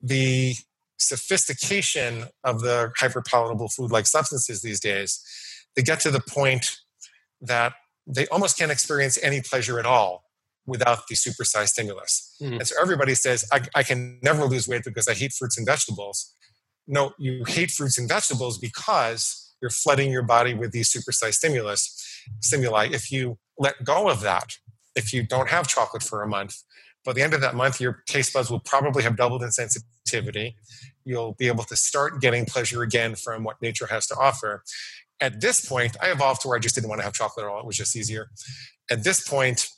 the 0.00 0.54
sophistication 0.98 2.24
of 2.44 2.60
the 2.60 2.92
hyperpalatable 2.98 3.72
food 3.72 3.90
like 3.90 4.06
substances 4.06 4.62
these 4.62 4.80
days, 4.80 5.20
they 5.76 5.82
get 5.82 6.00
to 6.00 6.10
the 6.10 6.20
point 6.20 6.78
that 7.40 7.74
they 8.06 8.26
almost 8.28 8.56
can't 8.56 8.70
experience 8.70 9.18
any 9.22 9.40
pleasure 9.40 9.78
at 9.78 9.86
all 9.86 10.24
without 10.66 11.06
the 11.08 11.14
supersized 11.14 11.68
stimulus. 11.68 12.33
Mm-hmm. 12.40 12.54
And 12.54 12.66
so 12.66 12.74
everybody 12.80 13.14
says, 13.14 13.44
I, 13.52 13.62
I 13.74 13.82
can 13.82 14.18
never 14.22 14.44
lose 14.44 14.68
weight 14.68 14.84
because 14.84 15.08
I 15.08 15.14
hate 15.14 15.32
fruits 15.32 15.56
and 15.58 15.66
vegetables. 15.66 16.34
No, 16.86 17.12
you 17.18 17.44
hate 17.46 17.70
fruits 17.70 17.98
and 17.98 18.08
vegetables 18.08 18.58
because 18.58 19.54
you're 19.62 19.70
flooding 19.70 20.12
your 20.12 20.22
body 20.22 20.52
with 20.54 20.72
these 20.72 20.92
supersized 20.92 21.34
stimulus 21.34 22.22
stimuli. 22.40 22.88
If 22.92 23.10
you 23.10 23.38
let 23.58 23.84
go 23.84 24.08
of 24.08 24.20
that, 24.20 24.56
if 24.94 25.12
you 25.12 25.22
don't 25.22 25.48
have 25.48 25.66
chocolate 25.66 26.02
for 26.02 26.22
a 26.22 26.28
month, 26.28 26.56
by 27.04 27.12
the 27.12 27.22
end 27.22 27.34
of 27.34 27.40
that 27.42 27.54
month, 27.54 27.80
your 27.80 28.02
taste 28.06 28.32
buds 28.32 28.50
will 28.50 28.60
probably 28.60 29.02
have 29.02 29.16
doubled 29.16 29.42
in 29.42 29.52
sensitivity. 29.52 30.56
You'll 31.04 31.34
be 31.34 31.48
able 31.48 31.64
to 31.64 31.76
start 31.76 32.20
getting 32.20 32.46
pleasure 32.46 32.82
again 32.82 33.14
from 33.14 33.44
what 33.44 33.60
nature 33.60 33.86
has 33.86 34.06
to 34.08 34.16
offer. 34.16 34.64
At 35.20 35.40
this 35.40 35.64
point, 35.64 35.96
I 36.02 36.10
evolved 36.10 36.42
to 36.42 36.48
where 36.48 36.56
I 36.56 36.60
just 36.60 36.74
didn't 36.74 36.88
want 36.88 37.00
to 37.00 37.04
have 37.04 37.12
chocolate 37.12 37.44
at 37.44 37.50
all. 37.50 37.60
It 37.60 37.66
was 37.66 37.76
just 37.76 37.94
easier. 37.94 38.30
At 38.90 39.04
this 39.04 39.26
point, 39.26 39.68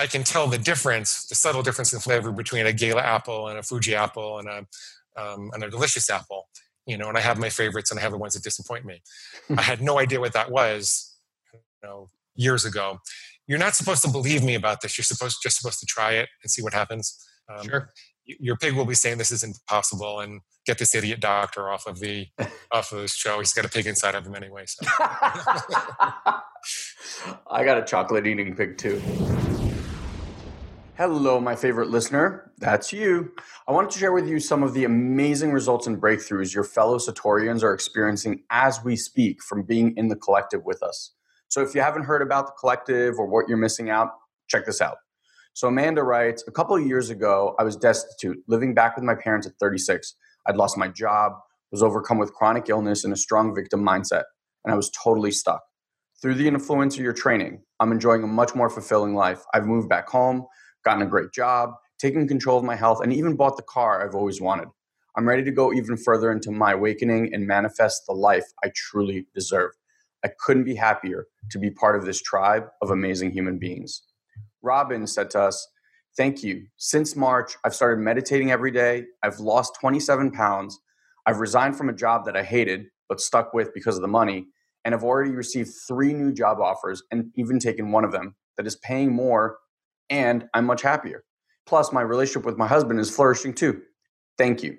I 0.00 0.06
can 0.06 0.24
tell 0.24 0.46
the 0.46 0.56
difference, 0.56 1.26
the 1.26 1.34
subtle 1.34 1.62
difference 1.62 1.92
in 1.92 2.00
flavor 2.00 2.32
between 2.32 2.64
a 2.64 2.72
Gala 2.72 3.02
apple 3.02 3.48
and 3.48 3.58
a 3.58 3.62
Fuji 3.62 3.94
apple 3.94 4.38
and 4.38 4.48
a 4.48 4.66
um, 5.20 5.50
and 5.52 5.62
a 5.62 5.68
delicious 5.68 6.08
apple. 6.08 6.48
You 6.86 6.96
know, 6.96 7.08
and 7.08 7.18
I 7.18 7.20
have 7.20 7.38
my 7.38 7.50
favorites 7.50 7.90
and 7.90 8.00
I 8.00 8.02
have 8.02 8.12
the 8.12 8.18
ones 8.18 8.32
that 8.32 8.42
disappoint 8.42 8.86
me. 8.86 9.02
I 9.54 9.60
had 9.60 9.82
no 9.82 9.98
idea 9.98 10.18
what 10.18 10.32
that 10.32 10.50
was, 10.50 11.18
you 11.52 11.60
know, 11.82 12.08
years 12.34 12.64
ago. 12.64 12.98
You're 13.46 13.58
not 13.58 13.74
supposed 13.74 14.02
to 14.02 14.10
believe 14.10 14.42
me 14.42 14.54
about 14.54 14.80
this. 14.80 14.96
You're 14.96 15.04
supposed 15.04 15.36
just 15.42 15.58
supposed 15.58 15.80
to 15.80 15.86
try 15.86 16.12
it 16.12 16.30
and 16.42 16.50
see 16.50 16.62
what 16.62 16.72
happens. 16.72 17.14
Um, 17.54 17.68
sure. 17.68 17.90
Your 18.24 18.56
pig 18.56 18.74
will 18.74 18.86
be 18.86 18.94
saying 18.94 19.18
this 19.18 19.32
is 19.32 19.42
impossible 19.42 20.20
and 20.20 20.40
get 20.64 20.78
this 20.78 20.94
idiot 20.94 21.20
doctor 21.20 21.68
off 21.68 21.86
of 21.86 22.00
the 22.00 22.26
off 22.72 22.90
of 22.92 23.02
this 23.02 23.14
show. 23.14 23.38
He's 23.38 23.52
got 23.52 23.66
a 23.66 23.68
pig 23.68 23.86
inside 23.86 24.14
of 24.14 24.26
him 24.26 24.34
anyway. 24.34 24.64
So. 24.66 24.86
I 27.50 27.64
got 27.64 27.76
a 27.76 27.84
chocolate 27.84 28.26
eating 28.26 28.56
pig 28.56 28.78
too. 28.78 29.02
Hello, 31.00 31.40
my 31.40 31.56
favorite 31.56 31.88
listener. 31.88 32.52
That's 32.58 32.92
you. 32.92 33.32
I 33.66 33.72
wanted 33.72 33.88
to 33.92 33.98
share 33.98 34.12
with 34.12 34.28
you 34.28 34.38
some 34.38 34.62
of 34.62 34.74
the 34.74 34.84
amazing 34.84 35.50
results 35.50 35.86
and 35.86 35.96
breakthroughs 35.96 36.52
your 36.52 36.62
fellow 36.62 36.98
Satorians 36.98 37.62
are 37.62 37.72
experiencing 37.72 38.42
as 38.50 38.84
we 38.84 38.96
speak 38.96 39.42
from 39.42 39.62
being 39.62 39.96
in 39.96 40.08
the 40.08 40.14
collective 40.16 40.62
with 40.66 40.82
us. 40.82 41.14
So, 41.48 41.62
if 41.62 41.74
you 41.74 41.80
haven't 41.80 42.02
heard 42.02 42.20
about 42.20 42.48
the 42.48 42.52
collective 42.60 43.14
or 43.18 43.26
what 43.26 43.48
you're 43.48 43.56
missing 43.56 43.88
out, 43.88 44.10
check 44.46 44.66
this 44.66 44.82
out. 44.82 44.98
So, 45.54 45.68
Amanda 45.68 46.02
writes 46.02 46.44
A 46.46 46.52
couple 46.52 46.76
of 46.76 46.86
years 46.86 47.08
ago, 47.08 47.56
I 47.58 47.62
was 47.62 47.76
destitute, 47.76 48.36
living 48.46 48.74
back 48.74 48.94
with 48.94 49.02
my 49.02 49.14
parents 49.14 49.46
at 49.46 49.54
36. 49.58 50.14
I'd 50.48 50.58
lost 50.58 50.76
my 50.76 50.88
job, 50.88 51.32
was 51.72 51.82
overcome 51.82 52.18
with 52.18 52.34
chronic 52.34 52.68
illness 52.68 53.04
and 53.04 53.12
a 53.14 53.16
strong 53.16 53.54
victim 53.54 53.80
mindset, 53.80 54.24
and 54.66 54.70
I 54.74 54.76
was 54.76 54.90
totally 54.90 55.30
stuck. 55.30 55.62
Through 56.20 56.34
the 56.34 56.46
influence 56.46 56.98
of 56.98 57.02
your 57.02 57.14
training, 57.14 57.62
I'm 57.80 57.90
enjoying 57.90 58.22
a 58.22 58.26
much 58.26 58.54
more 58.54 58.68
fulfilling 58.68 59.14
life. 59.14 59.40
I've 59.54 59.64
moved 59.64 59.88
back 59.88 60.06
home 60.10 60.44
gotten 60.84 61.02
a 61.02 61.06
great 61.06 61.32
job, 61.32 61.74
taken 61.98 62.26
control 62.28 62.58
of 62.58 62.64
my 62.64 62.76
health, 62.76 63.00
and 63.02 63.12
even 63.12 63.36
bought 63.36 63.56
the 63.56 63.62
car 63.62 64.04
I've 64.04 64.14
always 64.14 64.40
wanted. 64.40 64.68
I'm 65.16 65.28
ready 65.28 65.44
to 65.44 65.50
go 65.50 65.72
even 65.72 65.96
further 65.96 66.30
into 66.30 66.50
my 66.50 66.72
awakening 66.72 67.34
and 67.34 67.46
manifest 67.46 68.02
the 68.06 68.14
life 68.14 68.46
I 68.64 68.70
truly 68.74 69.26
deserve. 69.34 69.72
I 70.24 70.28
couldn't 70.38 70.64
be 70.64 70.74
happier 70.74 71.26
to 71.50 71.58
be 71.58 71.70
part 71.70 71.96
of 71.96 72.04
this 72.04 72.22
tribe 72.22 72.68
of 72.82 72.90
amazing 72.90 73.32
human 73.32 73.58
beings. 73.58 74.02
Robin 74.62 75.06
said 75.06 75.30
to 75.30 75.40
us, 75.40 75.68
Thank 76.16 76.42
you. 76.42 76.66
Since 76.76 77.14
March, 77.14 77.56
I've 77.64 77.74
started 77.74 78.02
meditating 78.02 78.50
every 78.50 78.72
day. 78.72 79.04
I've 79.22 79.38
lost 79.38 79.76
27 79.80 80.32
pounds. 80.32 80.78
I've 81.24 81.38
resigned 81.38 81.76
from 81.76 81.88
a 81.88 81.94
job 81.94 82.24
that 82.26 82.36
I 82.36 82.42
hated 82.42 82.86
but 83.08 83.20
stuck 83.20 83.54
with 83.54 83.72
because 83.74 83.96
of 83.96 84.02
the 84.02 84.08
money. 84.08 84.46
And 84.84 84.94
I've 84.94 85.04
already 85.04 85.30
received 85.32 85.70
three 85.86 86.12
new 86.12 86.32
job 86.32 86.60
offers 86.60 87.02
and 87.10 87.30
even 87.36 87.58
taken 87.58 87.92
one 87.92 88.04
of 88.04 88.12
them 88.12 88.34
that 88.56 88.66
is 88.66 88.76
paying 88.76 89.12
more 89.12 89.58
and 90.10 90.48
I'm 90.52 90.66
much 90.66 90.82
happier. 90.82 91.24
Plus, 91.66 91.92
my 91.92 92.02
relationship 92.02 92.44
with 92.44 92.58
my 92.58 92.66
husband 92.66 93.00
is 93.00 93.14
flourishing 93.14 93.54
too. 93.54 93.82
Thank 94.36 94.62
you. 94.62 94.76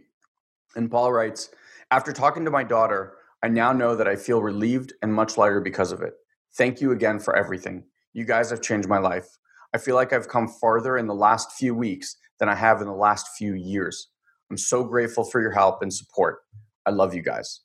And 0.76 0.91
Paul 0.91 1.12
writes 1.12 1.50
After 1.89 2.12
talking 2.12 2.46
to 2.46 2.52
my 2.52 2.63
daughter, 2.63 3.13
I 3.41 3.48
now 3.48 3.72
know 3.72 3.96
that 3.96 4.08
I 4.08 4.15
feel 4.15 4.41
relieved 4.41 4.94
and 5.02 5.13
much 5.13 5.38
lighter 5.38 5.62
because 5.62 5.91
of 5.91 6.02
it. 6.02 6.13
Thank 6.56 6.82
you 6.82 6.91
again 6.91 7.20
for 7.20 7.36
everything. 7.36 7.86
You 8.13 8.26
guys 8.26 8.50
have 8.50 8.62
changed 8.62 8.89
my 8.89 9.00
life. 9.00 9.38
I 9.74 9.78
feel 9.78 9.96
like 9.96 10.12
I've 10.12 10.28
come 10.28 10.48
farther 10.48 10.98
in 10.98 11.08
the 11.08 11.15
last 11.15 11.54
few 11.54 11.74
weeks 11.74 12.17
than 12.39 12.50
I 12.50 12.56
have 12.56 12.82
in 12.82 12.88
the 12.88 12.94
last 12.94 13.30
few 13.38 13.54
years. 13.54 14.10
I'm 14.50 14.58
so 14.58 14.84
grateful 14.84 15.24
for 15.24 15.39
your 15.39 15.52
help 15.52 15.82
and 15.82 15.94
support. 15.94 16.39
I 16.86 16.89
love 16.89 17.15
you 17.15 17.22
guys. 17.22 17.62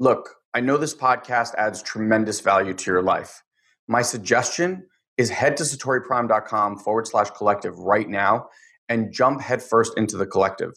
Look, 0.00 0.34
I 0.52 0.60
know 0.60 0.76
this 0.76 0.94
podcast 0.94 1.54
adds 1.54 1.82
tremendous 1.82 2.40
value 2.40 2.74
to 2.74 2.90
your 2.90 3.02
life. 3.02 3.42
My 3.86 4.02
suggestion 4.02 4.86
is 5.18 5.28
head 5.28 5.56
to 5.56 5.64
satoriprime.com 5.64 6.78
forward 6.78 7.06
slash 7.06 7.28
collective 7.30 7.78
right 7.78 8.08
now 8.08 8.46
and 8.88 9.12
jump 9.12 9.40
headfirst 9.40 9.92
into 9.98 10.16
the 10.16 10.26
collective. 10.26 10.72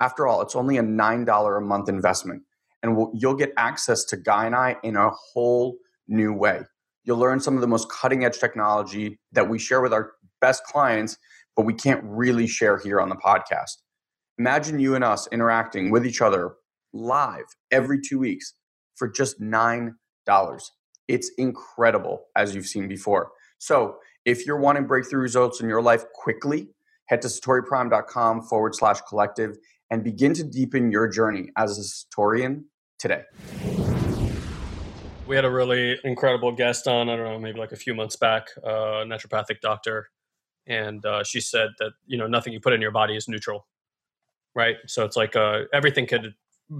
After 0.00 0.26
all, 0.26 0.42
it's 0.42 0.54
only 0.54 0.76
a 0.76 0.82
$9 0.82 1.58
a 1.58 1.60
month 1.60 1.88
investment, 1.88 2.42
and 2.82 2.96
we'll, 2.96 3.10
you'll 3.14 3.34
get 3.34 3.52
access 3.56 4.04
to 4.04 4.16
Guy 4.16 4.46
and 4.46 4.54
I 4.54 4.76
in 4.84 4.94
a 4.94 5.10
whole 5.10 5.76
new 6.06 6.32
way. 6.32 6.60
You'll 7.02 7.18
learn 7.18 7.40
some 7.40 7.54
of 7.54 7.62
the 7.62 7.66
most 7.66 7.90
cutting 7.90 8.24
edge 8.24 8.38
technology 8.38 9.18
that 9.32 9.48
we 9.48 9.58
share 9.58 9.80
with 9.80 9.92
our 9.92 10.12
best 10.40 10.62
clients, 10.64 11.16
but 11.56 11.64
we 11.64 11.74
can't 11.74 12.04
really 12.04 12.46
share 12.46 12.78
here 12.78 13.00
on 13.00 13.08
the 13.08 13.16
podcast. 13.16 13.78
Imagine 14.38 14.78
you 14.78 14.94
and 14.94 15.02
us 15.02 15.26
interacting 15.32 15.90
with 15.90 16.06
each 16.06 16.20
other 16.20 16.52
live 16.92 17.44
every 17.70 18.00
two 18.00 18.20
weeks 18.20 18.54
for 18.94 19.08
just 19.08 19.40
$9. 19.40 19.92
It's 21.08 21.30
incredible, 21.38 22.26
as 22.36 22.54
you've 22.54 22.66
seen 22.66 22.86
before. 22.86 23.32
So 23.58 23.96
if 24.24 24.46
you're 24.46 24.60
wanting 24.60 24.86
breakthrough 24.86 25.20
results 25.20 25.60
in 25.60 25.68
your 25.68 25.82
life 25.82 26.04
quickly, 26.14 26.68
head 27.06 27.22
to 27.22 27.28
satoriprime.com 27.28 28.42
forward 28.42 28.74
slash 28.74 29.00
collective 29.08 29.56
and 29.90 30.04
begin 30.04 30.34
to 30.34 30.44
deepen 30.44 30.90
your 30.90 31.08
journey 31.08 31.50
as 31.56 31.78
a 31.78 31.82
Satorian 31.82 32.64
today. 32.98 33.22
We 35.26 35.36
had 35.36 35.44
a 35.44 35.50
really 35.50 35.98
incredible 36.04 36.52
guest 36.52 36.86
on, 36.86 37.08
I 37.08 37.16
don't 37.16 37.24
know, 37.24 37.38
maybe 37.38 37.58
like 37.58 37.72
a 37.72 37.76
few 37.76 37.94
months 37.94 38.16
back, 38.16 38.48
a 38.62 39.04
naturopathic 39.04 39.60
doctor. 39.60 40.08
And 40.66 41.04
uh, 41.04 41.24
she 41.24 41.40
said 41.40 41.70
that, 41.78 41.92
you 42.06 42.18
know, 42.18 42.26
nothing 42.26 42.52
you 42.52 42.60
put 42.60 42.72
in 42.72 42.80
your 42.80 42.90
body 42.90 43.16
is 43.16 43.28
neutral, 43.28 43.66
right? 44.54 44.76
So 44.86 45.04
it's 45.04 45.16
like 45.16 45.36
uh, 45.36 45.62
everything 45.72 46.06
could 46.06 46.34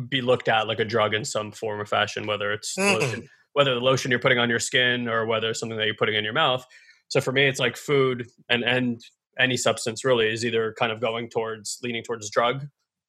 be 0.08 0.20
looked 0.20 0.48
at 0.48 0.66
like 0.68 0.80
a 0.80 0.84
drug 0.84 1.14
in 1.14 1.24
some 1.24 1.52
form 1.52 1.80
or 1.80 1.86
fashion, 1.86 2.26
whether 2.26 2.52
it's 2.52 2.76
lotion, 2.76 3.28
whether 3.52 3.74
the 3.74 3.80
lotion 3.80 4.10
you're 4.10 4.20
putting 4.20 4.38
on 4.38 4.48
your 4.48 4.58
skin 4.58 5.08
or 5.08 5.26
whether 5.26 5.52
something 5.54 5.78
that 5.78 5.86
you're 5.86 5.94
putting 5.94 6.14
in 6.14 6.24
your 6.24 6.32
mouth. 6.32 6.64
So 7.08 7.20
for 7.20 7.32
me, 7.32 7.46
it's 7.46 7.60
like 7.60 7.76
food 7.76 8.26
and 8.48 8.62
and 8.62 9.00
any 9.38 9.56
substance 9.56 10.04
really 10.04 10.28
is 10.28 10.44
either 10.44 10.74
kind 10.78 10.92
of 10.92 11.00
going 11.00 11.30
towards 11.30 11.78
leaning 11.82 12.02
towards 12.02 12.28
drug, 12.30 12.66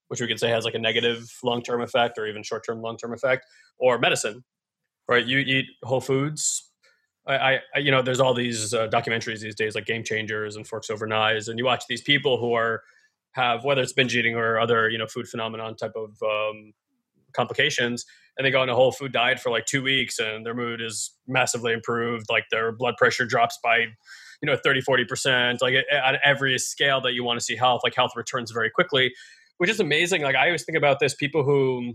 which 0.09 0.21
we 0.21 0.27
could 0.27 0.39
say 0.39 0.49
has 0.49 0.63
like 0.63 0.75
a 0.75 0.79
negative 0.79 1.27
long 1.43 1.61
term 1.61 1.81
effect 1.81 2.17
or 2.17 2.27
even 2.27 2.43
short 2.43 2.65
term 2.65 2.81
long 2.81 2.97
term 2.97 3.13
effect, 3.13 3.45
or 3.77 3.97
medicine. 3.99 4.43
Right? 5.07 5.25
You 5.25 5.39
eat 5.39 5.65
whole 5.83 6.01
foods. 6.01 6.65
I, 7.27 7.59
I 7.75 7.79
you 7.79 7.91
know, 7.91 8.01
there's 8.01 8.19
all 8.19 8.33
these 8.33 8.73
uh, 8.73 8.87
documentaries 8.87 9.41
these 9.41 9.55
days, 9.55 9.75
like 9.75 9.85
Game 9.85 10.03
Changers 10.03 10.55
and 10.55 10.65
Forks 10.65 10.89
Over 10.89 11.05
Knives, 11.05 11.47
and 11.47 11.59
you 11.59 11.65
watch 11.65 11.83
these 11.87 12.01
people 12.01 12.39
who 12.39 12.53
are 12.53 12.81
have 13.33 13.63
whether 13.63 13.81
it's 13.81 13.93
binge 13.93 14.15
eating 14.15 14.35
or 14.35 14.59
other 14.59 14.89
you 14.89 14.97
know 14.97 15.07
food 15.07 15.27
phenomenon 15.27 15.75
type 15.75 15.93
of 15.95 16.11
um, 16.23 16.73
complications 17.33 18.05
and 18.37 18.45
they 18.45 18.51
go 18.51 18.61
on 18.61 18.69
a 18.69 18.75
whole 18.75 18.91
food 18.91 19.11
diet 19.11 19.39
for 19.39 19.49
like 19.49 19.65
two 19.65 19.83
weeks 19.83 20.19
and 20.19 20.45
their 20.45 20.53
mood 20.53 20.81
is 20.81 21.15
massively 21.27 21.73
improved 21.73 22.25
like 22.29 22.45
their 22.51 22.71
blood 22.71 22.95
pressure 22.97 23.25
drops 23.25 23.57
by 23.63 23.77
you 23.77 24.45
know 24.45 24.57
30 24.63 24.81
40% 24.81 25.61
like 25.61 25.75
on 26.05 26.17
every 26.23 26.57
scale 26.57 27.01
that 27.01 27.13
you 27.13 27.23
want 27.23 27.39
to 27.39 27.43
see 27.43 27.55
health 27.55 27.81
like 27.83 27.95
health 27.95 28.11
returns 28.15 28.51
very 28.51 28.69
quickly 28.69 29.13
which 29.57 29.69
is 29.69 29.79
amazing 29.79 30.21
like 30.21 30.35
i 30.35 30.45
always 30.45 30.63
think 30.63 30.77
about 30.77 30.99
this 30.99 31.13
people 31.13 31.43
who 31.43 31.93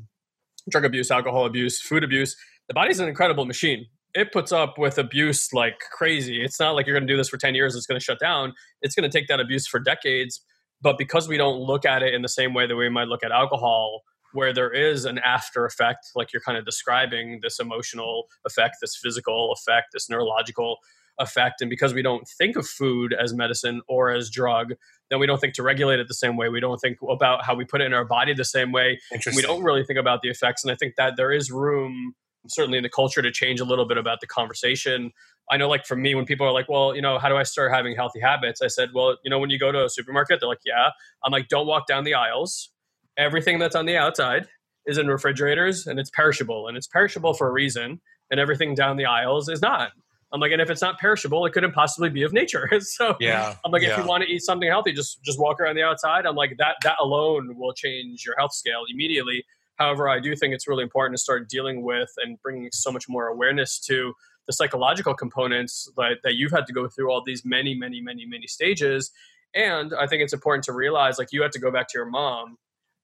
drug 0.70 0.84
abuse 0.84 1.10
alcohol 1.10 1.46
abuse 1.46 1.80
food 1.80 2.04
abuse 2.04 2.36
the 2.68 2.74
body's 2.74 3.00
an 3.00 3.08
incredible 3.08 3.44
machine. 3.44 3.86
It 4.14 4.32
puts 4.32 4.52
up 4.52 4.78
with 4.78 4.96
abuse 4.96 5.52
like 5.52 5.80
crazy. 5.96 6.42
It's 6.42 6.58
not 6.60 6.74
like 6.74 6.86
you're 6.86 6.96
going 6.96 7.06
to 7.06 7.12
do 7.12 7.16
this 7.16 7.28
for 7.28 7.36
10 7.36 7.54
years 7.54 7.74
it's 7.74 7.86
going 7.86 7.98
to 7.98 8.04
shut 8.04 8.20
down. 8.20 8.54
It's 8.80 8.94
going 8.94 9.08
to 9.08 9.18
take 9.18 9.28
that 9.28 9.40
abuse 9.40 9.66
for 9.66 9.80
decades 9.80 10.40
but 10.80 10.98
because 10.98 11.26
we 11.28 11.38
don't 11.38 11.58
look 11.58 11.86
at 11.86 12.02
it 12.02 12.12
in 12.12 12.20
the 12.20 12.28
same 12.28 12.52
way 12.52 12.66
that 12.66 12.76
we 12.76 12.88
might 12.90 13.08
look 13.08 13.24
at 13.24 13.32
alcohol 13.32 14.02
where 14.34 14.52
there 14.52 14.70
is 14.70 15.04
an 15.04 15.18
after 15.18 15.64
effect, 15.64 16.10
like 16.14 16.32
you're 16.32 16.42
kind 16.42 16.58
of 16.58 16.64
describing 16.64 17.40
this 17.42 17.58
emotional 17.58 18.24
effect, 18.44 18.76
this 18.80 18.96
physical 18.96 19.52
effect, 19.52 19.88
this 19.92 20.10
neurological 20.10 20.78
effect. 21.18 21.60
And 21.60 21.70
because 21.70 21.94
we 21.94 22.02
don't 22.02 22.26
think 22.26 22.56
of 22.56 22.66
food 22.66 23.14
as 23.14 23.32
medicine 23.32 23.80
or 23.88 24.10
as 24.10 24.28
drug, 24.28 24.74
then 25.10 25.20
we 25.20 25.26
don't 25.26 25.40
think 25.40 25.54
to 25.54 25.62
regulate 25.62 26.00
it 26.00 26.08
the 26.08 26.14
same 26.14 26.36
way. 26.36 26.48
We 26.48 26.58
don't 26.58 26.78
think 26.78 26.98
about 27.08 27.44
how 27.44 27.54
we 27.54 27.64
put 27.64 27.80
it 27.80 27.84
in 27.84 27.94
our 27.94 28.04
body 28.04 28.34
the 28.34 28.44
same 28.44 28.72
way. 28.72 28.98
We 29.34 29.42
don't 29.42 29.62
really 29.62 29.84
think 29.84 29.98
about 29.98 30.22
the 30.22 30.28
effects. 30.28 30.64
And 30.64 30.72
I 30.72 30.74
think 30.74 30.94
that 30.96 31.14
there 31.16 31.30
is 31.30 31.52
room, 31.52 32.14
certainly 32.48 32.78
in 32.78 32.82
the 32.82 32.90
culture, 32.90 33.22
to 33.22 33.30
change 33.30 33.60
a 33.60 33.64
little 33.64 33.86
bit 33.86 33.96
about 33.96 34.20
the 34.20 34.26
conversation. 34.26 35.12
I 35.52 35.56
know, 35.56 35.68
like 35.68 35.86
for 35.86 35.94
me, 35.94 36.16
when 36.16 36.24
people 36.24 36.46
are 36.46 36.52
like, 36.52 36.68
well, 36.68 36.96
you 36.96 37.02
know, 37.02 37.18
how 37.18 37.28
do 37.28 37.36
I 37.36 37.44
start 37.44 37.72
having 37.72 37.94
healthy 37.94 38.18
habits? 38.18 38.60
I 38.60 38.66
said, 38.66 38.88
well, 38.92 39.16
you 39.22 39.30
know, 39.30 39.38
when 39.38 39.50
you 39.50 39.58
go 39.58 39.70
to 39.70 39.84
a 39.84 39.88
supermarket, 39.88 40.40
they're 40.40 40.48
like, 40.48 40.62
yeah. 40.64 40.88
I'm 41.22 41.30
like, 41.30 41.46
don't 41.48 41.68
walk 41.68 41.86
down 41.86 42.02
the 42.02 42.14
aisles 42.14 42.70
everything 43.16 43.58
that's 43.58 43.76
on 43.76 43.86
the 43.86 43.96
outside 43.96 44.46
is 44.86 44.98
in 44.98 45.08
refrigerators 45.08 45.86
and 45.86 45.98
it's 45.98 46.10
perishable 46.10 46.68
and 46.68 46.76
it's 46.76 46.86
perishable 46.86 47.34
for 47.34 47.48
a 47.48 47.52
reason 47.52 48.00
and 48.30 48.40
everything 48.40 48.74
down 48.74 48.96
the 48.96 49.04
aisles 49.04 49.48
is 49.48 49.62
not. 49.62 49.92
I'm 50.32 50.40
like 50.40 50.50
and 50.50 50.60
if 50.60 50.68
it's 50.68 50.82
not 50.82 50.98
perishable 50.98 51.46
it 51.46 51.52
couldn't 51.52 51.72
possibly 51.72 52.10
be 52.10 52.22
of 52.22 52.32
nature. 52.32 52.68
So 52.80 53.16
yeah 53.20 53.54
i'm 53.64 53.70
like 53.70 53.82
yeah. 53.82 53.92
if 53.92 53.98
you 53.98 54.04
want 54.04 54.24
to 54.24 54.28
eat 54.28 54.42
something 54.42 54.68
healthy 54.68 54.92
just 54.92 55.22
just 55.22 55.38
walk 55.38 55.60
around 55.60 55.76
the 55.76 55.82
outside. 55.82 56.26
I'm 56.26 56.34
like 56.34 56.56
that 56.58 56.76
that 56.82 56.96
alone 57.00 57.56
will 57.56 57.72
change 57.72 58.24
your 58.24 58.34
health 58.36 58.52
scale 58.52 58.82
immediately. 58.92 59.44
However 59.76 60.08
i 60.08 60.18
do 60.18 60.34
think 60.34 60.52
it's 60.52 60.66
really 60.66 60.82
important 60.82 61.16
to 61.16 61.22
start 61.22 61.48
dealing 61.48 61.82
with 61.82 62.10
and 62.22 62.40
bringing 62.42 62.68
so 62.72 62.90
much 62.90 63.08
more 63.08 63.28
awareness 63.28 63.78
to 63.86 64.12
the 64.46 64.52
psychological 64.52 65.14
components 65.14 65.90
that, 65.96 66.18
that 66.22 66.34
you've 66.34 66.52
had 66.52 66.66
to 66.66 66.72
go 66.72 66.86
through 66.86 67.10
all 67.10 67.22
these 67.24 67.44
many 67.44 67.74
many 67.74 68.00
many 68.00 68.26
many 68.26 68.46
stages. 68.48 69.12
And 69.54 69.94
i 69.94 70.06
think 70.08 70.22
it's 70.22 70.32
important 70.32 70.64
to 70.64 70.72
realize 70.72 71.16
like 71.16 71.28
you 71.30 71.42
had 71.42 71.52
to 71.52 71.60
go 71.60 71.70
back 71.70 71.86
to 71.88 71.98
your 71.98 72.06
mom 72.06 72.58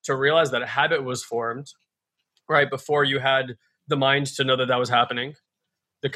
to 0.04 0.14
realize 0.14 0.50
that 0.50 0.62
a 0.62 0.66
habit 0.66 1.04
was 1.04 1.22
formed 1.22 1.66
right 2.48 2.68
before 2.68 3.04
you 3.04 3.18
had 3.18 3.56
the 3.88 3.96
mind 3.96 4.26
to 4.26 4.44
know 4.44 4.56
that 4.56 4.68
that 4.68 4.78
was 4.78 4.88
happening. 4.88 5.34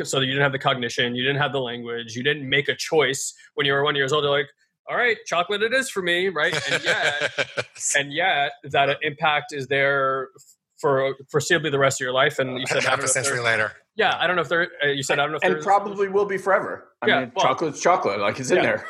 So 0.02 0.18
that 0.18 0.24
you 0.24 0.32
didn't 0.32 0.42
have 0.42 0.52
the 0.52 0.58
cognition 0.58 1.14
you 1.14 1.22
didn't 1.22 1.42
have 1.42 1.52
the 1.52 1.60
language 1.60 2.16
you 2.16 2.22
didn't 2.22 2.48
make 2.48 2.70
a 2.70 2.74
choice 2.74 3.34
when 3.52 3.66
you 3.66 3.74
were 3.74 3.84
one 3.84 3.94
years 3.94 4.14
old 4.14 4.24
you're 4.24 4.32
like 4.32 4.48
all 4.88 4.96
right 4.96 5.18
chocolate 5.26 5.62
it 5.62 5.74
is 5.74 5.90
for 5.90 6.00
me 6.00 6.30
right? 6.30 6.58
And 6.72 6.82
yet 6.82 7.66
and 7.96 8.12
yet 8.12 8.52
that 8.64 8.96
impact 9.02 9.52
is 9.52 9.66
there 9.66 10.30
for 10.78 11.14
foreseeably 11.32 11.70
the 11.70 11.78
rest 11.78 12.00
of 12.00 12.04
your 12.04 12.14
life 12.14 12.38
and 12.38 12.58
you 12.58 12.66
said 12.66 12.82
half 12.82 12.98
a 13.00 13.08
century 13.08 13.40
later 13.40 13.72
yeah 13.94 14.16
i 14.18 14.26
don't 14.26 14.36
know 14.36 14.42
if 14.42 14.48
there 14.48 14.68
uh, 14.82 14.86
you 14.86 15.02
said 15.02 15.18
i 15.18 15.22
don't 15.22 15.32
know 15.32 15.38
if 15.42 15.44
and 15.44 15.62
probably 15.62 16.08
will 16.08 16.24
be 16.24 16.38
forever. 16.38 16.88
I 17.02 17.06
yeah, 17.06 17.20
mean 17.20 17.32
well, 17.36 17.44
chocolate's 17.44 17.80
chocolate 17.80 18.20
like 18.20 18.40
it's 18.40 18.50
in 18.50 18.62
there. 18.62 18.86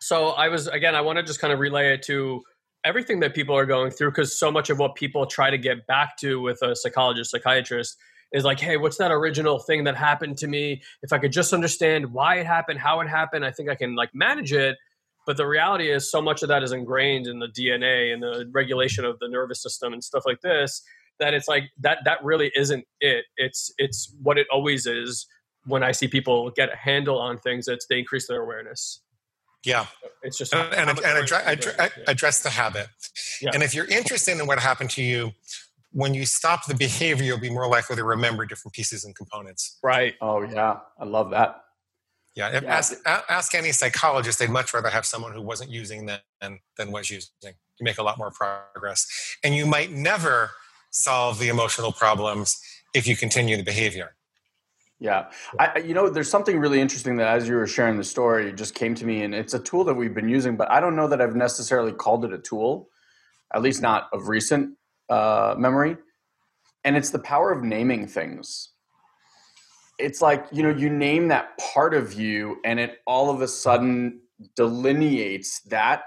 So 0.00 0.30
i 0.30 0.48
was 0.48 0.66
again 0.66 0.96
i 0.96 1.00
want 1.00 1.18
to 1.18 1.22
just 1.22 1.40
kind 1.40 1.52
of 1.52 1.60
relay 1.60 1.94
it 1.94 2.02
to 2.04 2.42
everything 2.86 3.18
that 3.20 3.34
people 3.34 3.56
are 3.56 3.66
going 3.66 3.90
through 3.90 4.10
because 4.10 4.38
so 4.38 4.50
much 4.50 4.70
of 4.70 4.78
what 4.78 4.94
people 4.94 5.26
try 5.26 5.50
to 5.50 5.58
get 5.58 5.86
back 5.88 6.16
to 6.18 6.40
with 6.40 6.62
a 6.62 6.76
psychologist 6.76 7.32
psychiatrist 7.32 7.96
is 8.32 8.44
like 8.44 8.60
hey 8.60 8.76
what's 8.76 8.96
that 8.96 9.10
original 9.10 9.58
thing 9.58 9.84
that 9.84 9.96
happened 9.96 10.38
to 10.38 10.46
me? 10.46 10.80
If 11.02 11.12
i 11.12 11.18
could 11.18 11.32
just 11.32 11.52
understand 11.52 12.12
why 12.12 12.36
it 12.36 12.46
happened 12.46 12.78
how 12.78 13.00
it 13.00 13.08
happened 13.08 13.44
i 13.44 13.50
think 13.50 13.68
i 13.68 13.74
can 13.74 13.94
like 13.94 14.10
manage 14.14 14.52
it. 14.52 14.76
But 15.26 15.36
the 15.36 15.46
reality 15.46 15.90
is 15.90 16.08
so 16.08 16.22
much 16.22 16.44
of 16.44 16.48
that 16.48 16.62
is 16.62 16.70
ingrained 16.70 17.26
in 17.26 17.40
the 17.40 17.48
dna 17.48 18.12
and 18.14 18.22
the 18.22 18.48
regulation 18.52 19.04
of 19.04 19.18
the 19.18 19.28
nervous 19.28 19.60
system 19.60 19.92
and 19.92 20.02
stuff 20.02 20.22
like 20.24 20.40
this 20.40 20.82
that 21.18 21.34
it's 21.34 21.48
like 21.48 21.64
that 21.80 21.98
that 22.04 22.22
really 22.22 22.52
isn't 22.54 22.84
it. 23.00 23.24
It's 23.36 23.72
it's 23.78 24.14
what 24.22 24.38
it 24.38 24.46
always 24.52 24.86
is 24.86 25.26
when 25.64 25.82
i 25.82 25.90
see 25.90 26.06
people 26.06 26.50
get 26.50 26.72
a 26.72 26.76
handle 26.76 27.18
on 27.18 27.38
things 27.38 27.66
it's 27.66 27.86
they 27.88 27.98
increase 27.98 28.28
their 28.28 28.40
awareness 28.40 29.00
yeah. 29.66 29.86
It's 30.22 30.38
just 30.38 30.54
and, 30.54 30.72
and, 30.74 30.90
and 30.90 31.18
address, 31.18 31.90
address 32.06 32.42
the 32.42 32.50
habit. 32.50 32.88
Yeah. 33.40 33.50
And 33.54 33.62
if 33.62 33.74
you're 33.74 33.86
interested 33.86 34.38
in 34.38 34.46
what 34.46 34.58
happened 34.58 34.90
to 34.90 35.02
you, 35.02 35.32
when 35.92 36.14
you 36.14 36.26
stop 36.26 36.66
the 36.66 36.74
behavior, 36.86 37.24
you'll 37.24 37.38
be 37.38 37.50
more 37.50 37.68
likely 37.68 37.96
to 37.96 38.04
remember 38.04 38.46
different 38.46 38.74
pieces 38.74 39.04
and 39.04 39.14
components. 39.14 39.78
Right. 39.82 40.14
Oh, 40.20 40.42
yeah. 40.42 40.78
I 40.98 41.04
love 41.04 41.30
that. 41.30 41.62
Yeah. 42.34 42.50
yeah. 42.52 42.68
Ask, 42.68 42.94
ask 43.06 43.54
any 43.54 43.72
psychologist, 43.72 44.38
they'd 44.38 44.50
much 44.50 44.74
rather 44.74 44.90
have 44.90 45.06
someone 45.06 45.32
who 45.32 45.40
wasn't 45.40 45.70
using 45.70 46.06
than, 46.06 46.60
than 46.76 46.92
was 46.92 47.10
using. 47.10 47.30
You 47.42 47.84
make 47.84 47.98
a 47.98 48.02
lot 48.02 48.18
more 48.18 48.30
progress. 48.30 49.06
And 49.42 49.54
you 49.54 49.64
might 49.64 49.90
never 49.90 50.50
solve 50.90 51.38
the 51.38 51.48
emotional 51.48 51.92
problems 51.92 52.60
if 52.94 53.06
you 53.06 53.16
continue 53.16 53.56
the 53.56 53.62
behavior. 53.62 54.15
Yeah. 54.98 55.26
I, 55.58 55.78
you 55.80 55.92
know, 55.92 56.08
there's 56.08 56.30
something 56.30 56.58
really 56.58 56.80
interesting 56.80 57.16
that 57.16 57.28
as 57.28 57.46
you 57.46 57.54
were 57.54 57.66
sharing 57.66 57.98
the 57.98 58.04
story, 58.04 58.48
it 58.48 58.56
just 58.56 58.74
came 58.74 58.94
to 58.94 59.04
me, 59.04 59.22
and 59.22 59.34
it's 59.34 59.52
a 59.54 59.58
tool 59.58 59.84
that 59.84 59.94
we've 59.94 60.14
been 60.14 60.28
using, 60.28 60.56
but 60.56 60.70
I 60.70 60.80
don't 60.80 60.96
know 60.96 61.08
that 61.08 61.20
I've 61.20 61.36
necessarily 61.36 61.92
called 61.92 62.24
it 62.24 62.32
a 62.32 62.38
tool, 62.38 62.88
at 63.54 63.62
least 63.62 63.82
not 63.82 64.08
of 64.12 64.28
recent 64.28 64.76
uh, 65.10 65.54
memory. 65.58 65.96
And 66.84 66.96
it's 66.96 67.10
the 67.10 67.18
power 67.18 67.52
of 67.52 67.62
naming 67.62 68.06
things. 68.06 68.70
It's 69.98 70.22
like, 70.22 70.46
you 70.52 70.62
know, 70.62 70.70
you 70.70 70.88
name 70.88 71.28
that 71.28 71.58
part 71.58 71.92
of 71.94 72.14
you, 72.14 72.56
and 72.64 72.80
it 72.80 72.98
all 73.06 73.28
of 73.28 73.42
a 73.42 73.48
sudden 73.48 74.20
delineates 74.54 75.60
that 75.62 76.02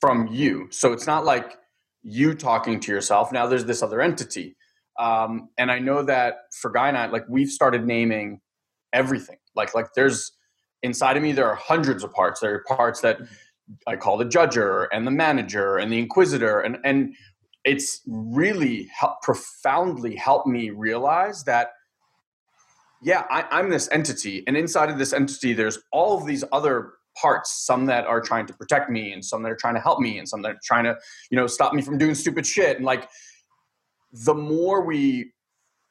from 0.00 0.28
you. 0.28 0.68
So 0.70 0.92
it's 0.92 1.06
not 1.06 1.24
like 1.24 1.56
you 2.02 2.34
talking 2.34 2.80
to 2.80 2.92
yourself. 2.92 3.32
Now 3.32 3.46
there's 3.46 3.64
this 3.64 3.82
other 3.82 4.00
entity 4.00 4.56
um, 4.98 5.48
and 5.58 5.70
I 5.70 5.78
know 5.78 6.02
that 6.02 6.52
for 6.60 6.70
Guy 6.70 7.06
like 7.06 7.24
we've 7.28 7.50
started 7.50 7.86
naming 7.86 8.40
everything. 8.92 9.36
Like 9.54 9.74
like 9.74 9.94
there's 9.94 10.32
inside 10.82 11.16
of 11.16 11.22
me 11.22 11.32
there 11.32 11.48
are 11.48 11.54
hundreds 11.54 12.04
of 12.04 12.12
parts. 12.12 12.40
There 12.40 12.54
are 12.54 12.64
parts 12.76 13.00
that 13.00 13.18
I 13.86 13.96
call 13.96 14.16
the 14.16 14.24
judger 14.24 14.88
and 14.92 15.06
the 15.06 15.10
manager 15.10 15.76
and 15.76 15.92
the 15.92 15.98
inquisitor, 15.98 16.60
and 16.60 16.78
and 16.84 17.14
it's 17.64 18.00
really 18.06 18.90
profoundly 19.22 20.16
helped 20.16 20.46
me 20.46 20.70
realize 20.70 21.44
that 21.44 21.72
yeah 23.02 23.24
I, 23.30 23.60
am 23.60 23.68
this 23.68 23.88
entity 23.92 24.42
and 24.46 24.56
inside 24.56 24.90
of 24.90 24.98
this 24.98 25.12
entity 25.12 25.52
there's 25.52 25.78
all 25.92 26.16
of 26.16 26.26
these 26.26 26.44
other 26.50 26.94
parts 27.20 27.64
some 27.64 27.86
that 27.86 28.06
are 28.06 28.20
trying 28.20 28.46
to 28.46 28.54
protect 28.54 28.90
me 28.90 29.12
and 29.12 29.24
some 29.24 29.42
that 29.42 29.52
are 29.52 29.56
trying 29.56 29.74
to 29.74 29.80
help 29.80 30.00
me 30.00 30.18
and 30.18 30.28
some 30.28 30.42
that 30.42 30.52
are 30.52 30.60
trying 30.64 30.84
to 30.84 30.96
you 31.30 31.36
know 31.36 31.46
stop 31.46 31.74
me 31.74 31.82
from 31.82 31.98
doing 31.98 32.14
stupid 32.14 32.46
shit 32.46 32.76
and 32.76 32.86
like 32.86 33.08
the 34.12 34.34
more 34.34 34.84
we 34.84 35.32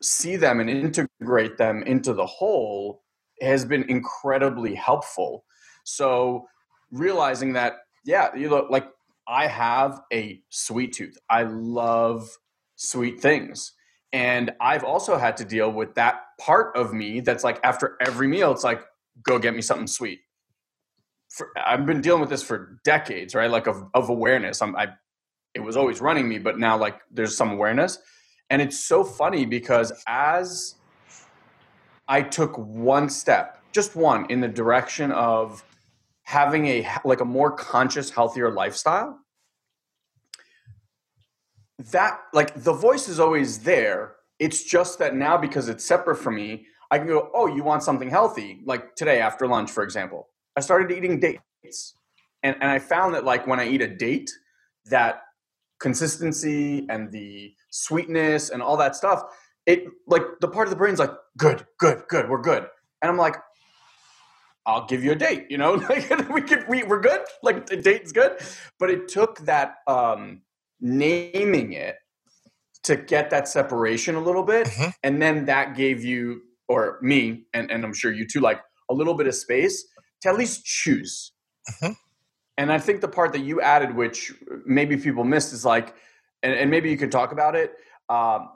see 0.02 0.36
them 0.36 0.60
and 0.60 0.70
integrate 0.70 1.58
them 1.58 1.84
into 1.84 2.14
the 2.14 2.26
whole 2.26 3.04
has 3.42 3.66
been 3.66 3.84
incredibly 3.90 4.76
helpful. 4.76 5.46
So 5.84 6.48
realizing 6.92 7.54
that, 7.54 7.78
yeah, 8.06 8.36
you 8.36 8.50
look 8.50 8.70
like 8.70 8.88
I 9.28 9.48
have 9.48 10.02
a 10.14 10.42
sweet 10.50 10.94
tooth. 10.94 11.18
I 11.30 11.44
love 11.44 12.30
sweet 12.76 13.20
things. 13.20 13.74
And 14.14 14.52
I've 14.62 14.84
also 14.84 15.18
had 15.18 15.38
to 15.38 15.46
deal 15.46 15.72
with 15.72 15.96
that 15.96 16.22
part 16.40 16.76
of 16.78 16.94
me 16.94 17.20
that's 17.20 17.44
like 17.44 17.60
after 17.64 17.98
every 18.00 18.28
meal, 18.28 18.52
it's 18.52 18.64
like, 18.64 18.82
go 19.24 19.38
get 19.38 19.54
me 19.54 19.62
something 19.62 19.88
sweet. 19.88 20.20
For, 21.30 21.50
I've 21.58 21.86
been 21.86 22.02
dealing 22.02 22.22
with 22.22 22.30
this 22.30 22.44
for 22.44 22.80
decades, 22.86 23.36
right? 23.36 23.52
Like 23.52 23.68
of, 23.68 23.84
of 23.94 24.10
awareness. 24.10 24.62
I'm, 24.62 24.76
I 24.76 24.90
it 25.58 25.64
was 25.64 25.76
always 25.76 26.00
running 26.02 26.30
me, 26.30 26.38
but 26.38 26.60
now 26.60 26.78
like 26.78 27.02
there's 27.10 27.36
some 27.36 27.52
awareness. 27.52 27.98
And 28.52 28.62
it's 28.62 28.80
so 28.80 29.04
funny 29.04 29.44
because 29.44 29.92
as 30.08 30.76
I 32.08 32.22
took 32.22 32.56
one 32.58 33.10
step, 33.10 33.60
just 33.74 33.96
one, 33.96 34.28
in 34.30 34.40
the 34.40 34.48
direction 34.48 35.12
of 35.12 35.64
having 36.24 36.68
a 36.68 36.88
like 37.04 37.22
a 37.22 37.26
more 37.26 37.52
conscious, 37.52 38.12
healthier 38.12 38.52
lifestyle, 38.52 39.20
that 41.92 42.20
like 42.34 42.54
the 42.64 42.74
voice 42.74 43.10
is 43.10 43.20
always 43.20 43.60
there. 43.60 44.16
It's 44.38 44.64
just 44.64 45.00
that 45.00 45.16
now 45.16 45.38
because 45.38 45.68
it's 45.70 45.84
separate 45.84 46.18
from 46.18 46.36
me, 46.36 46.68
I 46.92 47.00
can 47.00 47.08
go, 47.08 47.32
oh, 47.34 47.48
you 47.48 47.64
want 47.64 47.82
something 47.82 48.12
healthy? 48.12 48.62
Like 48.64 48.96
today 48.96 49.20
after 49.20 49.48
lunch, 49.48 49.72
for 49.72 49.84
example, 49.84 50.30
I 50.56 50.62
started 50.62 50.96
eating 50.96 51.20
dates 51.20 51.96
And, 52.44 52.56
and 52.62 52.70
I 52.70 52.78
found 52.78 53.16
that 53.16 53.26
like 53.26 53.48
when 53.48 53.60
I 53.60 53.68
eat 53.68 53.82
a 53.82 53.88
date, 53.88 54.30
that 54.86 55.24
consistency 55.80 56.86
and 56.90 57.12
the 57.12 57.54
sweetness 57.72 58.50
and 58.50 58.62
all 58.62 58.78
that 58.78 58.96
stuff, 58.96 59.24
it 59.66 59.86
like 60.08 60.24
the 60.42 60.48
part 60.48 60.68
of 60.68 60.70
the 60.72 60.76
brain's 60.76 61.00
like, 61.00 61.12
good, 61.38 61.66
good, 61.78 62.04
good, 62.08 62.30
we're 62.30 62.42
good. 62.42 62.68
And 63.02 63.12
I'm 63.12 63.18
like, 63.18 63.36
I'll 64.66 64.86
give 64.86 65.04
you 65.04 65.12
a 65.14 65.16
date, 65.16 65.46
you 65.50 65.58
know, 65.58 65.74
like 65.90 66.30
we 66.30 66.42
could, 66.42 66.68
we, 66.68 66.84
we're 66.84 67.00
good. 67.00 67.22
Like 67.44 67.66
the 67.66 67.78
date's 67.78 68.12
good. 68.12 68.40
But 68.80 68.90
it 68.90 69.08
took 69.08 69.40
that, 69.40 69.76
um, 69.88 70.42
naming 70.80 71.74
it 71.74 71.96
to 72.84 72.96
get 72.96 73.30
that 73.32 73.48
separation 73.48 74.16
a 74.16 74.22
little 74.22 74.44
bit. 74.44 74.68
Mm-hmm. 74.68 74.90
And 75.04 75.22
then 75.22 75.46
that 75.46 75.76
gave 75.76 76.04
you, 76.04 76.42
or 76.70 77.00
me, 77.02 77.46
and, 77.54 77.72
and 77.72 77.84
I'm 77.84 77.94
sure 77.94 78.12
you 78.12 78.28
too, 78.28 78.42
like 78.42 78.62
a 78.90 78.94
little 78.94 79.14
bit 79.14 79.28
of 79.28 79.36
space 79.36 79.86
to 80.22 80.30
at 80.30 80.38
least 80.38 80.66
choose. 80.66 81.32
Mm-hmm. 81.70 81.94
And 82.58 82.72
I 82.72 82.80
think 82.80 83.02
the 83.02 83.08
part 83.08 83.34
that 83.34 83.42
you 83.42 83.62
added, 83.62 83.96
which 83.96 84.34
maybe 84.66 84.98
people 84.98 85.24
missed, 85.24 85.54
is 85.54 85.64
like, 85.64 85.96
and, 86.42 86.54
and 86.54 86.72
maybe 86.72 86.90
you 86.90 86.98
can 86.98 87.10
talk 87.10 87.32
about 87.32 87.56
it. 87.56 87.74
Um, 88.10 88.50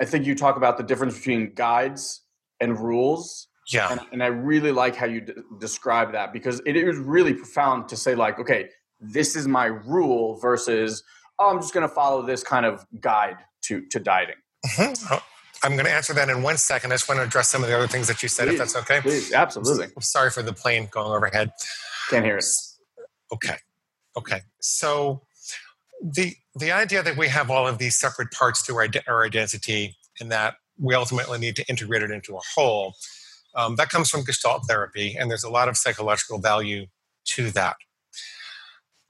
I 0.00 0.04
think 0.04 0.26
you 0.26 0.34
talk 0.34 0.56
about 0.56 0.76
the 0.76 0.82
difference 0.82 1.16
between 1.16 1.54
guides 1.54 2.22
and 2.60 2.78
rules. 2.78 3.48
Yeah. 3.72 3.90
And, 3.90 4.00
and 4.12 4.22
I 4.22 4.26
really 4.26 4.72
like 4.72 4.96
how 4.96 5.06
you 5.06 5.20
d- 5.20 5.32
describe 5.58 6.12
that 6.12 6.32
because 6.32 6.60
it 6.66 6.76
is 6.76 6.98
really 6.98 7.34
profound 7.34 7.88
to 7.88 7.96
say, 7.96 8.14
like, 8.14 8.38
okay, 8.38 8.68
this 9.00 9.36
is 9.36 9.46
my 9.46 9.66
rule 9.66 10.38
versus, 10.40 11.02
oh, 11.38 11.50
I'm 11.50 11.60
just 11.60 11.72
going 11.72 11.88
to 11.88 11.94
follow 11.94 12.26
this 12.26 12.42
kind 12.42 12.66
of 12.66 12.84
guide 13.00 13.36
to, 13.62 13.86
to 13.88 14.00
dieting. 14.00 14.36
Mm-hmm. 14.66 15.14
I'm 15.62 15.72
going 15.72 15.84
to 15.84 15.92
answer 15.92 16.12
that 16.14 16.28
in 16.28 16.42
one 16.42 16.56
second. 16.56 16.92
I 16.92 16.94
just 16.94 17.08
want 17.08 17.20
to 17.20 17.24
address 17.24 17.48
some 17.48 17.62
of 17.62 17.68
the 17.68 17.76
other 17.76 17.86
things 17.86 18.08
that 18.08 18.22
you 18.22 18.28
said, 18.28 18.48
please, 18.48 18.52
if 18.54 18.58
that's 18.58 18.76
okay. 18.76 19.00
Please, 19.00 19.32
absolutely. 19.32 19.86
I'm 19.94 20.02
sorry 20.02 20.30
for 20.30 20.42
the 20.42 20.52
plane 20.52 20.88
going 20.90 21.12
overhead. 21.12 21.52
Can't 22.08 22.24
hear 22.24 22.38
it. 22.38 22.44
Okay. 23.32 23.56
Okay. 24.16 24.40
So 24.60 25.22
the 26.02 26.34
the 26.58 26.72
idea 26.72 27.02
that 27.02 27.16
we 27.16 27.28
have 27.28 27.50
all 27.50 27.66
of 27.66 27.78
these 27.78 27.98
separate 27.98 28.30
parts 28.32 28.62
to 28.66 28.74
our, 28.76 28.88
our 29.06 29.24
identity 29.24 29.96
and 30.20 30.32
that 30.32 30.54
we 30.78 30.94
ultimately 30.94 31.38
need 31.38 31.56
to 31.56 31.68
integrate 31.68 32.02
it 32.02 32.10
into 32.10 32.36
a 32.36 32.40
whole, 32.54 32.94
um, 33.54 33.76
that 33.76 33.90
comes 33.90 34.10
from 34.10 34.24
Gestalt 34.24 34.66
therapy, 34.66 35.16
and 35.18 35.30
there's 35.30 35.44
a 35.44 35.50
lot 35.50 35.68
of 35.68 35.76
psychological 35.76 36.38
value 36.38 36.86
to 37.26 37.50
that. 37.50 37.76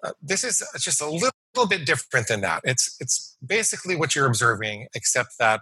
Uh, 0.03 0.13
this 0.23 0.45
is 0.45 0.63
just 0.79 1.01
a 1.01 1.07
little, 1.11 1.31
little 1.55 1.69
bit 1.69 1.87
different 1.87 2.27
than 2.29 2.41
that. 2.41 2.63
It's 2.65 2.97
it's 3.01 3.37
basically 3.45 3.97
what 3.97 4.15
you're 4.15 4.27
observing, 4.27 4.89
except 4.95 5.39
that 5.39 5.61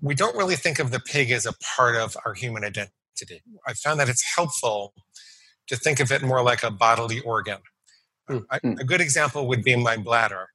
we 0.00 0.14
don't 0.14 0.36
really 0.36 0.56
think 0.56 0.78
of 0.78 0.90
the 0.90 1.00
pig 1.00 1.30
as 1.30 1.46
a 1.46 1.54
part 1.76 1.96
of 1.96 2.16
our 2.24 2.34
human 2.34 2.64
identity. 2.64 2.92
I 3.66 3.72
found 3.72 4.00
that 4.00 4.08
it's 4.08 4.24
helpful 4.36 4.92
to 5.68 5.76
think 5.76 6.00
of 6.00 6.12
it 6.12 6.22
more 6.22 6.42
like 6.42 6.62
a 6.62 6.70
bodily 6.70 7.20
organ. 7.20 7.58
Mm-hmm. 8.30 8.78
A 8.78 8.84
good 8.84 9.00
example 9.00 9.46
would 9.48 9.62
be 9.62 9.76
my 9.76 9.96
bladder. 9.96 10.48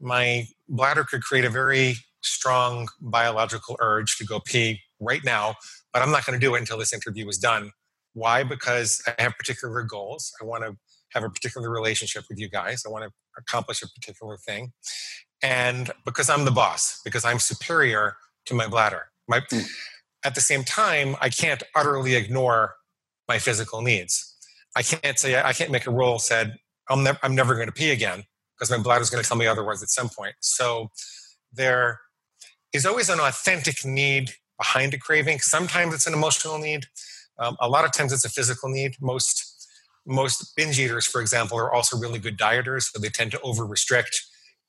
My 0.00 0.46
bladder 0.68 1.04
could 1.04 1.22
create 1.22 1.44
a 1.44 1.50
very 1.50 1.96
strong 2.22 2.88
biological 3.00 3.76
urge 3.80 4.16
to 4.16 4.24
go 4.24 4.40
pee 4.40 4.80
right 5.00 5.24
now, 5.24 5.54
but 5.92 6.02
I'm 6.02 6.10
not 6.10 6.24
going 6.24 6.38
to 6.38 6.44
do 6.44 6.54
it 6.54 6.60
until 6.60 6.78
this 6.78 6.92
interview 6.92 7.28
is 7.28 7.38
done. 7.38 7.72
Why? 8.14 8.42
Because 8.42 9.02
I 9.06 9.22
have 9.22 9.36
particular 9.36 9.82
goals. 9.82 10.32
I 10.40 10.44
want 10.44 10.64
to 10.64 10.76
have 11.12 11.24
a 11.24 11.30
particular 11.30 11.70
relationship 11.70 12.24
with 12.28 12.38
you 12.38 12.48
guys. 12.48 12.84
I 12.86 12.90
want 12.90 13.04
to 13.04 13.10
accomplish 13.36 13.82
a 13.82 13.88
particular 13.88 14.36
thing. 14.38 14.72
And 15.42 15.90
because 16.04 16.28
I'm 16.28 16.44
the 16.44 16.50
boss, 16.50 17.00
because 17.04 17.24
I'm 17.24 17.38
superior 17.38 18.16
to 18.46 18.54
my 18.54 18.66
bladder. 18.66 19.10
My, 19.28 19.40
mm. 19.40 19.68
At 20.24 20.34
the 20.34 20.40
same 20.40 20.64
time, 20.64 21.16
I 21.20 21.30
can't 21.30 21.62
utterly 21.74 22.14
ignore 22.14 22.74
my 23.26 23.38
physical 23.38 23.80
needs. 23.80 24.36
I 24.76 24.82
can't 24.82 25.18
say, 25.18 25.40
I 25.40 25.52
can't 25.52 25.70
make 25.70 25.86
a 25.86 25.90
rule 25.90 26.18
said, 26.18 26.56
I'm, 26.90 27.04
ne- 27.04 27.18
I'm 27.22 27.34
never 27.34 27.54
going 27.54 27.68
to 27.68 27.72
pee 27.72 27.90
again 27.90 28.24
because 28.56 28.70
my 28.70 28.82
bladder 28.82 29.02
is 29.02 29.10
going 29.10 29.22
to 29.22 29.28
tell 29.28 29.38
me 29.38 29.46
otherwise 29.46 29.82
at 29.82 29.88
some 29.88 30.08
point. 30.08 30.34
So 30.40 30.90
there 31.52 32.00
is 32.72 32.84
always 32.84 33.08
an 33.08 33.20
authentic 33.20 33.84
need 33.84 34.32
behind 34.58 34.92
a 34.94 34.98
craving. 34.98 35.40
Sometimes 35.40 35.94
it's 35.94 36.06
an 36.06 36.12
emotional 36.14 36.58
need. 36.58 36.86
Um, 37.38 37.56
a 37.60 37.68
lot 37.68 37.84
of 37.84 37.92
times 37.92 38.12
it's 38.12 38.24
a 38.24 38.28
physical 38.28 38.68
need. 38.68 38.96
Most 39.00 39.46
most 40.06 40.56
binge 40.56 40.78
eaters, 40.78 41.06
for 41.06 41.20
example, 41.20 41.58
are 41.58 41.72
also 41.72 41.96
really 41.96 42.18
good 42.18 42.38
dieters, 42.38 42.90
so 42.90 42.98
they 42.98 43.08
tend 43.08 43.30
to 43.32 43.40
over 43.42 43.66
restrict, 43.66 44.18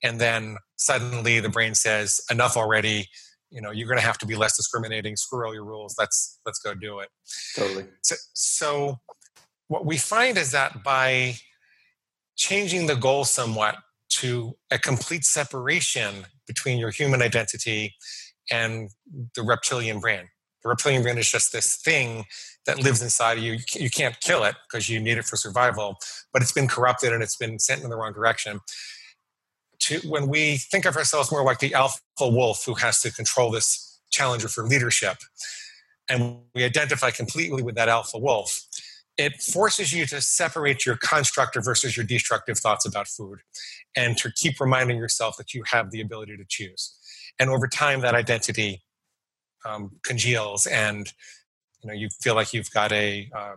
and 0.02 0.20
then 0.20 0.56
suddenly 0.76 1.40
the 1.40 1.48
brain 1.48 1.74
says, 1.74 2.20
"Enough 2.30 2.56
already." 2.56 3.08
You 3.50 3.60
know, 3.60 3.70
you're 3.70 3.88
going 3.88 4.00
to 4.00 4.06
have 4.06 4.16
to 4.18 4.26
be 4.26 4.34
less 4.34 4.56
discriminating. 4.56 5.14
Screw 5.16 5.46
all 5.46 5.54
your 5.54 5.64
rules. 5.64 5.94
Let's 5.98 6.40
let's 6.46 6.58
go 6.58 6.74
do 6.74 7.00
it. 7.00 7.10
Totally. 7.54 7.84
So, 8.02 8.14
so 8.32 9.00
what 9.68 9.84
we 9.84 9.98
find 9.98 10.38
is 10.38 10.52
that 10.52 10.82
by 10.82 11.36
changing 12.42 12.86
the 12.86 12.96
goal 12.96 13.24
somewhat 13.24 13.76
to 14.08 14.56
a 14.72 14.78
complete 14.78 15.24
separation 15.24 16.26
between 16.44 16.76
your 16.76 16.90
human 16.90 17.22
identity 17.22 17.94
and 18.50 18.90
the 19.36 19.42
reptilian 19.42 20.00
brain. 20.00 20.28
The 20.64 20.68
reptilian 20.70 21.04
brain 21.04 21.18
is 21.18 21.30
just 21.30 21.52
this 21.52 21.76
thing 21.76 22.24
that 22.66 22.82
lives 22.82 23.00
inside 23.00 23.38
of 23.38 23.44
you. 23.44 23.58
You 23.74 23.90
can't 23.90 24.18
kill 24.20 24.42
it 24.42 24.56
because 24.68 24.88
you 24.88 24.98
need 24.98 25.18
it 25.18 25.24
for 25.24 25.36
survival, 25.36 25.96
but 26.32 26.42
it's 26.42 26.50
been 26.50 26.66
corrupted 26.66 27.12
and 27.12 27.22
it's 27.22 27.36
been 27.36 27.60
sent 27.60 27.84
in 27.84 27.90
the 27.90 27.96
wrong 27.96 28.12
direction. 28.12 28.58
To, 29.82 30.00
when 30.08 30.26
we 30.26 30.56
think 30.56 30.84
of 30.84 30.96
ourselves 30.96 31.30
more 31.30 31.44
like 31.44 31.60
the 31.60 31.74
alpha 31.74 32.00
wolf 32.20 32.64
who 32.64 32.74
has 32.74 33.00
to 33.02 33.12
control 33.12 33.52
this 33.52 34.00
challenger 34.10 34.48
for 34.48 34.64
leadership, 34.64 35.18
and 36.08 36.38
we 36.56 36.64
identify 36.64 37.12
completely 37.12 37.62
with 37.62 37.76
that 37.76 37.88
alpha 37.88 38.18
wolf, 38.18 38.66
it 39.18 39.42
forces 39.42 39.92
you 39.92 40.06
to 40.06 40.20
separate 40.20 40.86
your 40.86 40.96
constructive 40.96 41.64
versus 41.64 41.96
your 41.96 42.06
destructive 42.06 42.58
thoughts 42.58 42.86
about 42.86 43.06
food 43.06 43.40
and 43.96 44.16
to 44.16 44.32
keep 44.32 44.58
reminding 44.60 44.96
yourself 44.96 45.36
that 45.36 45.52
you 45.52 45.62
have 45.70 45.90
the 45.90 46.00
ability 46.00 46.36
to 46.36 46.44
choose. 46.48 46.96
And 47.38 47.50
over 47.50 47.68
time 47.68 48.00
that 48.00 48.14
identity 48.14 48.82
um, 49.64 49.92
congeals 50.02 50.66
and 50.66 51.12
you 51.82 51.88
know 51.88 51.94
you 51.94 52.08
feel 52.20 52.34
like 52.34 52.52
you've 52.52 52.70
got 52.70 52.92
a 52.92 53.28
uh, 53.36 53.54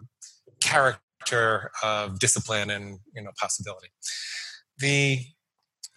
character 0.62 1.72
of 1.84 2.20
discipline 2.20 2.70
and 2.70 3.00
you 3.16 3.24
know 3.24 3.32
possibility. 3.40 3.88
The 4.80 5.20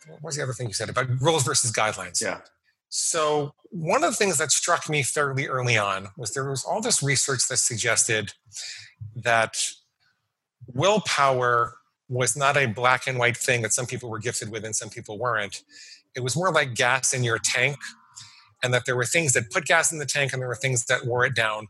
what 0.08 0.22
was 0.22 0.36
the 0.36 0.42
other 0.42 0.52
thing 0.52 0.68
you 0.68 0.72
said 0.72 0.88
about 0.88 1.08
rules 1.20 1.44
versus 1.44 1.72
guidelines? 1.72 2.22
Yeah 2.22 2.40
so 2.88 3.54
one 3.70 4.02
of 4.02 4.10
the 4.10 4.16
things 4.16 4.38
that 4.38 4.50
struck 4.50 4.88
me 4.88 5.02
fairly 5.02 5.46
early 5.46 5.76
on 5.76 6.08
was 6.16 6.32
there 6.32 6.48
was 6.48 6.64
all 6.64 6.80
this 6.80 7.02
research 7.02 7.46
that 7.48 7.58
suggested 7.58 8.32
that 9.14 9.62
willpower 10.66 11.74
was 12.08 12.36
not 12.36 12.56
a 12.56 12.66
black 12.66 13.06
and 13.06 13.18
white 13.18 13.36
thing 13.36 13.62
that 13.62 13.72
some 13.72 13.86
people 13.86 14.08
were 14.08 14.18
gifted 14.18 14.50
with 14.50 14.64
and 14.64 14.74
some 14.74 14.88
people 14.88 15.18
weren't. 15.18 15.62
It 16.16 16.20
was 16.20 16.34
more 16.34 16.50
like 16.50 16.74
gas 16.74 17.12
in 17.12 17.22
your 17.22 17.38
tank, 17.38 17.76
and 18.62 18.72
that 18.74 18.86
there 18.86 18.96
were 18.96 19.04
things 19.04 19.34
that 19.34 19.50
put 19.50 19.66
gas 19.66 19.92
in 19.92 19.98
the 19.98 20.06
tank 20.06 20.32
and 20.32 20.40
there 20.40 20.48
were 20.48 20.54
things 20.54 20.86
that 20.86 21.06
wore 21.06 21.24
it 21.24 21.34
down. 21.34 21.68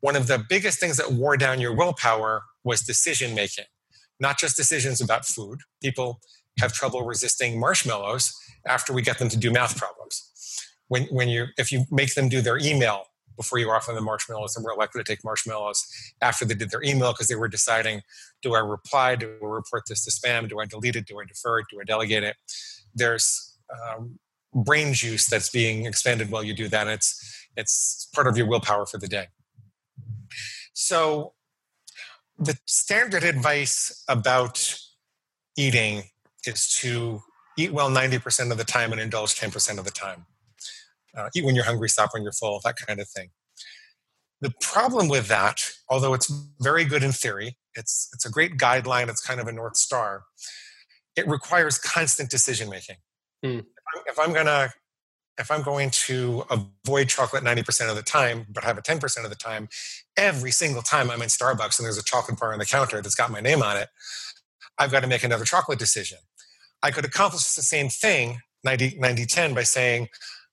One 0.00 0.16
of 0.16 0.26
the 0.26 0.44
biggest 0.48 0.80
things 0.80 0.96
that 0.96 1.12
wore 1.12 1.36
down 1.36 1.60
your 1.60 1.74
willpower 1.74 2.42
was 2.64 2.80
decision 2.82 3.34
making, 3.34 3.66
not 4.18 4.38
just 4.38 4.56
decisions 4.56 5.00
about 5.00 5.26
food. 5.26 5.60
People 5.82 6.20
have 6.58 6.72
trouble 6.72 7.04
resisting 7.04 7.60
marshmallows 7.60 8.34
after 8.66 8.92
we 8.92 9.02
get 9.02 9.18
them 9.18 9.28
to 9.28 9.36
do 9.36 9.50
math 9.50 9.76
problems. 9.76 10.32
When, 10.88 11.04
when 11.04 11.28
you, 11.28 11.46
if 11.56 11.70
you 11.70 11.84
make 11.90 12.14
them 12.14 12.28
do 12.28 12.40
their 12.40 12.58
email 12.58 13.04
before 13.38 13.58
you 13.58 13.70
offer 13.70 13.92
them 13.92 13.96
the 13.96 14.02
marshmallows 14.02 14.56
and 14.56 14.62
more 14.64 14.76
likely 14.76 15.02
to 15.02 15.04
take 15.04 15.24
marshmallows 15.24 15.86
after 16.20 16.44
they 16.44 16.54
did 16.54 16.70
their 16.70 16.82
email 16.82 17.12
because 17.12 17.28
they 17.28 17.36
were 17.36 17.48
deciding 17.48 18.02
do 18.42 18.54
I 18.54 18.58
reply, 18.58 19.14
do 19.14 19.36
I 19.42 19.46
report 19.46 19.84
this 19.88 20.04
to 20.04 20.10
spam, 20.10 20.48
do 20.48 20.60
I 20.60 20.66
delete 20.66 20.96
it, 20.96 21.06
do 21.06 21.18
I 21.18 21.24
defer 21.24 21.60
it, 21.60 21.66
do 21.70 21.80
I 21.80 21.84
delegate 21.84 22.24
it? 22.24 22.36
There's 22.94 23.56
um, 23.70 24.18
brain 24.54 24.92
juice 24.92 25.26
that's 25.26 25.50
being 25.50 25.86
expended 25.86 26.30
while 26.30 26.42
you 26.42 26.52
do 26.52 26.68
that. 26.68 26.88
It's, 26.88 27.46
it's 27.56 28.08
part 28.14 28.26
of 28.26 28.36
your 28.36 28.46
willpower 28.46 28.86
for 28.86 28.98
the 28.98 29.08
day. 29.08 29.28
So, 30.72 31.32
the 32.38 32.56
standard 32.66 33.24
advice 33.24 34.04
about 34.08 34.78
eating 35.56 36.04
is 36.46 36.72
to 36.80 37.20
eat 37.56 37.72
well 37.72 37.90
90% 37.90 38.52
of 38.52 38.58
the 38.58 38.64
time 38.64 38.92
and 38.92 39.00
indulge 39.00 39.34
10% 39.34 39.78
of 39.78 39.84
the 39.84 39.90
time 39.90 40.26
uh, 41.16 41.28
eat 41.34 41.44
when 41.44 41.54
you're 41.54 41.64
hungry, 41.64 41.88
stop 41.88 42.10
when 42.12 42.22
you're 42.22 42.32
full, 42.32 42.60
that 42.64 42.76
kind 42.76 43.00
of 43.00 43.08
thing. 43.08 43.30
The 44.40 44.52
problem 44.60 45.08
with 45.08 45.26
that, 45.28 45.72
although 45.88 46.14
it's 46.14 46.32
very 46.60 46.84
good 46.84 47.02
in 47.02 47.12
theory, 47.12 47.56
it's, 47.74 48.08
it's 48.12 48.24
a 48.24 48.30
great 48.30 48.56
guideline, 48.56 49.08
it's 49.08 49.24
kind 49.24 49.40
of 49.40 49.48
a 49.48 49.52
North 49.52 49.76
Star, 49.76 50.24
it 51.16 51.26
requires 51.26 51.78
constant 51.78 52.30
decision 52.30 52.70
making. 52.70 52.96
Mm. 53.44 53.64
If 54.06 54.18
I'm, 54.18 54.28
I'm 54.28 54.34
gonna 54.34 54.70
if 55.38 55.50
I'm 55.50 55.62
going 55.62 55.90
to 55.90 56.44
avoid 56.50 57.08
chocolate 57.08 57.44
90% 57.44 57.88
of 57.88 57.96
the 57.96 58.02
time, 58.02 58.46
but 58.50 58.64
have 58.64 58.76
it 58.76 58.84
10% 58.84 59.24
of 59.24 59.30
the 59.30 59.36
time, 59.36 59.68
every 60.16 60.50
single 60.50 60.82
time 60.82 61.10
I'm 61.10 61.22
in 61.22 61.28
Starbucks 61.28 61.78
and 61.78 61.86
there's 61.86 61.98
a 61.98 62.04
chocolate 62.04 62.38
bar 62.38 62.52
on 62.52 62.58
the 62.58 62.66
counter 62.66 63.00
that's 63.00 63.14
got 63.14 63.30
my 63.30 63.40
name 63.40 63.62
on 63.62 63.76
it, 63.76 63.88
I've 64.78 64.90
got 64.90 65.00
to 65.00 65.06
make 65.06 65.22
another 65.22 65.44
chocolate 65.44 65.78
decision. 65.78 66.18
I 66.82 66.90
could 66.90 67.04
accomplish 67.04 67.54
the 67.54 67.62
same 67.62 67.88
thing 67.88 68.40
90 68.64 68.98
90 68.98 69.26
10 69.26 69.54
by 69.54 69.62
saying, 69.62 70.08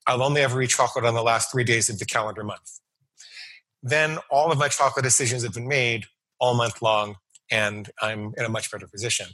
I'll 0.08 0.24
only 0.24 0.42
ever 0.42 0.62
eat 0.62 0.70
chocolate 0.70 1.06
on 1.06 1.14
the 1.14 1.24
last 1.24 1.52
three 1.52 1.64
days 1.64 1.90
of 1.90 2.00
the 2.00 2.06
calendar 2.06 2.44
month. 2.44 2.80
Then 3.82 4.18
all 4.32 4.52
of 4.52 4.58
my 4.58 4.68
chocolate 4.68 5.04
decisions 5.04 5.44
have 5.44 5.54
been 5.54 5.68
made 5.68 6.06
all 6.40 6.56
month 6.56 6.82
long, 6.82 7.16
and 7.52 7.90
I'm 8.02 8.34
in 8.38 8.46
a 8.46 8.50
much 8.50 8.72
better 8.72 8.88
position. 8.88 9.28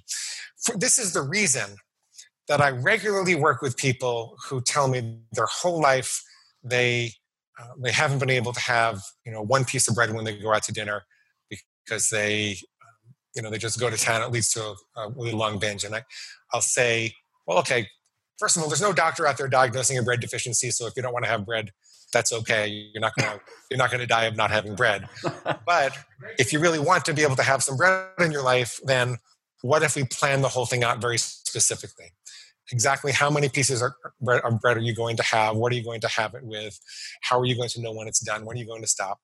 For, 0.63 0.77
this 0.77 0.97
is 0.97 1.13
the 1.13 1.21
reason 1.21 1.77
that 2.47 2.61
I 2.61 2.71
regularly 2.71 3.35
work 3.35 3.61
with 3.61 3.77
people 3.77 4.35
who 4.49 4.61
tell 4.61 4.87
me 4.87 5.19
their 5.31 5.47
whole 5.47 5.81
life 5.81 6.21
they 6.63 7.11
uh, 7.59 7.73
they 7.79 7.91
haven't 7.91 8.19
been 8.19 8.29
able 8.29 8.53
to 8.53 8.59
have 8.59 9.01
you 9.25 9.31
know 9.31 9.41
one 9.41 9.65
piece 9.65 9.87
of 9.87 9.95
bread 9.95 10.13
when 10.13 10.25
they 10.25 10.37
go 10.37 10.53
out 10.53 10.63
to 10.63 10.71
dinner 10.71 11.03
because 11.49 12.09
they 12.09 12.51
um, 12.81 13.13
you 13.35 13.41
know 13.41 13.49
they 13.49 13.57
just 13.57 13.79
go 13.79 13.89
to 13.89 13.97
town. 13.97 14.21
It 14.21 14.31
leads 14.31 14.51
to 14.53 14.75
a, 14.95 15.01
a 15.01 15.09
really 15.09 15.31
long 15.31 15.59
binge, 15.59 15.83
and 15.83 15.95
I, 15.95 16.03
I'll 16.53 16.61
say, 16.61 17.13
well, 17.45 17.59
okay. 17.59 17.87
First 18.41 18.57
of 18.57 18.63
all, 18.63 18.69
there's 18.69 18.81
no 18.81 18.91
doctor 18.91 19.27
out 19.27 19.37
there 19.37 19.47
diagnosing 19.47 19.99
a 19.99 20.01
bread 20.01 20.19
deficiency, 20.19 20.71
so 20.71 20.87
if 20.87 20.93
you 20.95 21.03
don't 21.03 21.13
want 21.13 21.25
to 21.25 21.29
have 21.29 21.45
bread, 21.45 21.69
that's 22.11 22.33
okay. 22.33 22.67
You're 22.67 22.99
not 22.99 23.13
gonna 23.15 23.39
you're 23.69 23.77
not 23.77 23.91
gonna 23.91 24.07
die 24.07 24.23
of 24.23 24.35
not 24.35 24.49
having 24.49 24.73
bread. 24.73 25.07
but 25.65 25.95
if 26.39 26.51
you 26.51 26.59
really 26.59 26.79
want 26.79 27.05
to 27.05 27.13
be 27.13 27.21
able 27.21 27.35
to 27.35 27.43
have 27.43 27.61
some 27.61 27.77
bread 27.77 28.07
in 28.17 28.31
your 28.31 28.41
life, 28.41 28.79
then 28.83 29.17
what 29.61 29.83
if 29.83 29.95
we 29.95 30.05
plan 30.05 30.41
the 30.41 30.47
whole 30.47 30.65
thing 30.65 30.83
out 30.83 30.99
very 30.99 31.19
specifically? 31.19 32.07
exactly 32.71 33.11
how 33.11 33.29
many 33.29 33.49
pieces 33.49 33.81
of 33.81 33.91
bread 34.21 34.41
are 34.43 34.79
you 34.79 34.95
going 34.95 35.17
to 35.17 35.23
have? 35.23 35.55
What 35.57 35.71
are 35.73 35.75
you 35.75 35.83
going 35.83 36.01
to 36.01 36.07
have 36.07 36.33
it 36.35 36.43
with? 36.43 36.79
How 37.21 37.37
are 37.37 37.45
you 37.45 37.55
going 37.55 37.69
to 37.69 37.81
know 37.81 37.91
when 37.91 38.07
it's 38.07 38.21
done? 38.21 38.45
When 38.45 38.55
are 38.55 38.59
you 38.59 38.65
going 38.65 38.81
to 38.81 38.87
stop? 38.87 39.19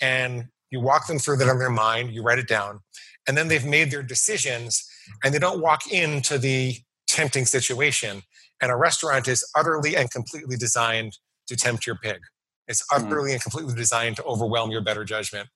And 0.00 0.48
you 0.70 0.80
walk 0.80 1.06
them 1.06 1.18
through 1.18 1.38
that 1.38 1.48
in 1.48 1.58
their 1.58 1.70
mind, 1.70 2.12
you 2.12 2.22
write 2.22 2.38
it 2.38 2.46
down, 2.46 2.80
and 3.26 3.36
then 3.36 3.48
they've 3.48 3.64
made 3.64 3.90
their 3.90 4.02
decisions 4.02 4.86
and 5.24 5.32
they 5.32 5.38
don't 5.38 5.62
walk 5.62 5.90
into 5.90 6.36
the 6.36 6.76
tempting 7.06 7.46
situation. 7.46 8.22
And 8.60 8.70
a 8.70 8.76
restaurant 8.76 9.28
is 9.28 9.48
utterly 9.54 9.96
and 9.96 10.10
completely 10.10 10.56
designed 10.56 11.18
to 11.46 11.56
tempt 11.56 11.86
your 11.86 11.96
pig. 11.96 12.20
It's 12.66 12.84
hmm. 12.90 13.04
utterly 13.04 13.30
mm. 13.30 13.34
and 13.34 13.42
completely 13.42 13.74
designed 13.74 14.16
to 14.16 14.24
overwhelm 14.24 14.70
your 14.70 14.82
better 14.82 15.04
judgment. 15.04 15.48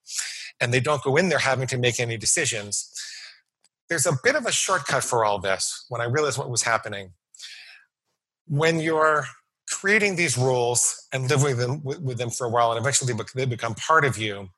And 0.60 0.72
they 0.72 0.80
don't 0.80 1.02
go 1.02 1.16
in 1.16 1.28
there 1.28 1.38
having 1.38 1.66
to 1.68 1.78
make 1.78 1.98
any 2.00 2.16
decisions 2.16 2.92
there's 3.92 4.06
a 4.06 4.18
bit 4.24 4.36
of 4.36 4.46
a 4.46 4.52
shortcut 4.52 5.04
for 5.04 5.22
all 5.22 5.38
this 5.38 5.84
when 5.90 6.00
I 6.00 6.04
realized 6.04 6.38
what 6.38 6.48
was 6.48 6.62
happening. 6.62 7.12
When 8.46 8.80
you're 8.80 9.26
creating 9.68 10.16
these 10.16 10.38
rules 10.38 11.06
and 11.12 11.28
living 11.28 11.44
with 11.44 11.58
them, 11.58 11.82
with 11.84 12.16
them 12.16 12.30
for 12.30 12.46
a 12.46 12.48
while 12.48 12.72
and 12.72 12.80
eventually 12.80 13.12
they 13.34 13.44
become 13.44 13.74
part 13.74 14.06
of 14.06 14.16
you, 14.16 14.48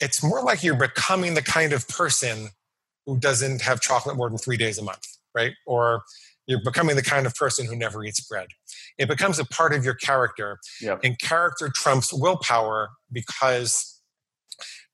it's 0.00 0.22
more 0.22 0.42
like 0.42 0.64
you're 0.64 0.74
becoming 0.74 1.34
the 1.34 1.42
kind 1.42 1.74
of 1.74 1.86
person 1.86 2.48
who 3.04 3.18
doesn't 3.18 3.60
have 3.60 3.80
chocolate 3.82 4.16
more 4.16 4.30
than 4.30 4.38
three 4.38 4.56
days 4.56 4.78
a 4.78 4.82
month, 4.82 5.06
right? 5.34 5.52
Or 5.66 6.02
you're 6.48 6.62
becoming 6.64 6.96
the 6.96 7.02
kind 7.02 7.26
of 7.26 7.34
person 7.34 7.66
who 7.66 7.76
never 7.76 8.02
eats 8.02 8.20
bread. 8.20 8.48
It 8.98 9.06
becomes 9.06 9.38
a 9.38 9.44
part 9.44 9.72
of 9.74 9.84
your 9.84 9.94
character. 9.94 10.58
Yep. 10.80 11.00
And 11.04 11.18
character 11.20 11.70
trumps 11.72 12.12
willpower 12.12 12.88
because 13.12 13.94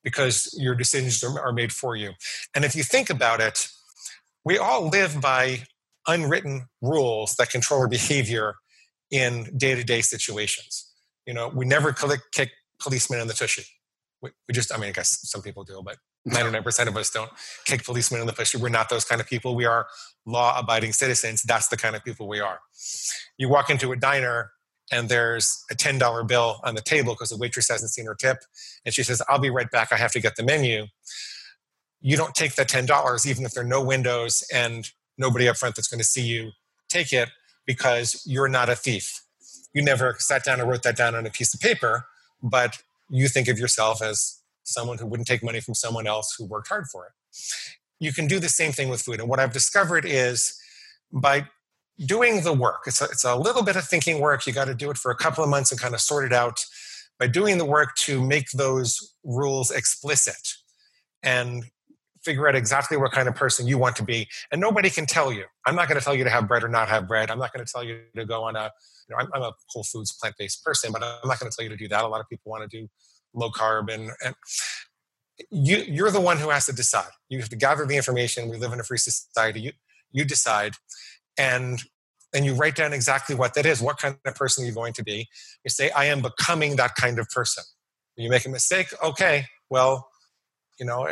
because 0.03 0.55
your 0.59 0.75
decisions 0.75 1.25
are, 1.25 1.53
made 1.53 1.73
for 1.73 1.97
you. 1.97 2.11
And 2.55 2.63
if 2.63 2.77
you 2.77 2.83
think 2.83 3.09
about 3.09 3.41
it, 3.41 3.69
we 4.45 4.59
all 4.59 4.89
live 4.91 5.19
by 5.19 5.63
unwritten 6.07 6.67
rules 6.83 7.37
that 7.37 7.49
control 7.49 7.81
our 7.81 7.89
behavior 7.89 8.57
in 9.11 9.51
day-to-day 9.57 10.03
situations. 10.03 10.93
You 11.27 11.33
know, 11.33 11.49
we 11.49 11.65
never 11.65 11.95
kick 12.33 12.51
policemen 12.79 13.21
in 13.21 13.29
the 13.29 13.33
tushy. 13.33 13.65
We, 14.21 14.31
we 14.47 14.53
just, 14.53 14.71
I 14.75 14.77
mean, 14.77 14.91
I 14.91 14.93
guess 14.93 15.21
some 15.23 15.41
people 15.41 15.65
do, 15.65 15.81
but 15.83 15.97
99% 16.29 16.87
of 16.87 16.97
us 16.97 17.11
don't 17.11 17.31
kick 17.67 17.85
policemen 17.85 18.21
in 18.21 18.27
the 18.27 18.33
face. 18.33 18.55
We're 18.55 18.69
not 18.69 18.89
those 18.89 19.05
kind 19.05 19.21
of 19.21 19.27
people. 19.27 19.55
We 19.55 19.67
are 19.67 19.87
law-abiding 20.27 20.93
citizens. 20.93 21.43
That's 21.43 21.69
the 21.69 21.77
kind 21.77 21.95
of 21.95 22.05
people 22.05 22.29
we 22.29 22.41
are. 22.41 22.61
You 23.37 23.49
walk 23.49 23.69
into 23.71 23.93
a 23.93 23.97
diner 23.97 24.53
and 24.93 25.09
there's 25.09 25.65
a 25.71 25.75
$10 25.75 26.27
bill 26.27 26.61
on 26.63 26.75
the 26.75 26.81
table 26.81 27.15
because 27.15 27.31
the 27.31 27.37
waitress 27.37 27.69
hasn't 27.69 27.91
seen 27.91 28.07
her 28.07 28.15
tip 28.15 28.39
and 28.85 28.95
she 28.95 29.03
says 29.03 29.23
i'll 29.29 29.39
be 29.39 29.51
right 29.51 29.71
back 29.71 29.93
i 29.93 29.97
have 29.97 30.13
to 30.13 30.21
get 30.21 30.37
the 30.37 30.43
menu 30.43 30.87
you 32.01 32.19
don't 32.19 32.35
take 32.35 32.55
that 32.57 32.69
$10 32.69 33.27
even 33.27 33.45
if 33.47 33.53
there 33.53 33.65
are 33.65 33.67
no 33.67 33.83
windows 33.83 34.45
and 34.53 34.91
nobody 35.17 35.49
up 35.49 35.57
front 35.57 35.75
that's 35.75 35.89
going 35.89 35.99
to 35.99 36.05
see 36.05 36.23
you 36.23 36.51
take 36.89 37.13
it 37.13 37.31
because 37.67 38.23
you're 38.27 38.49
not 38.49 38.69
a 38.69 38.77
thief 38.77 39.23
you 39.73 39.83
never 39.83 40.17
sat 40.19 40.45
down 40.45 40.61
and 40.61 40.69
wrote 40.69 40.83
that 40.83 40.97
down 40.97 41.15
on 41.15 41.27
a 41.27 41.31
piece 41.31 41.55
of 41.55 41.61
paper 41.61 42.07
but 42.43 42.83
you 43.09 43.29
think 43.29 43.49
of 43.49 43.59
yourself 43.59 44.03
as 44.03 44.41
someone 44.65 44.99
who 44.99 45.07
wouldn't 45.07 45.27
take 45.27 45.43
money 45.43 45.61
from 45.61 45.75
someone 45.75 46.07
else 46.07 46.35
who 46.37 46.45
worked 46.47 46.69
hard 46.69 46.87
for 46.87 47.07
it 47.07 47.13
you 48.01 48.13
can 48.13 48.27
do 48.27 48.39
the 48.39 48.49
same 48.49 48.73
thing 48.73 48.89
with 48.89 49.01
food 49.01 49.21
and 49.21 49.29
what 49.29 49.39
i've 49.39 49.53
discovered 49.53 50.05
is 50.05 50.59
by 51.13 51.47
doing 51.99 52.43
the 52.43 52.53
work. 52.53 52.83
It's 52.87 53.01
a, 53.01 53.05
it's 53.05 53.25
a 53.25 53.37
little 53.37 53.63
bit 53.63 53.77
of 53.77 53.85
thinking 53.85 54.21
work. 54.21 54.47
You 54.47 54.53
got 54.53 54.67
to 54.67 54.75
do 54.75 54.91
it 54.91 54.99
for 54.99 55.11
a 55.11 55.17
couple 55.17 55.45
of 55.45 55.51
months 55.51 55.71
and 55.71 55.81
kind 55.81 55.95
of 55.95 56.01
sort 56.01 56.25
it 56.25 56.33
out 56.33 56.65
by 57.19 57.27
doing 57.27 57.59
the 57.59 57.65
work 57.65 57.95
to 57.97 58.21
make 58.21 58.51
those 58.51 59.15
rules 59.23 59.71
explicit 59.71 60.55
and 61.23 61.65
figure 62.25 62.49
out 62.49 62.55
exactly 62.55 62.97
what 62.97 63.13
kind 63.13 63.29
of 63.29 63.35
person 63.35 63.67
you 63.67 63.79
want 63.79 63.95
to 63.97 64.03
be. 64.03 64.27
And 64.51 64.61
nobody 64.61 64.91
can 64.91 65.07
tell 65.07 65.33
you. 65.33 65.45
I'm 65.67 65.77
not 65.77 65.89
going 65.89 65.99
to 65.99 66.05
tell 66.05 66.15
you 66.15 66.25
to 66.25 66.31
have 66.31 66.49
bread 66.49 66.65
or 66.65 66.69
not 66.69 66.89
have 66.89 67.07
bread. 67.07 67.31
I'm 67.31 67.39
not 67.39 67.53
going 67.53 67.65
to 67.65 67.71
tell 67.71 67.85
you 67.85 68.01
to 68.17 68.25
go 68.25 68.43
on 68.45 68.57
a, 68.57 68.71
you 69.09 69.15
know, 69.15 69.23
I'm, 69.23 69.29
I'm 69.35 69.43
a 69.43 69.53
whole 69.69 69.85
foods 69.85 70.13
plant 70.13 70.35
based 70.39 70.65
person, 70.65 70.91
but 70.91 71.03
I'm 71.03 71.29
not 71.29 71.39
going 71.39 71.51
to 71.51 71.57
tell 71.57 71.63
you 71.63 71.71
to 71.71 71.77
do 71.77 71.87
that. 71.89 72.03
A 72.03 72.09
lot 72.09 72.21
of 72.21 72.29
people 72.29 72.51
want 72.51 72.69
to 72.69 72.81
do 72.81 72.89
low 73.35 73.51
carb 73.51 73.93
and, 73.93 74.11
and 74.25 74.35
you, 75.51 75.79
you're 75.79 76.11
the 76.11 76.21
one 76.21 76.39
who 76.39 76.51
has 76.51 76.67
to 76.67 76.73
decide. 76.73 77.11
You 77.29 77.41
have 77.41 77.49
to 77.49 77.57
gather 77.57 77.85
the 77.85 77.97
information. 77.97 78.49
We 78.49 78.57
live 78.57 78.73
in 78.73 78.81
a 78.81 78.85
free 78.85 78.99
society. 78.99 79.61
You, 79.61 79.73
you 80.13 80.25
decide 80.25 80.75
and 81.37 81.83
and 82.35 82.45
you 82.45 82.55
write 82.55 82.75
down 82.75 82.93
exactly 82.93 83.35
what 83.35 83.55
that 83.55 83.67
is 83.67 83.83
what 83.83 83.99
kind 83.99 84.17
of 84.25 84.35
person 84.35 84.65
you're 84.65 84.75
going 84.75 84.93
to 84.93 85.03
be 85.03 85.29
you 85.65 85.69
say 85.69 85.91
i 85.91 86.05
am 86.07 86.23
becoming 86.23 86.77
that 86.77 86.95
kind 86.95 87.19
of 87.19 87.29
person 87.29 87.65
you 88.17 88.31
make 88.31 88.47
a 88.47 88.49
mistake 88.49 88.89
okay 89.03 89.45
well 89.69 90.09
you 90.79 90.87
know 90.87 91.07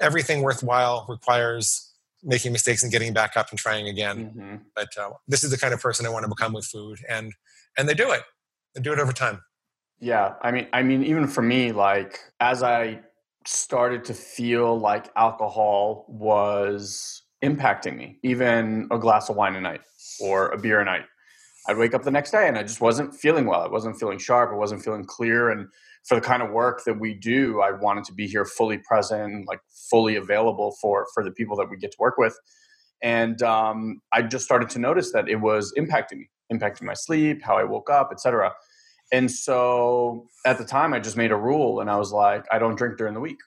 everything 0.00 0.42
worthwhile 0.42 1.06
requires 1.08 1.92
making 2.22 2.52
mistakes 2.52 2.82
and 2.82 2.92
getting 2.92 3.12
back 3.12 3.36
up 3.36 3.50
and 3.50 3.58
trying 3.58 3.88
again 3.88 4.30
mm-hmm. 4.30 4.56
but 4.74 4.88
uh, 4.98 5.10
this 5.28 5.44
is 5.44 5.50
the 5.50 5.58
kind 5.58 5.74
of 5.74 5.80
person 5.80 6.06
i 6.06 6.08
want 6.08 6.24
to 6.24 6.28
become 6.28 6.52
with 6.52 6.64
food 6.64 6.98
and 7.08 7.32
and 7.76 7.88
they 7.88 7.94
do 7.94 8.10
it 8.10 8.22
they 8.74 8.80
do 8.80 8.92
it 8.92 8.98
over 8.98 9.12
time 9.12 9.40
yeah 10.02 10.34
i 10.42 10.50
mean 10.50 10.66
i 10.74 10.82
mean 10.82 11.02
even 11.02 11.26
for 11.26 11.40
me 11.40 11.72
like 11.72 12.20
as 12.40 12.62
i 12.62 13.00
started 13.46 14.04
to 14.04 14.14
feel 14.14 14.78
like 14.78 15.10
alcohol 15.16 16.04
was 16.08 17.22
impacting 17.42 17.96
me, 17.96 18.18
even 18.22 18.88
a 18.90 18.98
glass 18.98 19.28
of 19.28 19.36
wine 19.36 19.56
a 19.56 19.60
night 19.60 19.80
or 20.20 20.48
a 20.50 20.58
beer 20.58 20.80
a 20.80 20.84
night. 20.84 21.04
I'd 21.68 21.76
wake 21.76 21.94
up 21.94 22.02
the 22.02 22.10
next 22.10 22.32
day 22.32 22.48
and 22.48 22.58
I 22.58 22.62
just 22.62 22.80
wasn't 22.80 23.14
feeling 23.14 23.46
well. 23.46 23.60
I 23.60 23.68
wasn't 23.68 23.98
feeling 23.98 24.18
sharp. 24.18 24.50
I 24.52 24.56
wasn't 24.56 24.82
feeling 24.82 25.04
clear. 25.04 25.50
And 25.50 25.68
for 26.04 26.16
the 26.16 26.20
kind 26.20 26.42
of 26.42 26.50
work 26.50 26.82
that 26.84 26.98
we 26.98 27.14
do, 27.14 27.60
I 27.60 27.70
wanted 27.70 28.04
to 28.04 28.12
be 28.12 28.26
here 28.26 28.44
fully 28.44 28.78
present, 28.78 29.46
like 29.46 29.60
fully 29.90 30.16
available 30.16 30.76
for 30.80 31.06
for 31.14 31.22
the 31.22 31.30
people 31.30 31.56
that 31.56 31.70
we 31.70 31.76
get 31.76 31.92
to 31.92 31.96
work 32.00 32.18
with. 32.18 32.36
And 33.00 33.42
um, 33.42 34.00
I 34.12 34.22
just 34.22 34.44
started 34.44 34.70
to 34.70 34.78
notice 34.78 35.12
that 35.12 35.28
it 35.28 35.36
was 35.36 35.72
impacting 35.78 36.18
me, 36.18 36.30
impacting 36.52 36.82
my 36.82 36.94
sleep, 36.94 37.42
how 37.44 37.56
I 37.56 37.64
woke 37.64 37.90
up, 37.90 38.10
etc. 38.12 38.52
And 39.12 39.30
so 39.30 40.28
at 40.46 40.56
the 40.56 40.64
time, 40.64 40.94
I 40.94 40.98
just 40.98 41.16
made 41.18 41.30
a 41.30 41.36
rule, 41.36 41.80
and 41.80 41.90
I 41.90 41.98
was 41.98 42.12
like, 42.12 42.46
I 42.50 42.58
don't 42.58 42.76
drink 42.76 42.96
during 42.96 43.14
the 43.14 43.20
week. 43.20 43.38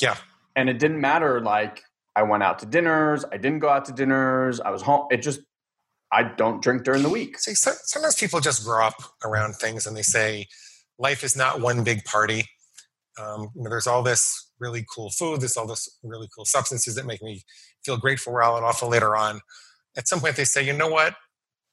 Yeah. 0.00 0.16
And 0.54 0.68
it 0.68 0.78
didn't 0.78 1.00
matter 1.00 1.40
like 1.40 1.82
I 2.14 2.22
went 2.22 2.42
out 2.42 2.58
to 2.60 2.66
dinners. 2.66 3.24
I 3.32 3.38
didn't 3.38 3.60
go 3.60 3.68
out 3.68 3.86
to 3.86 3.92
dinners. 3.92 4.60
I 4.60 4.70
was 4.70 4.82
home. 4.82 5.06
It 5.10 5.22
just, 5.22 5.40
I 6.12 6.24
don't 6.24 6.62
drink 6.62 6.84
during 6.84 7.02
the 7.02 7.08
week. 7.08 7.38
See, 7.38 7.54
so, 7.54 7.72
sometimes 7.82 8.14
people 8.16 8.40
just 8.40 8.64
grow 8.64 8.84
up 8.84 8.94
around 9.24 9.54
things 9.56 9.86
and 9.86 9.96
they 9.96 10.02
say 10.02 10.46
life 10.98 11.24
is 11.24 11.36
not 11.36 11.60
one 11.60 11.82
big 11.82 12.04
party. 12.04 12.44
Um, 13.20 13.48
you 13.54 13.62
know, 13.62 13.70
there's 13.70 13.86
all 13.86 14.02
this 14.02 14.50
really 14.60 14.84
cool 14.94 15.10
food. 15.10 15.40
There's 15.40 15.56
all 15.56 15.66
this 15.66 15.88
really 16.02 16.28
cool 16.34 16.44
substances 16.44 16.94
that 16.94 17.06
make 17.06 17.22
me 17.22 17.42
feel 17.84 17.96
great 17.96 18.20
for 18.20 18.30
a 18.30 18.42
while 18.42 18.56
and 18.56 18.64
awful 18.64 18.88
later 18.88 19.16
on. 19.16 19.40
At 19.96 20.08
some 20.08 20.20
point, 20.20 20.36
they 20.36 20.44
say, 20.44 20.64
you 20.64 20.72
know 20.72 20.88
what? 20.88 21.14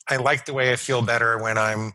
I 0.09 0.17
like 0.17 0.45
the 0.45 0.53
way 0.53 0.71
I 0.71 0.75
feel 0.75 1.01
better 1.01 1.37
when 1.41 1.57
I'm, 1.57 1.93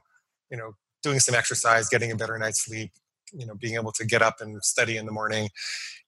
you 0.51 0.57
know, 0.57 0.73
doing 1.03 1.21
some 1.21 1.35
exercise, 1.35 1.89
getting 1.89 2.11
a 2.11 2.17
better 2.17 2.39
night's 2.39 2.65
sleep, 2.65 2.91
you 3.33 3.47
know, 3.47 3.55
being 3.55 3.75
able 3.75 3.93
to 3.93 4.05
get 4.05 4.23
up 4.23 4.37
and 4.41 4.63
study 4.63 4.97
in 4.97 5.07
the 5.07 5.13
morning. 5.13 5.49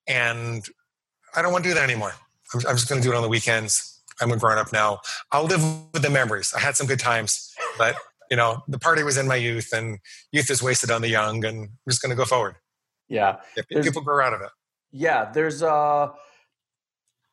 And 0.06 0.64
I 1.34 1.42
don't 1.42 1.52
want 1.52 1.64
to 1.64 1.70
do 1.70 1.74
that 1.74 1.84
anymore. 1.84 2.14
I'm, 2.54 2.60
I'm 2.66 2.76
just 2.76 2.88
going 2.88 3.00
to 3.00 3.06
do 3.06 3.12
it 3.12 3.16
on 3.16 3.22
the 3.22 3.28
weekends. 3.28 4.00
I'm 4.20 4.32
a 4.32 4.36
grown 4.36 4.58
up 4.58 4.72
now. 4.72 4.98
I'll 5.30 5.44
live 5.44 5.62
with 5.92 6.02
the 6.02 6.10
memories. 6.10 6.52
I 6.54 6.60
had 6.60 6.76
some 6.76 6.86
good 6.86 6.98
times, 6.98 7.54
but 7.76 7.96
you 8.30 8.36
know, 8.36 8.62
the 8.68 8.78
party 8.78 9.02
was 9.02 9.16
in 9.16 9.26
my 9.26 9.36
youth, 9.36 9.72
and 9.72 9.98
youth 10.32 10.50
is 10.50 10.62
wasted 10.62 10.90
on 10.90 11.02
the 11.02 11.08
young, 11.08 11.44
and 11.44 11.62
I'm 11.62 11.78
just 11.88 12.02
going 12.02 12.10
to 12.10 12.16
go 12.16 12.24
forward. 12.24 12.56
Yeah, 13.08 13.36
yeah 13.56 13.82
people 13.82 14.02
grow 14.02 14.24
out 14.24 14.34
of 14.34 14.42
it. 14.42 14.50
Yeah, 14.90 15.30
there's 15.32 15.62
uh, 15.62 16.08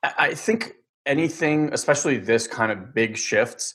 I 0.04 0.34
think 0.34 0.74
anything, 1.06 1.70
especially 1.74 2.18
this 2.18 2.48
kind 2.48 2.72
of 2.72 2.94
big 2.94 3.18
shifts. 3.18 3.74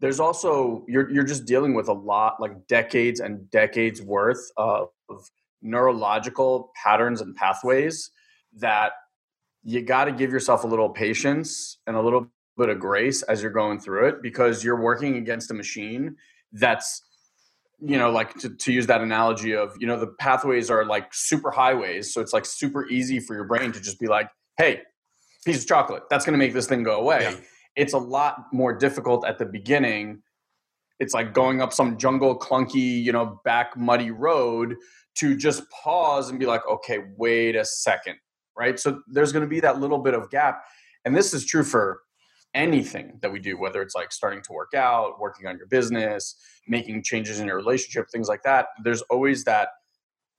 There's 0.00 0.20
also 0.20 0.84
you're 0.88 1.10
you're 1.10 1.24
just 1.24 1.44
dealing 1.44 1.74
with 1.74 1.88
a 1.88 1.92
lot, 1.92 2.40
like 2.40 2.66
decades 2.66 3.20
and 3.20 3.50
decades 3.50 4.00
worth 4.02 4.50
of 4.56 4.88
neurological 5.62 6.72
patterns 6.82 7.20
and 7.20 7.36
pathways 7.36 8.10
that 8.56 8.92
you 9.62 9.82
got 9.82 10.04
to 10.04 10.12
give 10.12 10.32
yourself 10.32 10.64
a 10.64 10.66
little 10.66 10.88
patience 10.88 11.78
and 11.86 11.96
a 11.96 12.00
little 12.00 12.26
bit 12.56 12.70
of 12.70 12.78
grace 12.78 13.22
as 13.22 13.42
you're 13.42 13.50
going 13.50 13.78
through 13.78 14.08
it 14.08 14.22
because 14.22 14.64
you're 14.64 14.80
working 14.80 15.16
against 15.16 15.50
a 15.50 15.54
machine 15.54 16.16
that's 16.52 17.02
you 17.80 17.96
know, 17.96 18.10
like 18.10 18.34
to, 18.34 18.50
to 18.50 18.72
use 18.72 18.86
that 18.86 19.00
analogy 19.00 19.54
of, 19.54 19.74
you 19.80 19.86
know, 19.86 19.98
the 19.98 20.06
pathways 20.06 20.70
are 20.70 20.84
like 20.84 21.12
super 21.12 21.50
highways. 21.50 22.12
So 22.12 22.20
it's 22.20 22.32
like 22.32 22.44
super 22.44 22.86
easy 22.88 23.20
for 23.20 23.34
your 23.34 23.44
brain 23.44 23.72
to 23.72 23.80
just 23.80 23.98
be 23.98 24.06
like, 24.06 24.28
hey, 24.58 24.82
piece 25.44 25.62
of 25.62 25.66
chocolate, 25.66 26.02
that's 26.10 26.24
going 26.24 26.34
to 26.34 26.38
make 26.38 26.52
this 26.52 26.66
thing 26.66 26.82
go 26.82 27.00
away. 27.00 27.22
Yeah. 27.22 27.36
It's 27.80 27.94
a 27.94 27.98
lot 27.98 28.52
more 28.52 28.74
difficult 28.74 29.24
at 29.26 29.38
the 29.38 29.46
beginning. 29.46 30.20
It's 30.98 31.14
like 31.14 31.32
going 31.32 31.62
up 31.62 31.72
some 31.72 31.96
jungle 31.96 32.38
clunky, 32.38 33.02
you 33.02 33.10
know, 33.10 33.40
back 33.42 33.74
muddy 33.74 34.10
road 34.10 34.76
to 35.14 35.34
just 35.34 35.62
pause 35.70 36.28
and 36.28 36.38
be 36.38 36.44
like, 36.44 36.60
okay, 36.70 36.98
wait 37.16 37.56
a 37.56 37.64
second, 37.64 38.16
right? 38.54 38.78
So 38.78 39.00
there's 39.10 39.32
going 39.32 39.46
to 39.46 39.48
be 39.48 39.60
that 39.60 39.80
little 39.80 39.98
bit 39.98 40.12
of 40.12 40.28
gap. 40.28 40.62
And 41.06 41.16
this 41.16 41.32
is 41.32 41.46
true 41.46 41.64
for 41.64 42.02
anything 42.52 43.18
that 43.22 43.32
we 43.32 43.40
do, 43.40 43.58
whether 43.58 43.80
it's 43.80 43.94
like 43.94 44.12
starting 44.12 44.42
to 44.42 44.52
work 44.52 44.74
out, 44.76 45.18
working 45.18 45.46
on 45.46 45.56
your 45.56 45.68
business, 45.68 46.36
making 46.68 47.02
changes 47.02 47.40
in 47.40 47.46
your 47.46 47.56
relationship, 47.56 48.10
things 48.12 48.28
like 48.28 48.42
that. 48.42 48.66
There's 48.84 49.00
always 49.02 49.42
that 49.44 49.70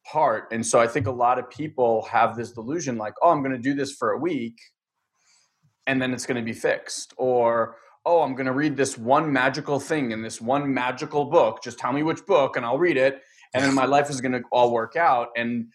part. 0.05 0.47
And 0.51 0.63
so 0.63 0.79
I 0.79 0.85
think 0.85 1.07
a 1.07 1.11
lot 1.11 1.39
of 1.39 1.49
people 1.49 2.03
have 2.03 2.37
this 2.37 2.51
delusion 2.51 2.97
like, 2.99 3.15
oh, 3.23 3.31
I'm 3.31 3.41
going 3.41 3.51
to 3.51 3.57
do 3.57 3.73
this 3.73 3.93
for 3.93 4.11
a 4.11 4.19
week 4.19 4.59
and 5.87 6.01
then 6.01 6.13
it's 6.13 6.25
going 6.25 6.37
to 6.37 6.43
be 6.43 6.53
fixed. 6.53 7.13
Or, 7.17 7.75
oh, 8.05 8.21
I'm 8.21 8.35
going 8.35 8.45
to 8.45 8.53
read 8.53 8.77
this 8.77 8.97
one 8.97 9.31
magical 9.31 9.79
thing 9.79 10.11
in 10.11 10.21
this 10.21 10.41
one 10.41 10.73
magical 10.73 11.25
book. 11.25 11.63
Just 11.63 11.79
tell 11.79 11.93
me 11.93 12.03
which 12.03 12.25
book 12.25 12.57
and 12.57 12.65
I'll 12.65 12.77
read 12.77 12.97
it. 12.97 13.21
And 13.53 13.63
then 13.63 13.73
my 13.73 13.85
life 13.95 14.09
is 14.09 14.21
going 14.21 14.33
to 14.33 14.41
all 14.51 14.71
work 14.71 14.95
out. 14.95 15.29
And 15.35 15.67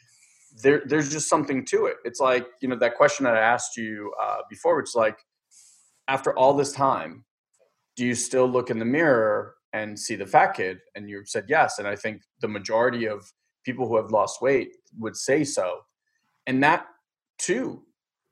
there, 0.63 0.83
there's 0.87 1.11
just 1.11 1.29
something 1.29 1.65
to 1.67 1.87
it. 1.87 1.97
It's 2.05 2.21
like, 2.21 2.47
you 2.61 2.69
know, 2.69 2.77
that 2.77 2.97
question 2.97 3.25
that 3.25 3.37
I 3.37 3.41
asked 3.41 3.77
you 3.77 4.13
uh, 4.23 4.39
before, 4.49 4.77
which 4.77 4.91
is 4.91 4.95
like, 4.95 5.19
after 6.09 6.37
all 6.39 6.55
this 6.55 6.73
time, 6.73 7.25
do 7.97 8.05
you 8.05 8.15
still 8.15 8.47
look 8.47 8.71
in 8.71 8.79
the 8.79 8.85
mirror 8.85 9.55
and 9.73 9.99
see 9.99 10.15
the 10.15 10.27
fat 10.27 10.55
kid? 10.55 10.79
And 10.95 11.11
you 11.11 11.23
said 11.25 11.47
yes. 11.49 11.79
And 11.79 11.89
I 11.89 11.97
think 11.97 12.23
the 12.41 12.49
majority 12.49 13.07
of 13.07 13.33
people 13.65 13.89
who 13.89 13.97
have 13.97 14.11
lost 14.11 14.41
weight 14.41 14.69
would 14.99 15.17
say 15.17 15.43
so. 15.43 15.81
And 16.47 16.63
that 16.63 16.87
too 17.39 17.83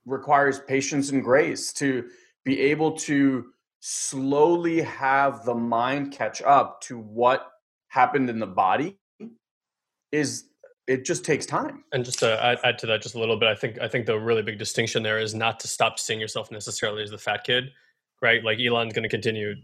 requires 0.06 0.60
patience 0.60 1.10
and 1.10 1.22
grace 1.22 1.72
to 1.74 2.08
be 2.44 2.60
able 2.60 2.92
to 2.92 3.46
slowly 3.80 4.80
have 4.82 5.44
the 5.44 5.54
mind 5.54 6.12
catch 6.12 6.42
up 6.42 6.80
to 6.82 6.98
what 6.98 7.52
happened 7.88 8.30
in 8.30 8.38
the 8.38 8.46
body 8.46 8.96
is 10.10 10.44
it 10.86 11.04
just 11.04 11.24
takes 11.24 11.46
time. 11.46 11.84
And 11.92 12.04
just 12.04 12.18
to 12.20 12.58
add, 12.64 12.78
to 12.78 12.86
that 12.86 13.02
just 13.02 13.14
a 13.14 13.18
little 13.18 13.38
bit, 13.38 13.48
I 13.48 13.54
think 13.54 13.80
I 13.80 13.88
think 13.88 14.06
the 14.06 14.18
really 14.18 14.42
big 14.42 14.58
distinction 14.58 15.02
there 15.02 15.18
is 15.18 15.34
not 15.34 15.60
to 15.60 15.68
stop 15.68 15.98
seeing 15.98 16.20
yourself 16.20 16.50
necessarily 16.50 17.02
as 17.02 17.10
the 17.10 17.18
fat 17.18 17.44
kid, 17.44 17.70
right? 18.20 18.44
Like 18.44 18.58
Elin's 18.58 18.92
going 18.92 19.02
to 19.02 19.08
continue. 19.08 19.54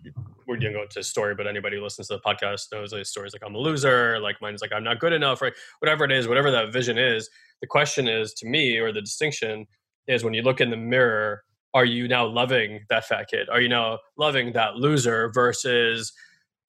We're 0.46 0.56
going 0.56 0.72
to 0.72 0.78
go 0.78 0.82
into 0.82 0.98
his 0.98 1.08
story, 1.08 1.34
but 1.34 1.46
anybody 1.46 1.76
who 1.76 1.82
listens 1.82 2.08
to 2.08 2.14
the 2.14 2.20
podcast 2.20 2.72
knows 2.72 2.92
his 2.92 3.10
stories 3.10 3.32
like 3.32 3.42
I'm 3.44 3.54
a 3.54 3.58
loser, 3.58 4.18
like 4.20 4.36
mine's 4.40 4.62
like 4.62 4.72
I'm 4.72 4.84
not 4.84 4.98
good 4.98 5.12
enough, 5.12 5.42
right? 5.42 5.52
Whatever 5.80 6.04
it 6.04 6.12
is, 6.12 6.26
whatever 6.26 6.50
that 6.50 6.72
vision 6.72 6.98
is, 6.98 7.28
the 7.60 7.66
question 7.66 8.08
is 8.08 8.32
to 8.34 8.46
me, 8.46 8.78
or 8.78 8.92
the 8.92 9.02
distinction 9.02 9.66
is 10.10 10.24
when 10.24 10.34
you 10.34 10.42
look 10.42 10.60
in 10.60 10.70
the 10.70 10.76
mirror, 10.76 11.42
are 11.72 11.84
you 11.84 12.08
now 12.08 12.26
loving 12.26 12.80
that 12.88 13.06
fat 13.06 13.28
kid? 13.30 13.48
Are 13.48 13.60
you 13.60 13.68
now 13.68 13.98
loving 14.16 14.52
that 14.52 14.76
loser 14.76 15.30
versus 15.32 16.12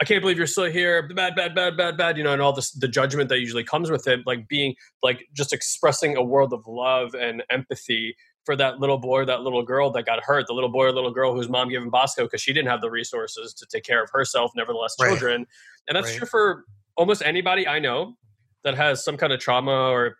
I 0.01 0.03
can't 0.03 0.21
believe 0.21 0.37
you're 0.37 0.47
still 0.47 0.65
here. 0.65 1.07
Bad, 1.07 1.35
bad, 1.35 1.53
bad, 1.53 1.77
bad, 1.77 1.95
bad. 1.95 2.17
You 2.17 2.23
know, 2.23 2.33
and 2.33 2.41
all 2.41 2.53
this 2.53 2.71
the 2.71 2.87
judgment 2.87 3.29
that 3.29 3.39
usually 3.39 3.63
comes 3.63 3.91
with 3.91 4.07
it, 4.07 4.21
like 4.25 4.47
being 4.47 4.73
like 5.03 5.27
just 5.33 5.53
expressing 5.53 6.17
a 6.17 6.23
world 6.23 6.53
of 6.53 6.65
love 6.67 7.13
and 7.13 7.43
empathy 7.51 8.15
for 8.43 8.55
that 8.55 8.79
little 8.79 8.97
boy 8.97 9.19
or 9.19 9.25
that 9.25 9.41
little 9.41 9.61
girl 9.61 9.91
that 9.91 10.07
got 10.07 10.23
hurt, 10.23 10.47
the 10.47 10.53
little 10.53 10.71
boy 10.71 10.85
or 10.85 10.91
little 10.91 11.13
girl 11.13 11.35
whose 11.35 11.49
mom 11.49 11.69
gave 11.69 11.81
him 11.81 11.91
Bosco 11.91 12.23
because 12.23 12.41
she 12.41 12.51
didn't 12.51 12.69
have 12.69 12.81
the 12.81 12.89
resources 12.89 13.53
to 13.53 13.67
take 13.67 13.83
care 13.83 14.03
of 14.03 14.09
herself, 14.11 14.51
nevertheless, 14.55 14.95
right. 14.99 15.09
children. 15.09 15.45
And 15.87 15.95
that's 15.95 16.09
right. 16.09 16.17
true 16.17 16.27
for 16.27 16.65
almost 16.97 17.21
anybody 17.23 17.67
I 17.67 17.77
know 17.77 18.17
that 18.63 18.75
has 18.75 19.03
some 19.03 19.17
kind 19.17 19.31
of 19.31 19.39
trauma 19.39 19.89
or 19.91 20.17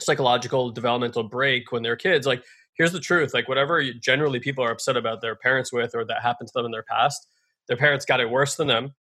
psychological 0.00 0.70
developmental 0.70 1.22
break 1.22 1.70
when 1.70 1.84
they're 1.84 1.94
kids. 1.96 2.26
Like, 2.26 2.42
here's 2.80 2.92
the 2.92 2.98
truth 3.00 3.34
like, 3.34 3.46
whatever 3.46 3.82
generally 3.92 4.40
people 4.40 4.64
are 4.64 4.70
upset 4.70 4.96
about 4.96 5.20
their 5.20 5.36
parents 5.36 5.70
with 5.70 5.94
or 5.94 6.02
that 6.02 6.22
happened 6.22 6.48
to 6.48 6.52
them 6.54 6.64
in 6.64 6.70
their 6.70 6.82
past, 6.82 7.26
their 7.68 7.76
parents 7.76 8.06
got 8.06 8.20
it 8.20 8.30
worse 8.30 8.56
than 8.56 8.68
them 8.68 8.94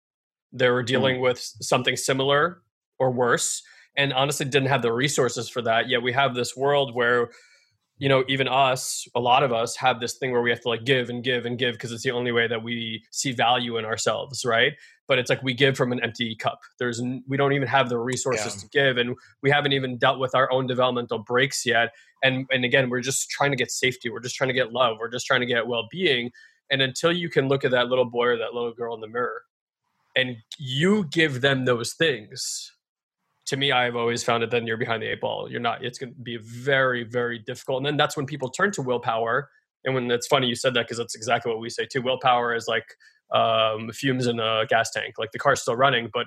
they 0.53 0.69
were 0.69 0.83
dealing 0.83 1.17
mm. 1.19 1.23
with 1.23 1.39
something 1.39 1.97
similar 1.97 2.63
or 2.99 3.11
worse 3.11 3.63
and 3.97 4.13
honestly 4.13 4.47
didn't 4.47 4.69
have 4.69 4.83
the 4.83 4.93
resources 4.93 5.49
for 5.49 5.63
that 5.63 5.89
yet 5.89 6.03
we 6.03 6.13
have 6.13 6.35
this 6.35 6.57
world 6.57 6.95
where 6.95 7.31
you 7.99 8.09
know 8.09 8.25
even 8.29 8.49
us 8.49 9.07
a 9.15 9.21
lot 9.21 9.43
of 9.43 9.53
us 9.53 9.77
have 9.77 10.01
this 10.01 10.15
thing 10.15 10.33
where 10.33 10.43
we 10.43 10.51
have 10.51 10.61
to 10.61 10.69
like 10.69 10.85
give 10.85 11.11
and 11.11 11.23
give 11.25 11.47
and 11.47 11.59
give 11.59 11.75
because 11.75 11.93
it's 11.93 12.03
the 12.03 12.11
only 12.11 12.33
way 12.33 12.47
that 12.47 12.63
we 12.63 13.03
see 13.11 13.33
value 13.33 13.77
in 13.77 13.85
ourselves 13.85 14.45
right? 14.45 14.75
But 15.07 15.19
it's 15.19 15.31
like 15.31 15.43
we 15.43 15.55
give 15.55 15.75
from 15.77 15.91
an 15.93 16.03
empty 16.03 16.37
cup. 16.37 16.61
There's 16.79 17.03
we 17.27 17.37
don't 17.37 17.53
even 17.53 17.69
have 17.69 17.89
the 17.89 17.99
resources 17.99 18.55
yeah. 18.55 18.61
to 18.61 18.69
give 18.69 18.97
and 18.99 19.17
we 19.43 19.51
haven't 19.51 19.73
even 19.73 19.99
dealt 19.99 20.19
with 20.19 20.35
our 20.35 20.51
own 20.53 20.67
developmental 20.67 21.19
breaks 21.21 21.67
yet. 21.67 21.91
And 22.23 22.47
and 22.51 22.65
again 22.65 22.91
we're 22.91 23.01
just 23.01 23.31
trying 23.31 23.51
to 23.51 23.57
get 23.57 23.71
safety. 23.71 24.11
We're 24.11 24.21
just 24.21 24.37
trying 24.37 24.49
to 24.49 24.55
get 24.55 24.73
love. 24.73 24.99
We're 25.01 25.11
just 25.11 25.27
trying 25.27 25.41
to 25.41 25.47
get 25.47 25.67
well-being. 25.67 26.31
And 26.71 26.83
until 26.83 27.13
you 27.13 27.31
can 27.31 27.49
look 27.49 27.65
at 27.65 27.71
that 27.71 27.89
little 27.89 28.05
boy 28.05 28.27
or 28.27 28.37
that 28.37 28.53
little 28.53 28.75
girl 28.75 28.95
in 28.95 29.01
the 29.01 29.09
mirror 29.09 29.43
and 30.17 30.37
you 30.59 31.07
give 31.11 31.41
them 31.41 31.65
those 31.65 31.95
things 31.95 32.73
to 33.49 33.57
me 33.57 33.73
i've 33.73 33.97
always 33.97 34.23
found 34.23 34.43
it 34.43 34.51
then 34.51 34.67
you're 34.67 34.77
behind 34.77 35.03
the 35.03 35.07
eight 35.07 35.21
ball. 35.21 35.51
You're 35.51 35.61
not 35.61 35.83
it's 35.83 35.99
going 35.99 36.15
to 36.15 36.21
be 36.21 36.37
very 36.37 37.03
very 37.03 37.39
difficult. 37.39 37.79
And 37.79 37.87
then 37.87 37.97
that's 37.97 38.17
when 38.17 38.27
people 38.27 38.51
turn 38.51 38.71
to 38.73 38.83
willpower. 38.83 39.51
And 39.85 39.95
when 39.95 40.11
it's 40.11 40.27
funny 40.27 40.47
you 40.47 40.55
said 40.55 40.75
that 40.75 40.87
because 40.87 40.99
that's 40.99 41.15
exactly 41.15 41.51
what 41.51 41.61
we 41.61 41.71
say 41.71 41.87
too. 41.87 42.03
Willpower 42.03 42.55
is 42.55 42.69
like 42.69 42.85
um, 43.35 43.91
fumes 43.93 44.27
in 44.27 44.39
a 44.39 44.65
gas 44.69 44.91
tank 44.91 45.15
like 45.19 45.33
the 45.33 45.39
car's 45.39 45.61
still 45.63 45.77
running 45.77 46.11
but 46.13 46.27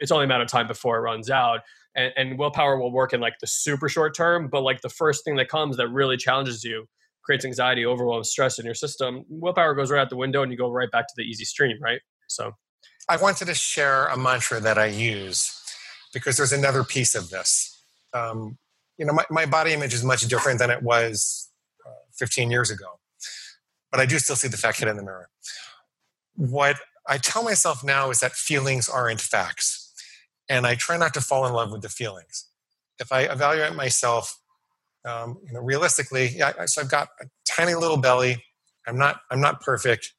it's 0.00 0.12
only 0.12 0.24
a 0.24 0.28
matter 0.28 0.44
of 0.44 0.48
time 0.48 0.68
before 0.68 0.96
it 0.98 1.00
runs 1.00 1.28
out. 1.30 1.60
And, 1.96 2.12
and 2.16 2.38
willpower 2.38 2.78
will 2.78 2.92
work 2.92 3.12
in 3.12 3.20
like 3.20 3.34
the 3.40 3.46
super 3.46 3.88
short 3.88 4.14
term 4.14 4.48
but 4.48 4.62
like 4.62 4.80
the 4.80 4.88
first 4.88 5.24
thing 5.24 5.36
that 5.36 5.48
comes 5.48 5.76
that 5.76 5.88
really 5.88 6.16
challenges 6.16 6.64
you 6.64 6.86
creates 7.22 7.44
anxiety 7.44 7.86
overwhelm 7.86 8.24
stress 8.24 8.58
in 8.58 8.64
your 8.64 8.74
system 8.74 9.24
willpower 9.28 9.74
goes 9.74 9.90
right 9.90 10.00
out 10.00 10.10
the 10.10 10.16
window 10.16 10.42
and 10.42 10.50
you 10.50 10.58
go 10.58 10.70
right 10.70 10.90
back 10.90 11.06
to 11.06 11.14
the 11.16 11.22
easy 11.22 11.44
stream 11.44 11.76
right? 11.80 12.00
So 12.26 12.52
I 13.08 13.16
wanted 13.16 13.46
to 13.46 13.54
share 13.54 14.06
a 14.06 14.16
mantra 14.16 14.60
that 14.60 14.76
I 14.76 14.86
use 14.86 15.57
because 16.12 16.36
there's 16.36 16.52
another 16.52 16.84
piece 16.84 17.14
of 17.14 17.30
this. 17.30 17.82
Um, 18.12 18.58
you 18.96 19.04
know, 19.04 19.12
my, 19.12 19.24
my 19.30 19.46
body 19.46 19.72
image 19.72 19.94
is 19.94 20.02
much 20.02 20.22
different 20.22 20.58
than 20.58 20.70
it 20.70 20.82
was 20.82 21.48
uh, 21.86 21.90
15 22.14 22.50
years 22.50 22.70
ago, 22.70 22.98
but 23.90 24.00
I 24.00 24.06
do 24.06 24.18
still 24.18 24.36
see 24.36 24.48
the 24.48 24.56
fat 24.56 24.74
kid 24.74 24.88
in 24.88 24.96
the 24.96 25.02
mirror. 25.02 25.28
What 26.34 26.76
I 27.08 27.18
tell 27.18 27.42
myself 27.42 27.84
now 27.84 28.10
is 28.10 28.20
that 28.20 28.32
feelings 28.32 28.88
aren't 28.88 29.20
facts, 29.20 29.92
and 30.48 30.66
I 30.66 30.74
try 30.74 30.96
not 30.96 31.14
to 31.14 31.20
fall 31.20 31.46
in 31.46 31.52
love 31.52 31.70
with 31.70 31.82
the 31.82 31.88
feelings. 31.88 32.46
If 32.98 33.12
I 33.12 33.22
evaluate 33.22 33.74
myself, 33.74 34.38
um, 35.04 35.38
you 35.46 35.52
know, 35.52 35.60
realistically, 35.60 36.32
yeah, 36.34 36.52
so 36.66 36.82
I've 36.82 36.90
got 36.90 37.08
a 37.20 37.26
tiny 37.44 37.74
little 37.74 37.96
belly. 37.96 38.44
I'm 38.86 38.98
not. 38.98 39.20
I'm 39.30 39.40
not 39.40 39.60
perfect 39.60 40.12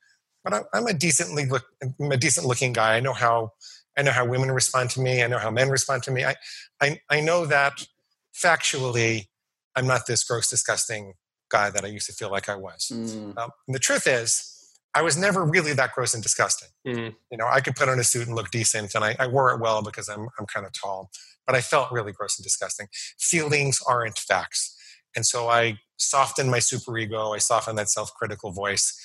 but 0.43 0.65
I'm 0.73 0.87
a 0.87 0.93
decently 0.93 1.45
look, 1.45 1.65
I'm 1.81 2.11
a 2.11 2.17
decent 2.17 2.47
looking 2.47 2.73
guy. 2.73 2.95
I 2.95 2.99
know 2.99 3.13
how 3.13 3.53
I 3.99 4.01
know 4.01 4.11
how 4.11 4.25
women 4.25 4.49
respond 4.51 4.89
to 4.91 5.01
me. 5.01 5.21
I 5.21 5.27
know 5.27 5.39
how 5.39 5.51
men 5.51 5.69
respond 5.69 6.03
to 6.03 6.11
me. 6.11 6.23
I 6.23 6.35
I, 6.81 7.01
I 7.09 7.19
know 7.19 7.45
that 7.45 7.85
factually, 8.33 9.27
I'm 9.75 9.87
not 9.87 10.07
this 10.07 10.23
gross, 10.23 10.49
disgusting 10.49 11.13
guy 11.49 11.69
that 11.69 11.83
I 11.83 11.87
used 11.87 12.07
to 12.07 12.13
feel 12.13 12.31
like 12.31 12.47
I 12.47 12.55
was. 12.55 12.91
Mm. 12.93 13.37
Um, 13.37 13.49
and 13.67 13.75
the 13.75 13.79
truth 13.79 14.07
is, 14.07 14.55
I 14.95 15.01
was 15.01 15.17
never 15.17 15.43
really 15.43 15.73
that 15.73 15.93
gross 15.93 16.13
and 16.13 16.23
disgusting. 16.23 16.69
Mm. 16.87 17.15
You 17.31 17.37
know, 17.37 17.47
I 17.47 17.59
could 17.59 17.75
put 17.75 17.89
on 17.89 17.99
a 17.99 18.03
suit 18.03 18.27
and 18.27 18.35
look 18.35 18.51
decent, 18.51 18.95
and 18.95 19.03
I, 19.03 19.17
I 19.19 19.27
wore 19.27 19.51
it 19.53 19.59
well 19.59 19.81
because 19.83 20.07
I'm 20.07 20.29
I'm 20.39 20.45
kind 20.45 20.65
of 20.65 20.71
tall. 20.71 21.11
But 21.45 21.55
I 21.55 21.61
felt 21.61 21.91
really 21.91 22.13
gross 22.13 22.39
and 22.39 22.43
disgusting. 22.43 22.87
Feelings 23.19 23.81
aren't 23.85 24.17
facts, 24.17 24.77
and 25.15 25.25
so 25.25 25.49
I 25.49 25.79
softened 25.97 26.49
my 26.49 26.59
superego. 26.59 27.35
I 27.35 27.39
softened 27.39 27.77
that 27.77 27.89
self-critical 27.89 28.51
voice 28.53 28.97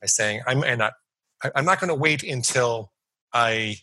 by 0.00 0.08
saying 0.08 0.42
I'm 0.46 0.62
and 0.62 0.82
I, 0.82 0.90
I'm 1.54 1.64
not 1.64 1.80
going 1.80 1.88
to 1.88 1.94
wait 1.94 2.22
until 2.22 2.92
I 3.32 3.76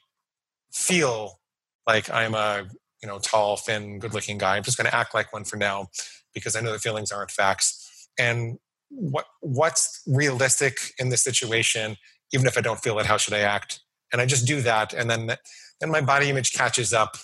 feel 0.71 1.39
like 1.87 2.09
I'm 2.09 2.35
a 2.35 2.65
you 3.01 3.07
know 3.07 3.19
tall, 3.19 3.57
thin, 3.57 3.99
good-looking 3.99 4.37
guy. 4.37 4.57
I'm 4.57 4.63
just 4.63 4.77
going 4.77 4.89
to 4.89 4.95
act 4.95 5.13
like 5.13 5.33
one 5.33 5.43
for 5.43 5.57
now 5.57 5.87
because 6.33 6.55
I 6.55 6.61
know 6.61 6.71
the 6.71 6.79
feelings 6.79 7.11
aren't 7.11 7.31
facts. 7.31 8.09
And 8.17 8.59
what 8.89 9.25
what's 9.41 10.01
realistic 10.07 10.93
in 10.99 11.09
this 11.09 11.23
situation? 11.23 11.97
Even 12.33 12.45
if 12.45 12.57
I 12.57 12.61
don't 12.61 12.79
feel 12.79 12.99
it, 12.99 13.05
how 13.05 13.17
should 13.17 13.33
I 13.33 13.39
act? 13.39 13.79
And 14.11 14.21
I 14.21 14.25
just 14.25 14.47
do 14.47 14.61
that, 14.61 14.93
and 14.93 15.09
then 15.09 15.35
then 15.79 15.91
my 15.91 16.01
body 16.01 16.29
image 16.29 16.53
catches 16.53 16.93
up 16.93 17.17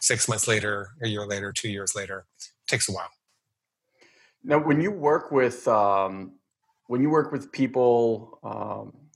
six 0.00 0.28
months 0.28 0.46
later, 0.48 0.90
a 1.02 1.08
year 1.08 1.26
later, 1.26 1.52
two 1.52 1.68
years 1.68 1.94
later. 1.94 2.26
It 2.38 2.70
takes 2.70 2.88
a 2.88 2.92
while. 2.92 3.10
Now, 4.44 4.58
when 4.58 4.80
you 4.80 4.90
work 4.90 5.30
with 5.30 5.66
um, 5.68 6.32
when 6.86 7.02
you 7.02 7.10
work 7.10 7.32
with 7.32 7.52
people 7.52 8.38
um, 8.42 9.07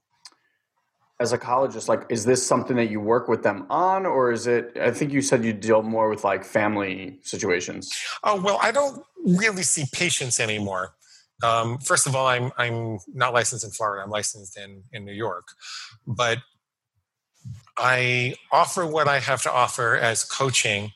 a 1.20 1.26
psychologist, 1.26 1.88
like, 1.88 2.04
is 2.08 2.24
this 2.24 2.44
something 2.44 2.76
that 2.76 2.90
you 2.90 3.00
work 3.00 3.28
with 3.28 3.42
them 3.42 3.66
on, 3.70 4.06
or 4.06 4.32
is 4.32 4.46
it? 4.46 4.76
I 4.80 4.90
think 4.90 5.12
you 5.12 5.22
said 5.22 5.44
you 5.44 5.52
deal 5.52 5.82
more 5.82 6.08
with 6.08 6.24
like 6.24 6.44
family 6.44 7.18
situations. 7.22 7.92
Oh 8.24 8.40
well, 8.40 8.58
I 8.60 8.72
don't 8.72 9.02
really 9.24 9.62
see 9.62 9.84
patients 9.92 10.40
anymore. 10.40 10.94
Um, 11.42 11.78
first 11.78 12.06
of 12.06 12.16
all, 12.16 12.26
I'm 12.26 12.50
I'm 12.58 12.98
not 13.12 13.32
licensed 13.32 13.64
in 13.64 13.70
Florida. 13.70 14.02
I'm 14.02 14.10
licensed 14.10 14.58
in 14.58 14.82
in 14.92 15.04
New 15.04 15.12
York, 15.12 15.48
but 16.06 16.38
I 17.76 18.34
offer 18.50 18.86
what 18.86 19.08
I 19.08 19.18
have 19.18 19.42
to 19.42 19.52
offer 19.52 19.96
as 19.96 20.24
coaching, 20.24 20.92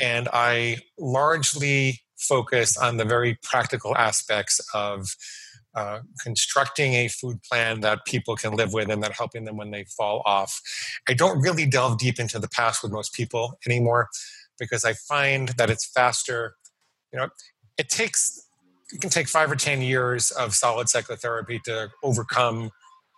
and 0.00 0.28
I 0.32 0.78
largely 0.98 2.00
focus 2.16 2.76
on 2.76 2.98
the 2.98 3.04
very 3.04 3.38
practical 3.42 3.96
aspects 3.96 4.60
of 4.74 5.16
uh, 5.74 6.00
constructing 6.22 6.94
a 6.94 7.08
food 7.08 7.42
plan 7.42 7.80
that 7.80 8.04
people 8.04 8.36
can 8.36 8.52
live 8.54 8.72
with 8.72 8.90
and 8.90 9.02
that 9.02 9.12
helping 9.12 9.44
them 9.44 9.56
when 9.56 9.70
they 9.70 9.84
fall 9.84 10.22
off. 10.26 10.60
I 11.08 11.14
don't 11.14 11.40
really 11.40 11.66
delve 11.66 11.98
deep 11.98 12.18
into 12.18 12.38
the 12.38 12.48
past 12.48 12.82
with 12.82 12.92
most 12.92 13.12
people 13.12 13.58
anymore 13.66 14.08
because 14.58 14.84
I 14.84 14.94
find 14.94 15.50
that 15.50 15.70
it's 15.70 15.90
faster. 15.90 16.56
You 17.12 17.20
know, 17.20 17.28
it 17.78 17.88
takes 17.88 18.46
it 18.92 19.00
can 19.00 19.10
take 19.10 19.28
five 19.28 19.50
or 19.50 19.56
ten 19.56 19.82
years 19.82 20.30
of 20.32 20.54
solid 20.54 20.88
psychotherapy 20.88 21.60
to 21.64 21.90
overcome 22.02 22.70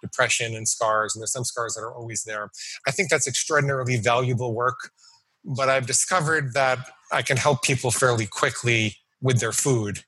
depression 0.03 0.55
and 0.55 0.69
scars, 0.69 1.15
and 1.15 1.23
there's 1.23 1.33
some 1.33 1.45
scars 1.45 1.75
that 1.75 1.83
are 1.83 1.95
always 1.95 2.25
there. 2.25 2.51
I 2.87 2.91
think 2.91 3.09
that's 3.09 3.27
extraordinarily 3.27 3.97
valuable 3.97 4.55
work, 4.55 4.91
but 5.45 5.69
I've 5.69 5.87
discovered 5.87 6.53
that 6.55 6.79
I 7.11 7.23
can 7.23 7.37
help 7.37 7.63
people 7.63 7.91
fairly 7.91 8.27
quickly 8.27 8.97
with 9.21 9.41
their 9.41 9.53
food. 9.53 10.01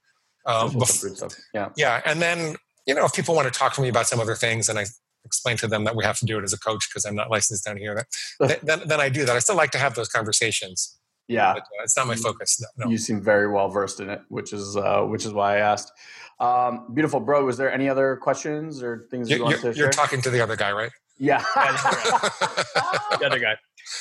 Um, 0.47 0.72
before, 0.78 1.28
yeah, 1.55 1.70
yeah, 1.76 2.03
and 2.05 2.20
then 2.20 2.57
you 2.86 2.95
know 2.95 3.05
if 3.05 3.14
people 3.14 3.34
want 3.34 3.53
to 3.53 3.59
talk 3.59 3.72
to 3.74 3.80
me 3.80 3.88
about 3.88 4.07
some 4.07 4.20
other 4.20 4.34
things, 4.34 4.68
and 4.68 4.78
I 4.78 4.84
explain 5.24 5.57
to 5.59 5.66
them 5.66 5.84
that 5.84 5.97
we 5.97 6.05
have 6.05 6.18
to 6.18 6.26
do 6.26 6.38
it 6.38 6.45
as 6.45 6.53
a 6.53 6.59
coach 6.59 6.88
because 6.88 7.05
I'm 7.05 7.14
not 7.14 7.30
licensed 7.30 7.64
down 7.64 7.76
here. 7.76 7.95
That, 8.40 8.61
then, 8.62 8.82
then 8.86 9.01
I 9.01 9.09
do 9.09 9.24
that. 9.24 9.34
I 9.34 9.38
still 9.38 9.57
like 9.57 9.70
to 9.70 9.78
have 9.78 9.95
those 9.95 10.09
conversations. 10.09 10.99
Yeah, 11.28 11.55
but, 11.55 11.62
uh, 11.62 11.84
it's 11.84 11.97
not 11.97 12.07
my 12.07 12.16
focus. 12.16 12.61
No, 12.61 12.84
no. 12.84 12.90
You 12.90 12.99
seem 12.99 13.22
very 13.22 13.51
well 13.51 13.68
versed 13.70 14.01
in 14.01 14.11
it, 14.11 14.20
which 14.28 14.53
is 14.53 14.76
uh, 14.76 15.03
which 15.03 15.24
is 15.24 15.32
why 15.32 15.57
I 15.57 15.61
asked. 15.61 15.90
Um, 16.40 16.92
beautiful, 16.92 17.20
bro. 17.20 17.45
Was 17.45 17.57
there 17.57 17.72
any 17.72 17.88
other 17.88 18.16
questions 18.16 18.82
or 18.82 19.07
things 19.11 19.30
you, 19.30 19.36
you 19.36 19.45
want 19.45 19.57
to 19.57 19.62
share? 19.62 19.74
You're 19.74 19.90
talking 19.90 20.20
to 20.20 20.30
the 20.30 20.42
other 20.42 20.57
guy, 20.57 20.72
right? 20.72 20.90
Yeah, 21.18 21.38
the 21.55 23.22
other 23.24 23.38
guy. 23.38 23.57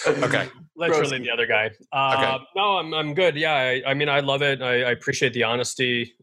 Okay, 0.06 0.50
literally 0.76 1.20
the 1.20 1.32
other 1.32 1.46
guy. 1.46 1.72
Uh, 1.94 2.16
okay. 2.18 2.44
No, 2.58 2.78
I'm 2.78 2.94
I'm 2.94 3.14
good. 3.14 3.38
Yeah, 3.38 3.54
I, 3.54 3.84
I 3.88 3.94
mean, 3.94 4.10
I 4.10 4.20
love 4.20 4.41
it. 4.41 4.62
I, 4.62 4.84
I 4.84 4.91
appreciate 4.91 5.34
the 5.34 5.44
honesty. 5.44 6.14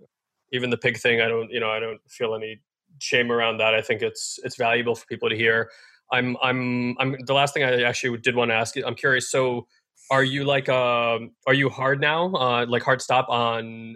Even 0.52 0.70
the 0.70 0.78
pig 0.78 0.98
thing, 0.98 1.20
I 1.20 1.28
don't, 1.28 1.50
you 1.50 1.60
know, 1.60 1.70
I 1.70 1.80
don't 1.80 2.00
feel 2.08 2.34
any 2.34 2.60
shame 2.98 3.30
around 3.30 3.58
that. 3.58 3.74
I 3.74 3.82
think 3.82 4.02
it's 4.02 4.38
it's 4.44 4.56
valuable 4.56 4.94
for 4.94 5.06
people 5.06 5.28
to 5.28 5.36
hear. 5.36 5.70
I'm 6.12 6.36
I'm 6.42 6.96
I'm 6.98 7.16
the 7.24 7.34
last 7.34 7.54
thing 7.54 7.62
I 7.62 7.82
actually 7.82 8.18
did 8.18 8.34
want 8.34 8.50
to 8.50 8.54
ask 8.54 8.74
you. 8.76 8.84
I'm 8.84 8.96
curious. 8.96 9.30
So 9.30 9.66
are 10.10 10.24
you 10.24 10.44
like 10.44 10.68
um 10.68 11.30
are 11.46 11.54
you 11.54 11.68
hard 11.68 12.00
now 12.00 12.32
uh 12.34 12.66
like 12.68 12.82
hard 12.82 13.00
stop 13.00 13.28
on 13.28 13.94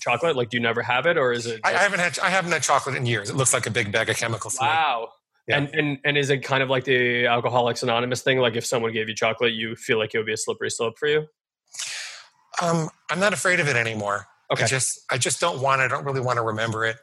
chocolate 0.00 0.36
like 0.36 0.50
do 0.50 0.56
you 0.56 0.62
never 0.62 0.82
have 0.82 1.06
it 1.06 1.16
or 1.16 1.32
is 1.32 1.46
it 1.46 1.62
just... 1.62 1.64
I, 1.64 1.78
haven't 1.78 2.00
had 2.00 2.18
i 2.18 2.28
haven't 2.28 2.52
had 2.52 2.62
chocolate 2.62 2.94
in 2.94 3.06
years 3.06 3.30
it 3.30 3.36
looks 3.36 3.54
like 3.54 3.66
a 3.66 3.70
big 3.70 3.90
bag 3.90 4.10
of 4.10 4.16
chemicals 4.16 4.58
wow 4.60 5.08
yeah. 5.48 5.58
and 5.58 5.68
and 5.74 5.98
and 6.04 6.18
is 6.18 6.30
it 6.30 6.38
kind 6.38 6.62
of 6.62 6.68
like 6.68 6.84
the 6.84 7.26
alcoholics 7.26 7.82
anonymous 7.82 8.22
thing 8.22 8.38
like 8.38 8.54
if 8.54 8.66
someone 8.66 8.92
gave 8.92 9.08
you 9.08 9.14
chocolate 9.14 9.54
you 9.54 9.74
feel 9.76 9.98
like 9.98 10.14
it 10.14 10.18
would 10.18 10.26
be 10.26 10.32
a 10.32 10.36
slippery 10.36 10.70
slope 10.70 10.98
for 10.98 11.08
you 11.08 11.26
um 12.60 12.90
i'm 13.10 13.18
not 13.18 13.32
afraid 13.32 13.60
of 13.60 13.68
it 13.68 13.76
anymore 13.76 14.26
okay 14.52 14.64
i 14.64 14.66
just 14.66 15.00
i 15.10 15.18
just 15.18 15.40
don't 15.40 15.60
want 15.60 15.80
i 15.80 15.88
don't 15.88 16.04
really 16.04 16.20
want 16.20 16.36
to 16.36 16.42
remember 16.42 16.84
it 16.84 16.96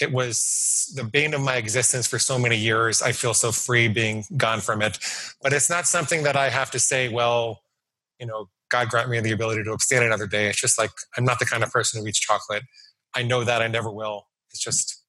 it 0.00 0.12
was 0.12 0.90
the 0.96 1.04
bane 1.04 1.34
of 1.34 1.42
my 1.42 1.56
existence 1.56 2.06
for 2.06 2.18
so 2.18 2.38
many 2.38 2.56
years. 2.56 3.02
I 3.02 3.12
feel 3.12 3.34
so 3.34 3.52
free 3.52 3.86
being 3.86 4.24
gone 4.36 4.60
from 4.60 4.80
it. 4.80 4.98
But 5.42 5.52
it's 5.52 5.68
not 5.68 5.86
something 5.86 6.22
that 6.22 6.36
I 6.36 6.48
have 6.48 6.70
to 6.70 6.78
say, 6.78 7.08
well, 7.10 7.60
you 8.18 8.26
know, 8.26 8.48
God 8.70 8.88
grant 8.88 9.10
me 9.10 9.20
the 9.20 9.32
ability 9.32 9.62
to 9.64 9.72
abstain 9.72 10.02
another 10.02 10.26
day. 10.26 10.48
It's 10.48 10.60
just 10.60 10.78
like 10.78 10.90
I'm 11.18 11.24
not 11.24 11.38
the 11.38 11.44
kind 11.44 11.62
of 11.62 11.70
person 11.70 12.00
who 12.00 12.08
eats 12.08 12.18
chocolate. 12.18 12.62
I 13.14 13.22
know 13.22 13.44
that 13.44 13.60
I 13.60 13.66
never 13.66 13.90
will. 13.92 14.24
It's 14.50 14.62
just 14.62 15.02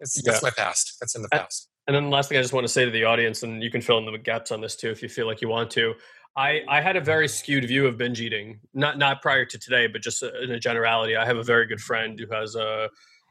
it's 0.00 0.16
yeah. 0.16 0.32
that's 0.32 0.42
my 0.42 0.50
past. 0.50 0.96
That's 1.00 1.14
in 1.14 1.22
the 1.22 1.28
past. 1.28 1.68
And 1.86 1.96
then 1.96 2.04
the 2.04 2.10
last 2.10 2.28
thing 2.28 2.38
I 2.38 2.42
just 2.42 2.52
want 2.52 2.64
to 2.64 2.72
say 2.72 2.84
to 2.84 2.90
the 2.90 3.04
audience, 3.04 3.42
and 3.42 3.62
you 3.62 3.70
can 3.70 3.80
fill 3.80 3.98
in 3.98 4.06
the 4.06 4.16
gaps 4.16 4.52
on 4.52 4.60
this 4.60 4.76
too 4.76 4.90
if 4.90 5.02
you 5.02 5.08
feel 5.08 5.26
like 5.26 5.42
you 5.42 5.48
want 5.48 5.70
to. 5.72 5.94
I, 6.36 6.62
I 6.68 6.80
had 6.80 6.96
a 6.96 7.00
very 7.00 7.28
skewed 7.28 7.66
view 7.66 7.86
of 7.86 7.98
binge 7.98 8.20
eating, 8.20 8.60
not 8.72 8.96
not 8.98 9.20
prior 9.20 9.44
to 9.44 9.58
today, 9.58 9.86
but 9.86 10.02
just 10.02 10.22
in 10.22 10.50
a 10.50 10.58
generality. 10.58 11.16
I 11.16 11.26
have 11.26 11.36
a 11.36 11.42
very 11.42 11.66
good 11.66 11.80
friend 11.80 12.18
who 12.18 12.34
has 12.34 12.54
a 12.54 12.88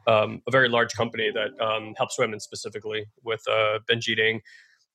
um, 0.07 0.41
a 0.47 0.51
very 0.51 0.69
large 0.69 0.93
company 0.93 1.31
that 1.31 1.59
um, 1.63 1.93
helps 1.97 2.17
women 2.17 2.39
specifically 2.39 3.05
with 3.23 3.41
uh, 3.49 3.79
binge 3.87 4.07
eating. 4.07 4.41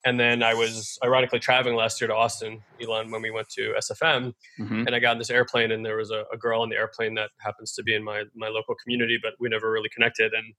And 0.05 0.21
then 0.21 0.43
I 0.43 0.55
was 0.55 0.99
ironically 1.03 1.41
traveling 1.41 1.75
last 1.75 2.01
year 2.01 2.07
to 2.07 2.15
Austin, 2.15 2.63
Elin, 2.81 3.11
when 3.11 3.23
we 3.23 3.31
went 3.33 3.49
to 3.51 3.75
SFM, 3.79 4.35
mm-hmm. 4.61 4.87
and 4.87 4.95
I 4.95 5.01
got 5.01 5.13
in 5.13 5.19
this 5.19 5.31
airplane, 5.31 5.73
and 5.73 5.85
there 5.85 5.97
was 5.97 6.13
a, 6.13 6.25
a, 6.33 6.37
girl 6.37 6.63
on 6.63 6.69
the 6.69 6.77
airplane 6.77 7.15
that 7.15 7.31
happens 7.39 7.73
to 7.73 7.83
be 7.83 7.95
in 7.95 8.05
my 8.05 8.23
my 8.35 8.49
local 8.49 8.77
community, 8.77 9.19
but 9.21 9.33
we 9.41 9.49
never 9.49 9.71
really 9.71 9.89
connected. 9.89 10.33
And 10.33 10.55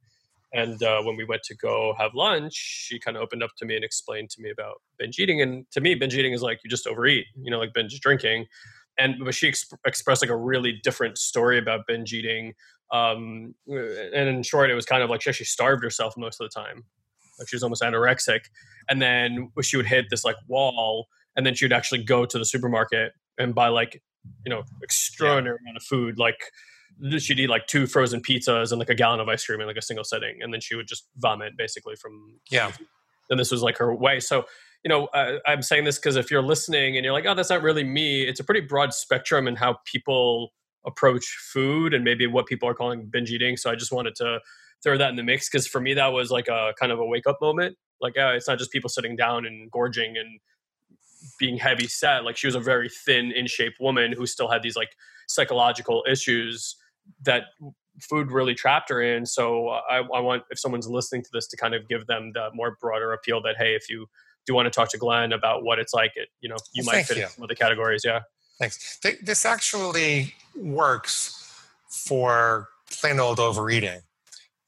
and 0.58 0.82
uh, 0.84 1.02
when 1.04 1.16
we 1.16 1.24
went 1.24 1.44
to 1.44 1.56
go 1.56 1.94
have 1.98 2.14
lunch, 2.14 2.54
she 2.54 3.00
kind 3.00 3.16
of 3.16 3.24
opened 3.24 3.44
up 3.44 3.52
to 3.60 3.66
me 3.66 3.76
and 3.76 3.86
explained 3.86 4.30
to 4.32 4.42
me 4.42 4.50
about 4.50 4.82
binge 5.00 5.20
eating. 5.20 5.42
And 5.42 5.66
to 5.72 5.80
me, 5.80 5.96
binge 5.96 6.16
eating 6.16 6.34
is 6.34 6.42
like 6.42 6.60
you 6.64 6.70
just 6.70 6.88
overeat, 6.88 7.26
you 7.42 7.52
know, 7.52 7.60
like 7.60 7.74
binge 7.74 7.98
drinking. 8.02 8.46
And 9.00 9.16
but 9.24 9.36
she 9.36 9.50
exp- 9.50 9.78
expressed 9.86 10.22
like 10.24 10.32
a 10.32 10.36
really 10.36 10.80
different 10.84 11.18
story 11.18 11.60
about 11.60 11.82
binge 11.88 12.14
eating 12.14 12.54
um, 12.92 13.54
and 13.68 14.30
in 14.30 14.44
short, 14.44 14.70
it 14.70 14.76
was 14.76 14.86
kind 14.86 15.04
of 15.04 15.10
like 15.10 15.22
she 15.22 15.30
actually 15.30 15.48
starved 15.48 15.84
herself 15.84 16.16
most 16.18 16.40
of 16.40 16.50
the 16.50 16.60
time. 16.60 16.84
Like 17.40 17.50
she 17.50 17.56
was 17.56 17.64
almost 17.64 17.82
anorexic. 17.82 18.42
And 18.90 19.02
then 19.02 19.52
she 19.62 19.78
would 19.78 19.86
hit 19.86 20.06
this 20.10 20.24
like 20.24 20.38
wall, 20.48 21.08
and 21.36 21.46
then 21.46 21.54
she 21.54 21.66
would 21.66 21.74
actually 21.74 22.04
go 22.04 22.26
to 22.26 22.40
the 22.40 22.46
supermarket 22.46 23.12
and 23.38 23.54
buy 23.54 23.68
like, 23.68 24.02
you 24.46 24.50
know, 24.50 24.64
extraordinary 24.82 25.58
yeah. 25.60 25.70
amount 25.70 25.78
of 25.78 25.84
food. 25.84 26.18
Like 26.18 26.52
she'd 27.20 27.40
eat 27.40 27.50
like 27.50 27.68
two 27.68 27.88
frozen 27.88 28.22
pizzas 28.22 28.72
and 28.72 28.80
like 28.80 28.90
a 28.90 28.96
gallon 28.96 29.20
of 29.20 29.28
ice 29.28 29.46
cream 29.46 29.62
in 29.62 29.68
like 29.68 29.78
a 29.78 29.82
single 29.82 30.04
sitting, 30.04 30.42
and 30.42 30.54
then 30.54 30.62
she 30.62 30.76
would 30.76 30.88
just 30.88 31.08
vomit 31.18 31.54
basically 31.58 31.96
from 31.96 32.40
yeah. 32.50 32.72
And 33.30 33.40
this 33.40 33.52
was 33.52 33.62
like 33.62 33.78
her 33.78 33.94
way. 33.94 34.20
So 34.20 34.46
you 34.84 34.90
know, 34.90 35.06
uh, 35.08 35.40
I'm 35.46 35.62
saying 35.62 35.84
this 35.84 35.98
because 35.98 36.16
if 36.16 36.32
you're 36.32 36.42
listening 36.42 36.96
and 36.96 37.04
you're 37.04 37.14
like, 37.14 37.26
oh, 37.26 37.34
that's 37.34 37.50
not 37.50 37.62
really 37.62 37.84
me, 37.84 38.22
it's 38.22 38.40
a 38.40 38.44
pretty 38.44 38.62
broad 38.62 38.94
spectrum 38.94 39.48
in 39.48 39.56
how 39.56 39.80
people 39.86 40.54
approach 40.86 41.26
food 41.52 41.94
and 41.94 42.04
maybe 42.04 42.28
what 42.28 42.46
people 42.46 42.70
are 42.70 42.74
calling 42.74 43.06
binge 43.12 43.32
eating. 43.32 43.58
So 43.58 43.70
I 43.70 43.76
just 43.76 43.92
wanted 43.92 44.16
to 44.16 44.40
throw 44.84 44.98
that 44.98 45.10
in 45.10 45.16
the 45.16 45.24
mix 45.24 45.50
because 45.50 45.68
for 45.68 45.82
me 45.82 45.94
that 45.96 46.14
was 46.14 46.32
like 46.32 46.48
a 46.48 46.74
kind 46.80 46.92
of 46.92 47.00
a 47.00 47.06
wake 47.06 47.28
up 47.28 47.40
moment. 47.42 47.78
Like 48.00 48.18
uh, 48.18 48.34
it's 48.36 48.48
not 48.48 48.60
just 48.60 48.72
people 48.72 48.90
sitting 48.90 49.16
down 49.16 49.46
and 49.46 49.70
gorging 49.72 50.16
and 50.18 50.40
being 51.40 51.58
heavy 51.58 51.88
set. 51.88 52.24
Like 52.24 52.38
she 52.38 52.48
was 52.48 52.56
a 52.56 52.60
very 52.60 52.90
thin, 52.90 53.32
in 53.32 53.48
shape 53.48 53.74
woman 53.80 54.14
who 54.14 54.26
still 54.26 54.48
had 54.48 54.62
these 54.64 54.76
like 54.76 54.92
psychological 55.28 56.06
issues 56.10 56.76
that 57.24 57.44
food 58.02 58.32
really 58.32 58.54
trapped 58.54 58.90
her 58.90 59.02
in. 59.02 59.26
So 59.26 59.70
I, 59.70 59.98
I 59.98 60.20
want 60.20 60.44
if 60.50 60.60
someone's 60.60 60.88
listening 60.88 61.24
to 61.24 61.30
this 61.34 61.48
to 61.48 61.58
kind 61.58 61.74
of 61.74 61.88
give 61.88 62.08
them 62.08 62.32
the 62.34 62.50
more 62.54 62.78
broader 62.80 63.14
appeal 63.14 63.42
that 63.44 63.56
hey, 63.58 63.76
if 63.76 63.90
you 63.90 64.08
do 64.46 64.54
want 64.54 64.66
to 64.66 64.70
talk 64.72 64.90
to 64.90 64.98
Glenn 64.98 65.34
about 65.34 65.64
what 65.64 65.80
it's 65.80 65.94
like, 65.94 66.14
it 66.16 66.30
you 66.42 66.50
know 66.50 66.58
you 66.74 66.84
well, 66.86 66.96
might 66.96 67.04
fit 67.04 67.18
you. 67.18 67.24
in 67.24 67.30
some 67.30 67.44
of 67.44 67.50
the 67.50 67.56
categories. 67.56 68.04
Yeah. 68.06 68.22
Thanks. 68.60 69.00
This 69.22 69.46
actually 69.46 70.34
works 70.56 71.64
for 71.90 72.70
plain 72.90 73.20
old 73.20 73.40
overeating. 73.40 74.02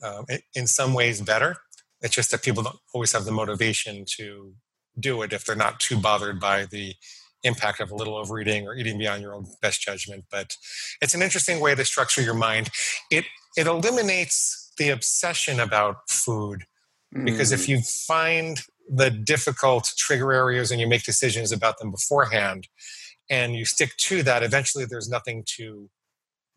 Um, 0.01 0.25
in 0.55 0.67
some 0.67 0.93
ways, 0.93 1.21
better. 1.21 1.57
It's 2.01 2.15
just 2.15 2.31
that 2.31 2.41
people 2.41 2.63
don't 2.63 2.77
always 2.93 3.11
have 3.11 3.25
the 3.25 3.31
motivation 3.31 4.05
to 4.17 4.53
do 4.97 5.21
it 5.23 5.33
if 5.33 5.43
they're 5.43 5.55
not 5.55 5.79
too 5.79 5.97
bothered 5.97 6.39
by 6.39 6.65
the 6.65 6.95
impact 7.43 7.79
of 7.79 7.91
a 7.91 7.95
little 7.95 8.17
overeating 8.17 8.67
or 8.67 8.75
eating 8.75 8.97
beyond 8.97 9.21
your 9.21 9.33
own 9.33 9.45
best 9.61 9.81
judgment. 9.81 10.25
But 10.31 10.55
it's 11.01 11.13
an 11.13 11.21
interesting 11.21 11.59
way 11.59 11.75
to 11.75 11.85
structure 11.85 12.21
your 12.21 12.33
mind. 12.33 12.69
It 13.11 13.25
it 13.57 13.67
eliminates 13.67 14.71
the 14.77 14.89
obsession 14.89 15.59
about 15.59 16.09
food 16.09 16.63
because 17.23 17.51
mm. 17.51 17.55
if 17.55 17.67
you 17.67 17.81
find 17.81 18.61
the 18.87 19.09
difficult 19.09 19.91
trigger 19.97 20.31
areas 20.31 20.71
and 20.71 20.79
you 20.79 20.87
make 20.87 21.03
decisions 21.03 21.51
about 21.51 21.77
them 21.79 21.91
beforehand, 21.91 22.67
and 23.29 23.55
you 23.55 23.65
stick 23.65 23.95
to 23.97 24.23
that 24.23 24.43
eventually 24.43 24.85
there's 24.85 25.09
nothing 25.09 25.43
to 25.45 25.89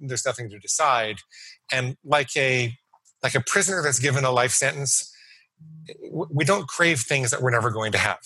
there's 0.01 0.27
nothing 0.27 0.51
to 0.51 0.59
decide 0.59 1.19
and 1.71 1.97
like 2.05 2.35
a 2.37 2.75
like 3.23 3.35
a 3.35 3.41
prisoner 3.41 3.83
that's 3.83 3.99
given 3.99 4.25
a 4.25 4.31
life 4.31 4.51
sentence 4.51 5.15
we 6.11 6.45
don't 6.45 6.67
crave 6.67 7.01
things 7.01 7.31
that 7.31 7.41
we're 7.41 7.51
never 7.51 7.71
going 7.71 7.93
to 7.93 7.99
have 7.99 8.21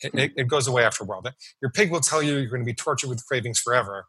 it, 0.00 0.32
it, 0.36 0.48
goes 0.48 0.68
away 0.68 0.84
after 0.84 1.04
a 1.04 1.06
while. 1.06 1.22
Your 1.62 1.70
pig 1.70 1.90
will 1.90 2.00
tell 2.00 2.22
you 2.22 2.36
you're 2.36 2.50
going 2.50 2.62
to 2.62 2.66
be 2.66 2.74
tortured 2.74 3.08
with 3.08 3.24
cravings 3.26 3.58
forever. 3.58 4.06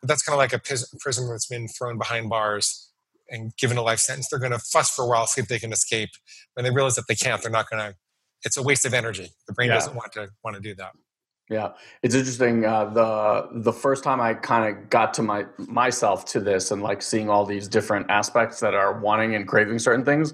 But 0.00 0.08
that's 0.08 0.22
kind 0.22 0.34
of 0.34 0.38
like 0.38 0.52
a 0.52 0.58
prisoner 0.58 1.28
that's 1.30 1.46
been 1.46 1.68
thrown 1.68 1.98
behind 1.98 2.30
bars 2.30 2.90
and 3.28 3.52
given 3.56 3.76
a 3.76 3.82
life 3.82 3.98
sentence. 3.98 4.28
They're 4.28 4.38
going 4.38 4.52
to 4.52 4.58
fuss 4.58 4.90
for 4.90 5.04
a 5.04 5.08
while 5.08 5.26
see 5.26 5.40
if 5.40 5.48
they 5.48 5.58
can 5.58 5.72
escape. 5.72 6.10
When 6.54 6.64
they 6.64 6.70
realize 6.70 6.96
that 6.96 7.06
they 7.08 7.14
can't 7.14 7.40
they're 7.42 7.50
not 7.50 7.70
going 7.70 7.82
to 7.82 7.96
it's 8.44 8.56
a 8.56 8.62
waste 8.62 8.86
of 8.86 8.94
energy. 8.94 9.28
The 9.46 9.52
brain 9.52 9.68
yeah. 9.68 9.74
doesn't 9.74 9.94
want 9.94 10.12
to 10.12 10.28
want 10.42 10.56
to 10.56 10.62
do 10.62 10.74
that. 10.76 10.92
Yeah, 11.50 11.72
it's 12.02 12.14
interesting. 12.14 12.64
Uh, 12.64 12.86
the 12.86 13.48
the 13.52 13.72
first 13.72 14.04
time 14.04 14.20
I 14.20 14.34
kind 14.34 14.76
of 14.76 14.88
got 14.88 15.12
to 15.14 15.22
my 15.22 15.46
myself 15.58 16.24
to 16.26 16.40
this 16.40 16.70
and 16.70 16.82
like 16.82 17.02
seeing 17.02 17.28
all 17.28 17.44
these 17.44 17.66
different 17.66 18.08
aspects 18.08 18.60
that 18.60 18.74
are 18.74 19.00
wanting 19.00 19.34
and 19.34 19.48
craving 19.48 19.80
certain 19.80 20.04
things, 20.04 20.32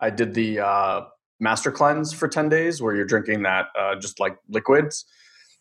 I 0.00 0.10
did 0.10 0.34
the 0.34 0.60
uh, 0.60 1.00
master 1.40 1.70
cleanse 1.70 2.12
for 2.12 2.28
ten 2.28 2.48
days 2.48 2.80
where 2.82 2.94
you're 2.94 3.04
drinking 3.04 3.42
that 3.44 3.66
uh, 3.78 3.94
just 3.96 4.20
like 4.20 4.36
liquids, 4.48 5.04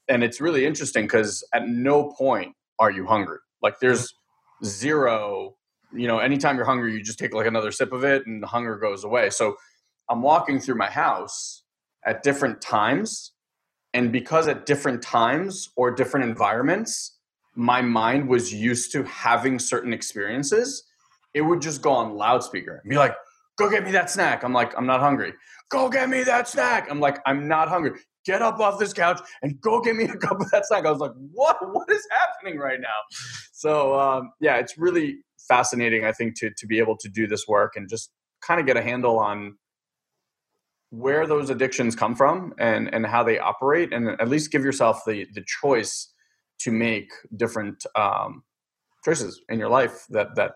and 0.07 0.23
it's 0.23 0.41
really 0.41 0.65
interesting 0.65 1.05
because 1.05 1.43
at 1.53 1.67
no 1.67 2.11
point 2.11 2.55
are 2.79 2.91
you 2.91 3.05
hungry. 3.05 3.39
Like 3.61 3.79
there's 3.79 4.13
zero. 4.63 5.55
You 5.93 6.07
know, 6.07 6.19
anytime 6.19 6.57
you're 6.57 6.65
hungry, 6.65 6.93
you 6.93 7.01
just 7.01 7.19
take 7.19 7.33
like 7.33 7.47
another 7.47 7.71
sip 7.71 7.93
of 7.93 8.03
it, 8.03 8.27
and 8.27 8.43
the 8.43 8.47
hunger 8.47 8.77
goes 8.77 9.03
away. 9.03 9.29
So 9.29 9.55
I'm 10.09 10.21
walking 10.21 10.59
through 10.59 10.75
my 10.75 10.89
house 10.89 11.63
at 12.05 12.23
different 12.23 12.61
times 12.61 13.33
And 13.93 14.11
because 14.11 14.47
at 14.47 14.65
different 14.65 15.01
times 15.01 15.69
or 15.75 15.91
different 15.91 16.29
environments, 16.29 17.17
my 17.55 17.81
mind 17.81 18.29
was 18.29 18.53
used 18.53 18.91
to 18.91 19.03
having 19.03 19.57
certain 19.57 19.93
experiences, 19.93 20.83
it 21.33 21.41
would 21.41 21.61
just 21.61 21.81
go 21.81 21.91
on 21.91 22.15
loudspeaker 22.15 22.79
and 22.83 22.89
be 22.89 22.95
like, 22.95 23.15
go 23.57 23.69
get 23.69 23.83
me 23.83 23.91
that 23.91 24.11
snack. 24.11 24.43
I'm 24.43 24.53
like, 24.53 24.77
I'm 24.77 24.85
not 24.85 24.99
hungry. 24.99 25.33
Go 25.69 25.89
get 25.89 26.09
me 26.09 26.23
that 26.23 26.47
snack. 26.47 26.87
I'm 26.89 26.99
like, 26.99 27.19
I'm 27.25 27.47
not 27.47 27.67
hungry. 27.67 27.99
Get 28.25 28.41
up 28.41 28.59
off 28.59 28.79
this 28.79 28.93
couch 28.93 29.19
and 29.41 29.59
go 29.61 29.81
get 29.81 29.95
me 29.95 30.05
a 30.05 30.15
cup 30.17 30.39
of 30.39 30.49
that 30.51 30.65
snack. 30.65 30.85
I 30.85 30.91
was 30.91 30.99
like, 30.99 31.13
what? 31.31 31.57
What 31.73 31.89
is 31.89 32.05
happening 32.11 32.59
right 32.59 32.79
now? 32.79 32.87
So 33.53 33.99
um, 33.99 34.31
yeah, 34.39 34.57
it's 34.57 34.77
really 34.77 35.17
fascinating. 35.47 36.05
I 36.05 36.11
think 36.11 36.37
to 36.39 36.51
to 36.57 36.67
be 36.67 36.79
able 36.79 36.97
to 36.97 37.09
do 37.09 37.27
this 37.27 37.47
work 37.47 37.73
and 37.75 37.89
just 37.89 38.11
kind 38.41 38.59
of 38.59 38.65
get 38.65 38.77
a 38.77 38.81
handle 38.81 39.19
on 39.19 39.57
where 40.89 41.27
those 41.27 41.49
addictions 41.49 41.95
come 41.95 42.15
from 42.15 42.53
and 42.57 42.93
and 42.93 43.05
how 43.05 43.23
they 43.23 43.39
operate, 43.39 43.93
and 43.93 44.09
at 44.21 44.29
least 44.29 44.51
give 44.51 44.63
yourself 44.63 45.01
the 45.05 45.25
the 45.33 45.43
choice 45.61 46.13
to 46.59 46.71
make 46.71 47.11
different 47.35 47.85
um, 47.95 48.43
choices 49.05 49.41
in 49.49 49.59
your 49.59 49.69
life 49.69 50.05
that 50.09 50.35
that 50.35 50.51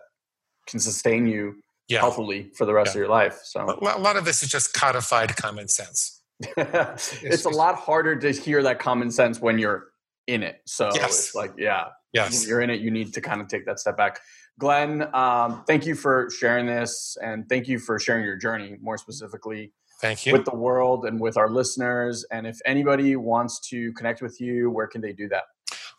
can 0.66 0.80
sustain 0.80 1.26
you 1.26 1.61
yeah. 1.88 2.00
healthily 2.00 2.50
for 2.56 2.64
the 2.64 2.72
rest 2.72 2.88
yeah. 2.88 2.90
of 2.92 2.96
your 2.96 3.08
life. 3.08 3.40
So 3.44 3.78
a 3.80 3.98
lot 3.98 4.16
of 4.16 4.24
this 4.24 4.42
is 4.42 4.48
just 4.48 4.74
codified 4.74 5.36
common 5.36 5.68
sense. 5.68 6.22
it's, 6.40 7.12
it's, 7.22 7.44
a 7.44 7.50
lot 7.50 7.76
harder 7.76 8.16
to 8.16 8.30
hear 8.30 8.62
that 8.62 8.78
common 8.78 9.10
sense 9.10 9.40
when 9.40 9.58
you're 9.58 9.88
in 10.26 10.42
it. 10.42 10.60
So 10.66 10.90
yes. 10.94 11.10
it's 11.10 11.34
like, 11.34 11.52
yeah, 11.58 11.86
yes. 12.12 12.40
when 12.40 12.48
you're 12.48 12.60
in 12.60 12.70
it, 12.70 12.80
you 12.80 12.90
need 12.90 13.14
to 13.14 13.20
kind 13.20 13.40
of 13.40 13.48
take 13.48 13.66
that 13.66 13.78
step 13.78 13.96
back. 13.96 14.20
Glenn, 14.58 15.08
um, 15.14 15.64
thank 15.66 15.86
you 15.86 15.94
for 15.94 16.28
sharing 16.30 16.66
this 16.66 17.16
and 17.22 17.48
thank 17.48 17.68
you 17.68 17.78
for 17.78 17.98
sharing 17.98 18.24
your 18.24 18.36
journey 18.36 18.76
more 18.80 18.98
specifically. 18.98 19.72
Thank 20.00 20.26
you. 20.26 20.32
With 20.32 20.44
the 20.44 20.54
world 20.54 21.04
and 21.04 21.20
with 21.20 21.36
our 21.36 21.48
listeners. 21.48 22.24
And 22.30 22.46
if 22.46 22.58
anybody 22.66 23.14
wants 23.14 23.60
to 23.70 23.92
connect 23.92 24.20
with 24.20 24.40
you, 24.40 24.68
where 24.68 24.88
can 24.88 25.00
they 25.00 25.12
do 25.12 25.28
that? 25.28 25.44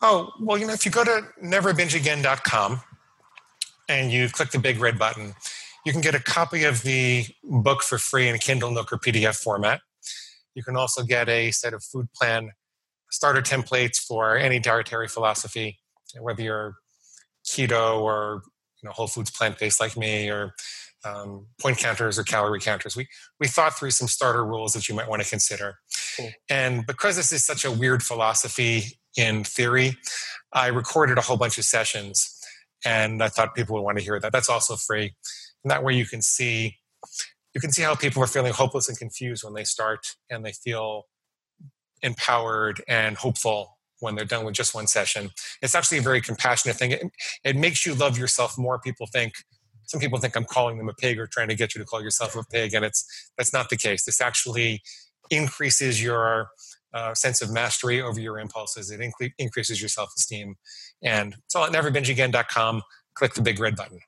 Oh, 0.02 0.30
well, 0.42 0.58
you 0.58 0.68
know, 0.68 0.74
if 0.74 0.86
you 0.86 0.92
go 0.92 1.06
to 1.06 1.22
neverbingeagain.com 1.42 2.82
and 3.88 4.12
you 4.12 4.28
click 4.28 4.52
the 4.52 4.60
big 4.60 4.82
red 4.82 5.00
button, 5.00 5.34
you 5.86 5.92
can 5.92 6.02
get 6.02 6.16
a 6.16 6.20
copy 6.20 6.64
of 6.64 6.84
the 6.84 7.26
book 7.44 7.84
for 7.84 7.98
free 7.98 8.28
in 8.28 8.38
Kindle, 8.38 8.72
Nook, 8.72 8.92
or 8.94 8.98
PDF 8.98 9.42
format. 9.42 9.82
You 10.56 10.64
can 10.64 10.76
also 10.76 11.04
get 11.04 11.30
a 11.30 11.52
set 11.52 11.74
of 11.74 11.84
food 11.84 12.08
plan 12.14 12.52
starter 13.10 13.42
templates 13.42 13.98
for 13.98 14.36
any 14.36 14.60
dietary 14.60 15.08
philosophy, 15.08 15.80
whether 16.20 16.42
you're 16.42 16.76
keto 17.46 18.02
or 18.02 18.42
you 18.82 18.88
know, 18.88 18.94
whole 18.94 19.08
foods 19.08 19.32
plant 19.32 19.58
based 19.60 19.80
like 19.80 19.96
me, 19.96 20.30
or 20.30 20.54
um, 21.06 21.48
point 21.62 21.78
counters 21.78 22.20
or 22.20 22.24
calorie 22.24 22.60
counters. 22.60 22.96
We 22.96 23.08
we 23.40 23.48
thought 23.48 23.78
through 23.78 23.92
some 23.92 24.08
starter 24.08 24.46
rules 24.46 24.74
that 24.74 24.88
you 24.90 24.96
might 24.96 25.10
want 25.10 25.22
to 25.22 25.30
consider. 25.30 25.76
Cool. 26.18 26.32
And 26.50 26.86
because 26.86 27.16
this 27.16 27.32
is 27.32 27.46
such 27.46 27.66
a 27.66 27.72
weird 27.72 28.04
philosophy 28.04 29.00
in 29.18 29.44
theory, 29.44 29.98
I 30.52 30.68
recorded 30.68 31.18
a 31.18 31.22
whole 31.22 31.38
bunch 31.38 31.58
of 31.58 31.66
sessions, 31.66 32.40
and 32.86 33.24
I 33.24 33.30
thought 33.30 33.56
people 33.56 33.76
would 33.76 33.84
want 33.84 33.98
to 33.98 34.04
hear 34.04 34.20
that. 34.20 34.32
That's 34.32 34.50
also 34.50 34.76
free, 34.76 35.16
and 35.64 35.72
that 35.72 35.84
way 35.84 35.93
you 35.93 36.05
can 36.05 36.22
see 36.22 36.78
you 37.53 37.61
can 37.61 37.72
see 37.72 37.84
how 37.84 37.95
people 37.95 38.24
are 38.24 38.28
feeling 38.28 38.53
hopeless 38.53 38.89
and 38.89 38.97
confused 38.97 39.43
when 39.43 39.53
they 39.53 39.64
start, 39.64 40.16
and 40.30 40.43
they 40.43 40.53
feel 40.53 41.03
empowered 42.01 42.82
and 42.88 43.16
hopeful 43.18 43.78
when 43.99 44.16
they're 44.16 44.26
done 44.26 44.43
with 44.43 44.55
just 44.55 44.76
one 44.76 44.88
session. 44.88 45.30
It's 45.61 45.76
actually 45.76 45.99
a 45.99 46.01
very 46.01 46.20
compassionate 46.20 46.76
thing. 46.76 46.91
It, 46.91 47.03
it 47.43 47.55
makes 47.55 47.86
you 47.86 47.93
love 47.93 48.18
yourself 48.18 48.57
more. 48.57 48.80
People 48.80 49.07
think 49.07 49.34
some 49.86 49.99
people 49.99 50.20
think 50.20 50.36
I'm 50.36 50.45
calling 50.45 50.78
them 50.78 50.89
a 50.89 50.93
pig 50.93 51.20
or 51.20 51.28
trying 51.28 51.49
to 51.49 51.55
get 51.55 51.76
you 51.76 51.80
to 51.80 51.86
call 51.86 52.01
yourself 52.01 52.36
a 52.36 52.43
pig, 52.43 52.74
and 52.74 52.84
it's 52.84 53.32
that's 53.38 53.53
not 53.53 53.70
the 53.70 53.78
case. 53.78 54.05
This 54.05 54.22
actually 54.22 54.82
increases 55.30 56.03
your 56.03 56.49
uh, 56.93 57.14
sense 57.14 57.41
of 57.41 57.51
mastery 57.51 58.01
over 58.01 58.20
your 58.20 58.39
impulses. 58.39 58.91
It 58.91 58.99
inc- 58.99 59.34
increases 59.38 59.82
your 59.82 59.89
self 59.89 60.11
esteem, 60.18 60.55
and 61.01 61.36
it's 61.45 61.55
all 61.55 61.66
at 61.66 61.72
neverbingeagain.com. 61.72 62.82
Click 63.16 63.34
the 63.34 63.41
big 63.41 63.59
red 63.59 63.76
button. 63.76 63.99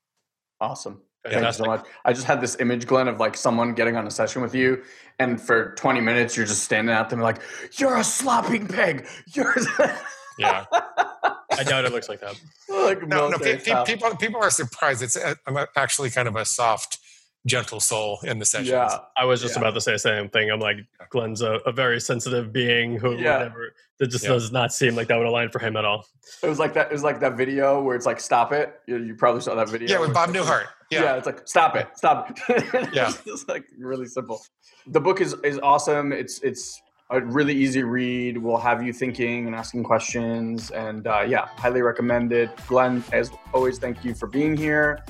Awesome. 0.60 1.02
Thank 1.30 1.46
you 1.46 1.52
so 1.54 1.66
much. 1.66 1.86
I 2.04 2.14
just 2.14 2.26
had 2.26 2.40
this 2.40 2.58
image, 2.60 2.86
Glenn, 2.86 3.08
of 3.08 3.20
like 3.20 3.36
someone 3.36 3.74
getting 3.74 3.96
on 3.96 4.06
a 4.06 4.12
session 4.12 4.42
with 4.42 4.54
you, 4.54 4.84
and 5.18 5.42
for 5.42 5.74
20 5.76 6.00
minutes 6.02 6.38
you're 6.38 6.46
just 6.46 6.64
standing 6.64 6.94
at 6.94 7.10
them 7.10 7.20
like, 7.20 7.42
"You're 7.78 7.98
a 7.98 8.04
slopping 8.04 8.68
pig." 8.68 9.08
You're. 9.34 9.56
yeah. 10.40 10.66
I 10.72 11.64
doubt 11.64 11.86
it 11.86 11.92
looks 11.92 12.10
like 12.10 12.20
that. 12.20 12.40
like 12.70 13.08
no, 13.08 13.30
no. 13.30 13.38
Pe- 13.38 13.60
pe- 13.60 13.86
people 13.86 14.16
people 14.18 14.42
are 14.42 14.50
surprised. 14.50 15.02
It's 15.02 15.18
uh, 15.18 15.36
I'm 15.48 15.66
actually 15.76 16.10
kind 16.10 16.28
of 16.28 16.36
a 16.36 16.46
soft, 16.46 17.00
gentle 17.46 17.80
soul 17.80 18.20
in 18.24 18.40
the 18.40 18.46
sessions. 18.46 18.70
Yeah, 18.70 18.98
I 19.18 19.26
was 19.26 19.42
just 19.42 19.56
yeah. 19.56 19.62
about 19.62 19.74
to 19.76 19.82
say 19.82 19.94
the 19.94 20.00
same 20.00 20.30
thing. 20.30 20.50
I'm 20.50 20.60
like, 20.60 20.78
Glenn's 21.10 21.42
a, 21.42 21.60
a 21.66 21.72
very 21.72 22.02
sensitive 22.02 22.52
being 22.52 22.98
who 22.98 23.16
yeah. 23.16 23.40
never. 23.40 23.74
That 24.00 24.08
just 24.08 24.26
yeah. 24.26 24.32
does 24.32 24.52
not 24.52 24.74
seem 24.74 24.96
like 24.96 25.08
that 25.08 25.18
would 25.18 25.28
align 25.28 25.50
for 25.50 25.60
him 25.60 25.78
at 25.78 25.86
all. 25.86 26.06
It 26.44 26.50
was 26.50 26.60
like 26.60 26.74
that. 26.74 26.88
It 26.88 26.92
was 26.92 27.04
like 27.04 27.22
that 27.22 27.38
video 27.38 27.82
where 27.82 27.96
it's 27.96 28.06
like, 28.06 28.20
"Stop 28.20 28.52
it!" 28.52 28.80
You, 28.88 28.98
you 28.98 29.16
probably 29.16 29.42
saw 29.42 29.56
that 29.56 29.70
video. 29.70 29.88
Yeah, 29.88 30.00
with 30.00 30.14
Bob 30.14 30.32
Newhart. 30.32 30.66
Yeah. 30.92 31.04
yeah, 31.04 31.16
it's 31.16 31.26
like, 31.26 31.48
"Stop 31.48 31.76
it! 31.78 31.88
Stop 31.96 32.38
it!" 32.50 32.90
yeah, 32.94 33.14
it's 33.26 33.48
like 33.48 33.66
really 33.78 34.08
simple. 34.08 34.42
The 34.88 35.00
book 35.00 35.22
is 35.22 35.34
is 35.46 35.60
awesome. 35.60 36.12
It's 36.12 36.42
it's 36.42 36.82
a 37.10 37.22
really 37.22 37.54
easy 37.54 37.84
read. 37.84 38.38
Will 38.38 38.58
have 38.58 38.84
you 38.84 38.92
thinking 38.92 39.48
and 39.48 39.56
asking 39.56 39.84
questions. 39.84 40.72
And 40.72 41.08
uh, 41.08 41.24
yeah, 41.28 41.48
highly 41.56 41.82
recommend 41.82 42.34
it. 42.34 42.50
Glenn, 42.68 43.04
as 43.14 43.32
always, 43.54 43.78
thank 43.78 44.04
you 44.04 44.14
for 44.14 44.28
being 44.28 44.58
here. 44.58 45.04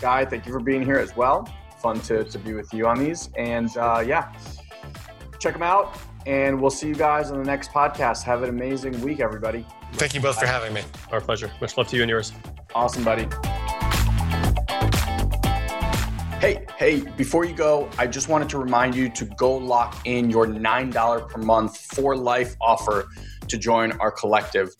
Guy, 0.00 0.24
thank 0.24 0.46
you 0.46 0.52
for 0.52 0.60
being 0.60 0.84
here 0.84 0.98
as 0.98 1.14
well. 1.16 1.48
Fun 1.84 2.00
to, 2.00 2.24
to 2.24 2.38
be 2.38 2.54
with 2.54 2.72
you 2.72 2.86
on 2.86 2.98
these. 2.98 3.28
And 3.36 3.68
uh, 3.76 4.02
yeah, 4.06 4.32
check 5.38 5.52
them 5.52 5.62
out. 5.62 5.98
And 6.24 6.58
we'll 6.58 6.70
see 6.70 6.88
you 6.88 6.94
guys 6.94 7.30
on 7.30 7.36
the 7.36 7.44
next 7.44 7.72
podcast. 7.72 8.22
Have 8.22 8.42
an 8.42 8.48
amazing 8.48 8.98
week, 9.02 9.20
everybody. 9.20 9.66
Thank 9.92 10.14
you 10.14 10.22
both 10.22 10.40
for 10.40 10.46
having 10.46 10.72
me. 10.72 10.80
Our 11.12 11.20
pleasure. 11.20 11.52
Much 11.60 11.76
love 11.76 11.88
to 11.88 11.96
you 11.96 12.02
and 12.02 12.08
yours. 12.08 12.32
Awesome, 12.74 13.04
buddy. 13.04 13.28
Hey, 16.40 16.64
hey, 16.78 17.00
before 17.18 17.44
you 17.44 17.54
go, 17.54 17.90
I 17.98 18.06
just 18.06 18.30
wanted 18.30 18.48
to 18.48 18.58
remind 18.58 18.94
you 18.94 19.10
to 19.10 19.26
go 19.36 19.54
lock 19.54 19.94
in 20.06 20.30
your 20.30 20.46
$9 20.46 21.28
per 21.28 21.40
month 21.42 21.76
for 21.76 22.16
life 22.16 22.56
offer 22.62 23.08
to 23.46 23.58
join 23.58 23.92
our 24.00 24.10
collective. 24.10 24.70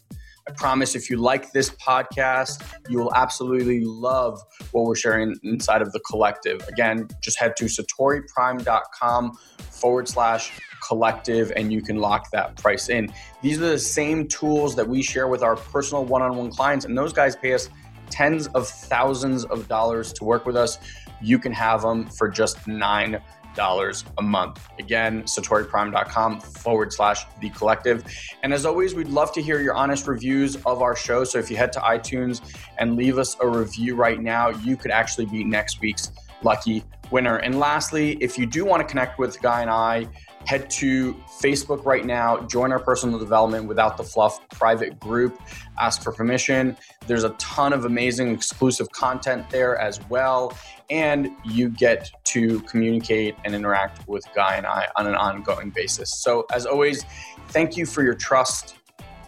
I 0.47 0.53
promise 0.53 0.95
if 0.95 1.09
you 1.09 1.17
like 1.17 1.53
this 1.53 1.71
podcast, 1.71 2.63
you 2.89 2.99
will 2.99 3.15
absolutely 3.15 3.83
love 3.85 4.39
what 4.73 4.85
we're 4.85 4.95
sharing 4.95 5.35
inside 5.43 5.81
of 5.81 5.91
the 5.93 6.01
collective. 6.01 6.61
Again, 6.69 7.09
just 7.23 7.39
head 7.39 7.57
to 7.57 7.65
satoriprime.com 7.65 9.39
forward 9.71 10.07
slash 10.07 10.53
collective 10.87 11.51
and 11.57 11.73
you 11.73 11.81
can 11.81 11.97
lock 11.97 12.31
that 12.33 12.57
price 12.57 12.91
in. 12.91 13.13
These 13.41 13.59
are 13.59 13.71
the 13.71 13.79
same 13.79 14.29
tools 14.29 14.77
that 14.77 14.87
we 14.87 15.03
share 15.03 15.29
with 15.29 15.43
our 15.43 15.57
personal 15.57 16.05
one 16.05 16.21
on 16.21 16.37
one 16.37 16.51
clients, 16.51 16.85
and 16.85 16.97
those 16.97 17.13
guys 17.13 17.37
pay 17.37 17.55
us 17.55 17.71
tens 18.11 18.49
of 18.49 18.69
thousands 18.69 19.45
of 19.47 19.67
dollars 19.67 20.13
to 20.13 20.25
work 20.25 20.45
with 20.45 20.57
us 20.57 20.79
you 21.25 21.39
can 21.39 21.53
have 21.53 21.83
them 21.83 22.07
for 22.07 22.29
just 22.29 22.67
nine 22.69 23.21
dollars 23.55 24.05
a 24.19 24.23
month. 24.23 24.69
Again, 24.79 25.23
satoriprime.com 25.23 26.41
forward 26.41 26.93
slash 26.93 27.25
the 27.41 27.51
collective. 27.51 28.05
And 28.43 28.53
as 28.53 28.67
always, 28.67 28.95
we'd 28.95 29.09
love 29.09 29.33
to 29.33 29.43
hear 29.43 29.61
your 29.61 29.75
honest 29.75 30.07
reviews 30.07 30.57
of 30.65 30.83
our 30.83 30.97
show. 30.97 31.25
So 31.25 31.39
if 31.39 31.51
you 31.51 31.57
head 31.57 31.73
to 31.75 31.81
iTunes 31.81 32.41
and 32.79 32.97
leave 32.97 33.19
us 33.19 33.37
a 33.41 33.49
review 33.49 33.95
right 33.95 34.21
now, 34.21 34.49
you 34.51 34.77
could 34.77 34.91
actually 34.91 35.27
be 35.27 35.45
next 35.45 35.81
week's 35.81 36.13
lucky 36.43 36.85
winner. 37.11 37.37
And 37.37 37.59
lastly, 37.59 38.19
if 38.21 38.39
you 38.39 38.47
do 38.47 38.65
want 38.65 38.81
to 38.83 38.87
connect 38.87 39.19
with 39.19 39.41
Guy 39.41 39.63
and 39.63 39.71
I, 39.71 40.07
head 40.47 40.69
to 40.69 41.15
Facebook 41.41 41.85
right 41.85 42.05
now, 42.05 42.41
join 42.47 42.71
our 42.73 42.79
personal 42.79 43.19
development 43.19 43.67
without 43.67 43.97
the 43.97 44.05
fluff 44.05 44.47
private 44.51 44.99
group, 45.01 45.41
ask 45.79 46.03
for 46.03 46.13
permission. 46.13 46.77
There's 47.07 47.25
a 47.25 47.31
ton 47.31 47.73
of 47.73 47.85
amazing 47.85 48.31
exclusive 48.33 48.91
content 48.91 49.49
there 49.51 49.79
as 49.79 50.01
well. 50.09 50.57
And 50.91 51.31
you 51.45 51.71
get 51.71 52.11
to 52.25 52.61
communicate 52.61 53.35
and 53.45 53.55
interact 53.55 54.07
with 54.09 54.25
Guy 54.35 54.57
and 54.57 54.67
I 54.67 54.89
on 54.97 55.07
an 55.07 55.15
ongoing 55.15 55.71
basis. 55.71 56.23
So, 56.23 56.47
as 56.53 56.67
always, 56.67 57.05
thank 57.49 57.77
you 57.77 57.87
for 57.87 58.03
your 58.03 58.15
trust, 58.15 58.77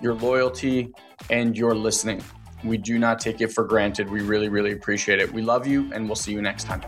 your 0.01 0.15
loyalty, 0.15 0.93
and 1.31 1.57
your 1.57 1.75
listening. 1.75 2.23
We 2.65 2.77
do 2.77 2.99
not 2.99 3.21
take 3.21 3.41
it 3.41 3.53
for 3.53 3.65
granted. 3.65 4.11
We 4.11 4.21
really, 4.21 4.49
really 4.49 4.73
appreciate 4.73 5.19
it. 5.19 5.33
We 5.33 5.43
love 5.43 5.67
you, 5.67 5.91
and 5.93 6.07
we'll 6.07 6.17
see 6.17 6.33
you 6.33 6.43
next 6.43 6.65
time. 6.65 6.83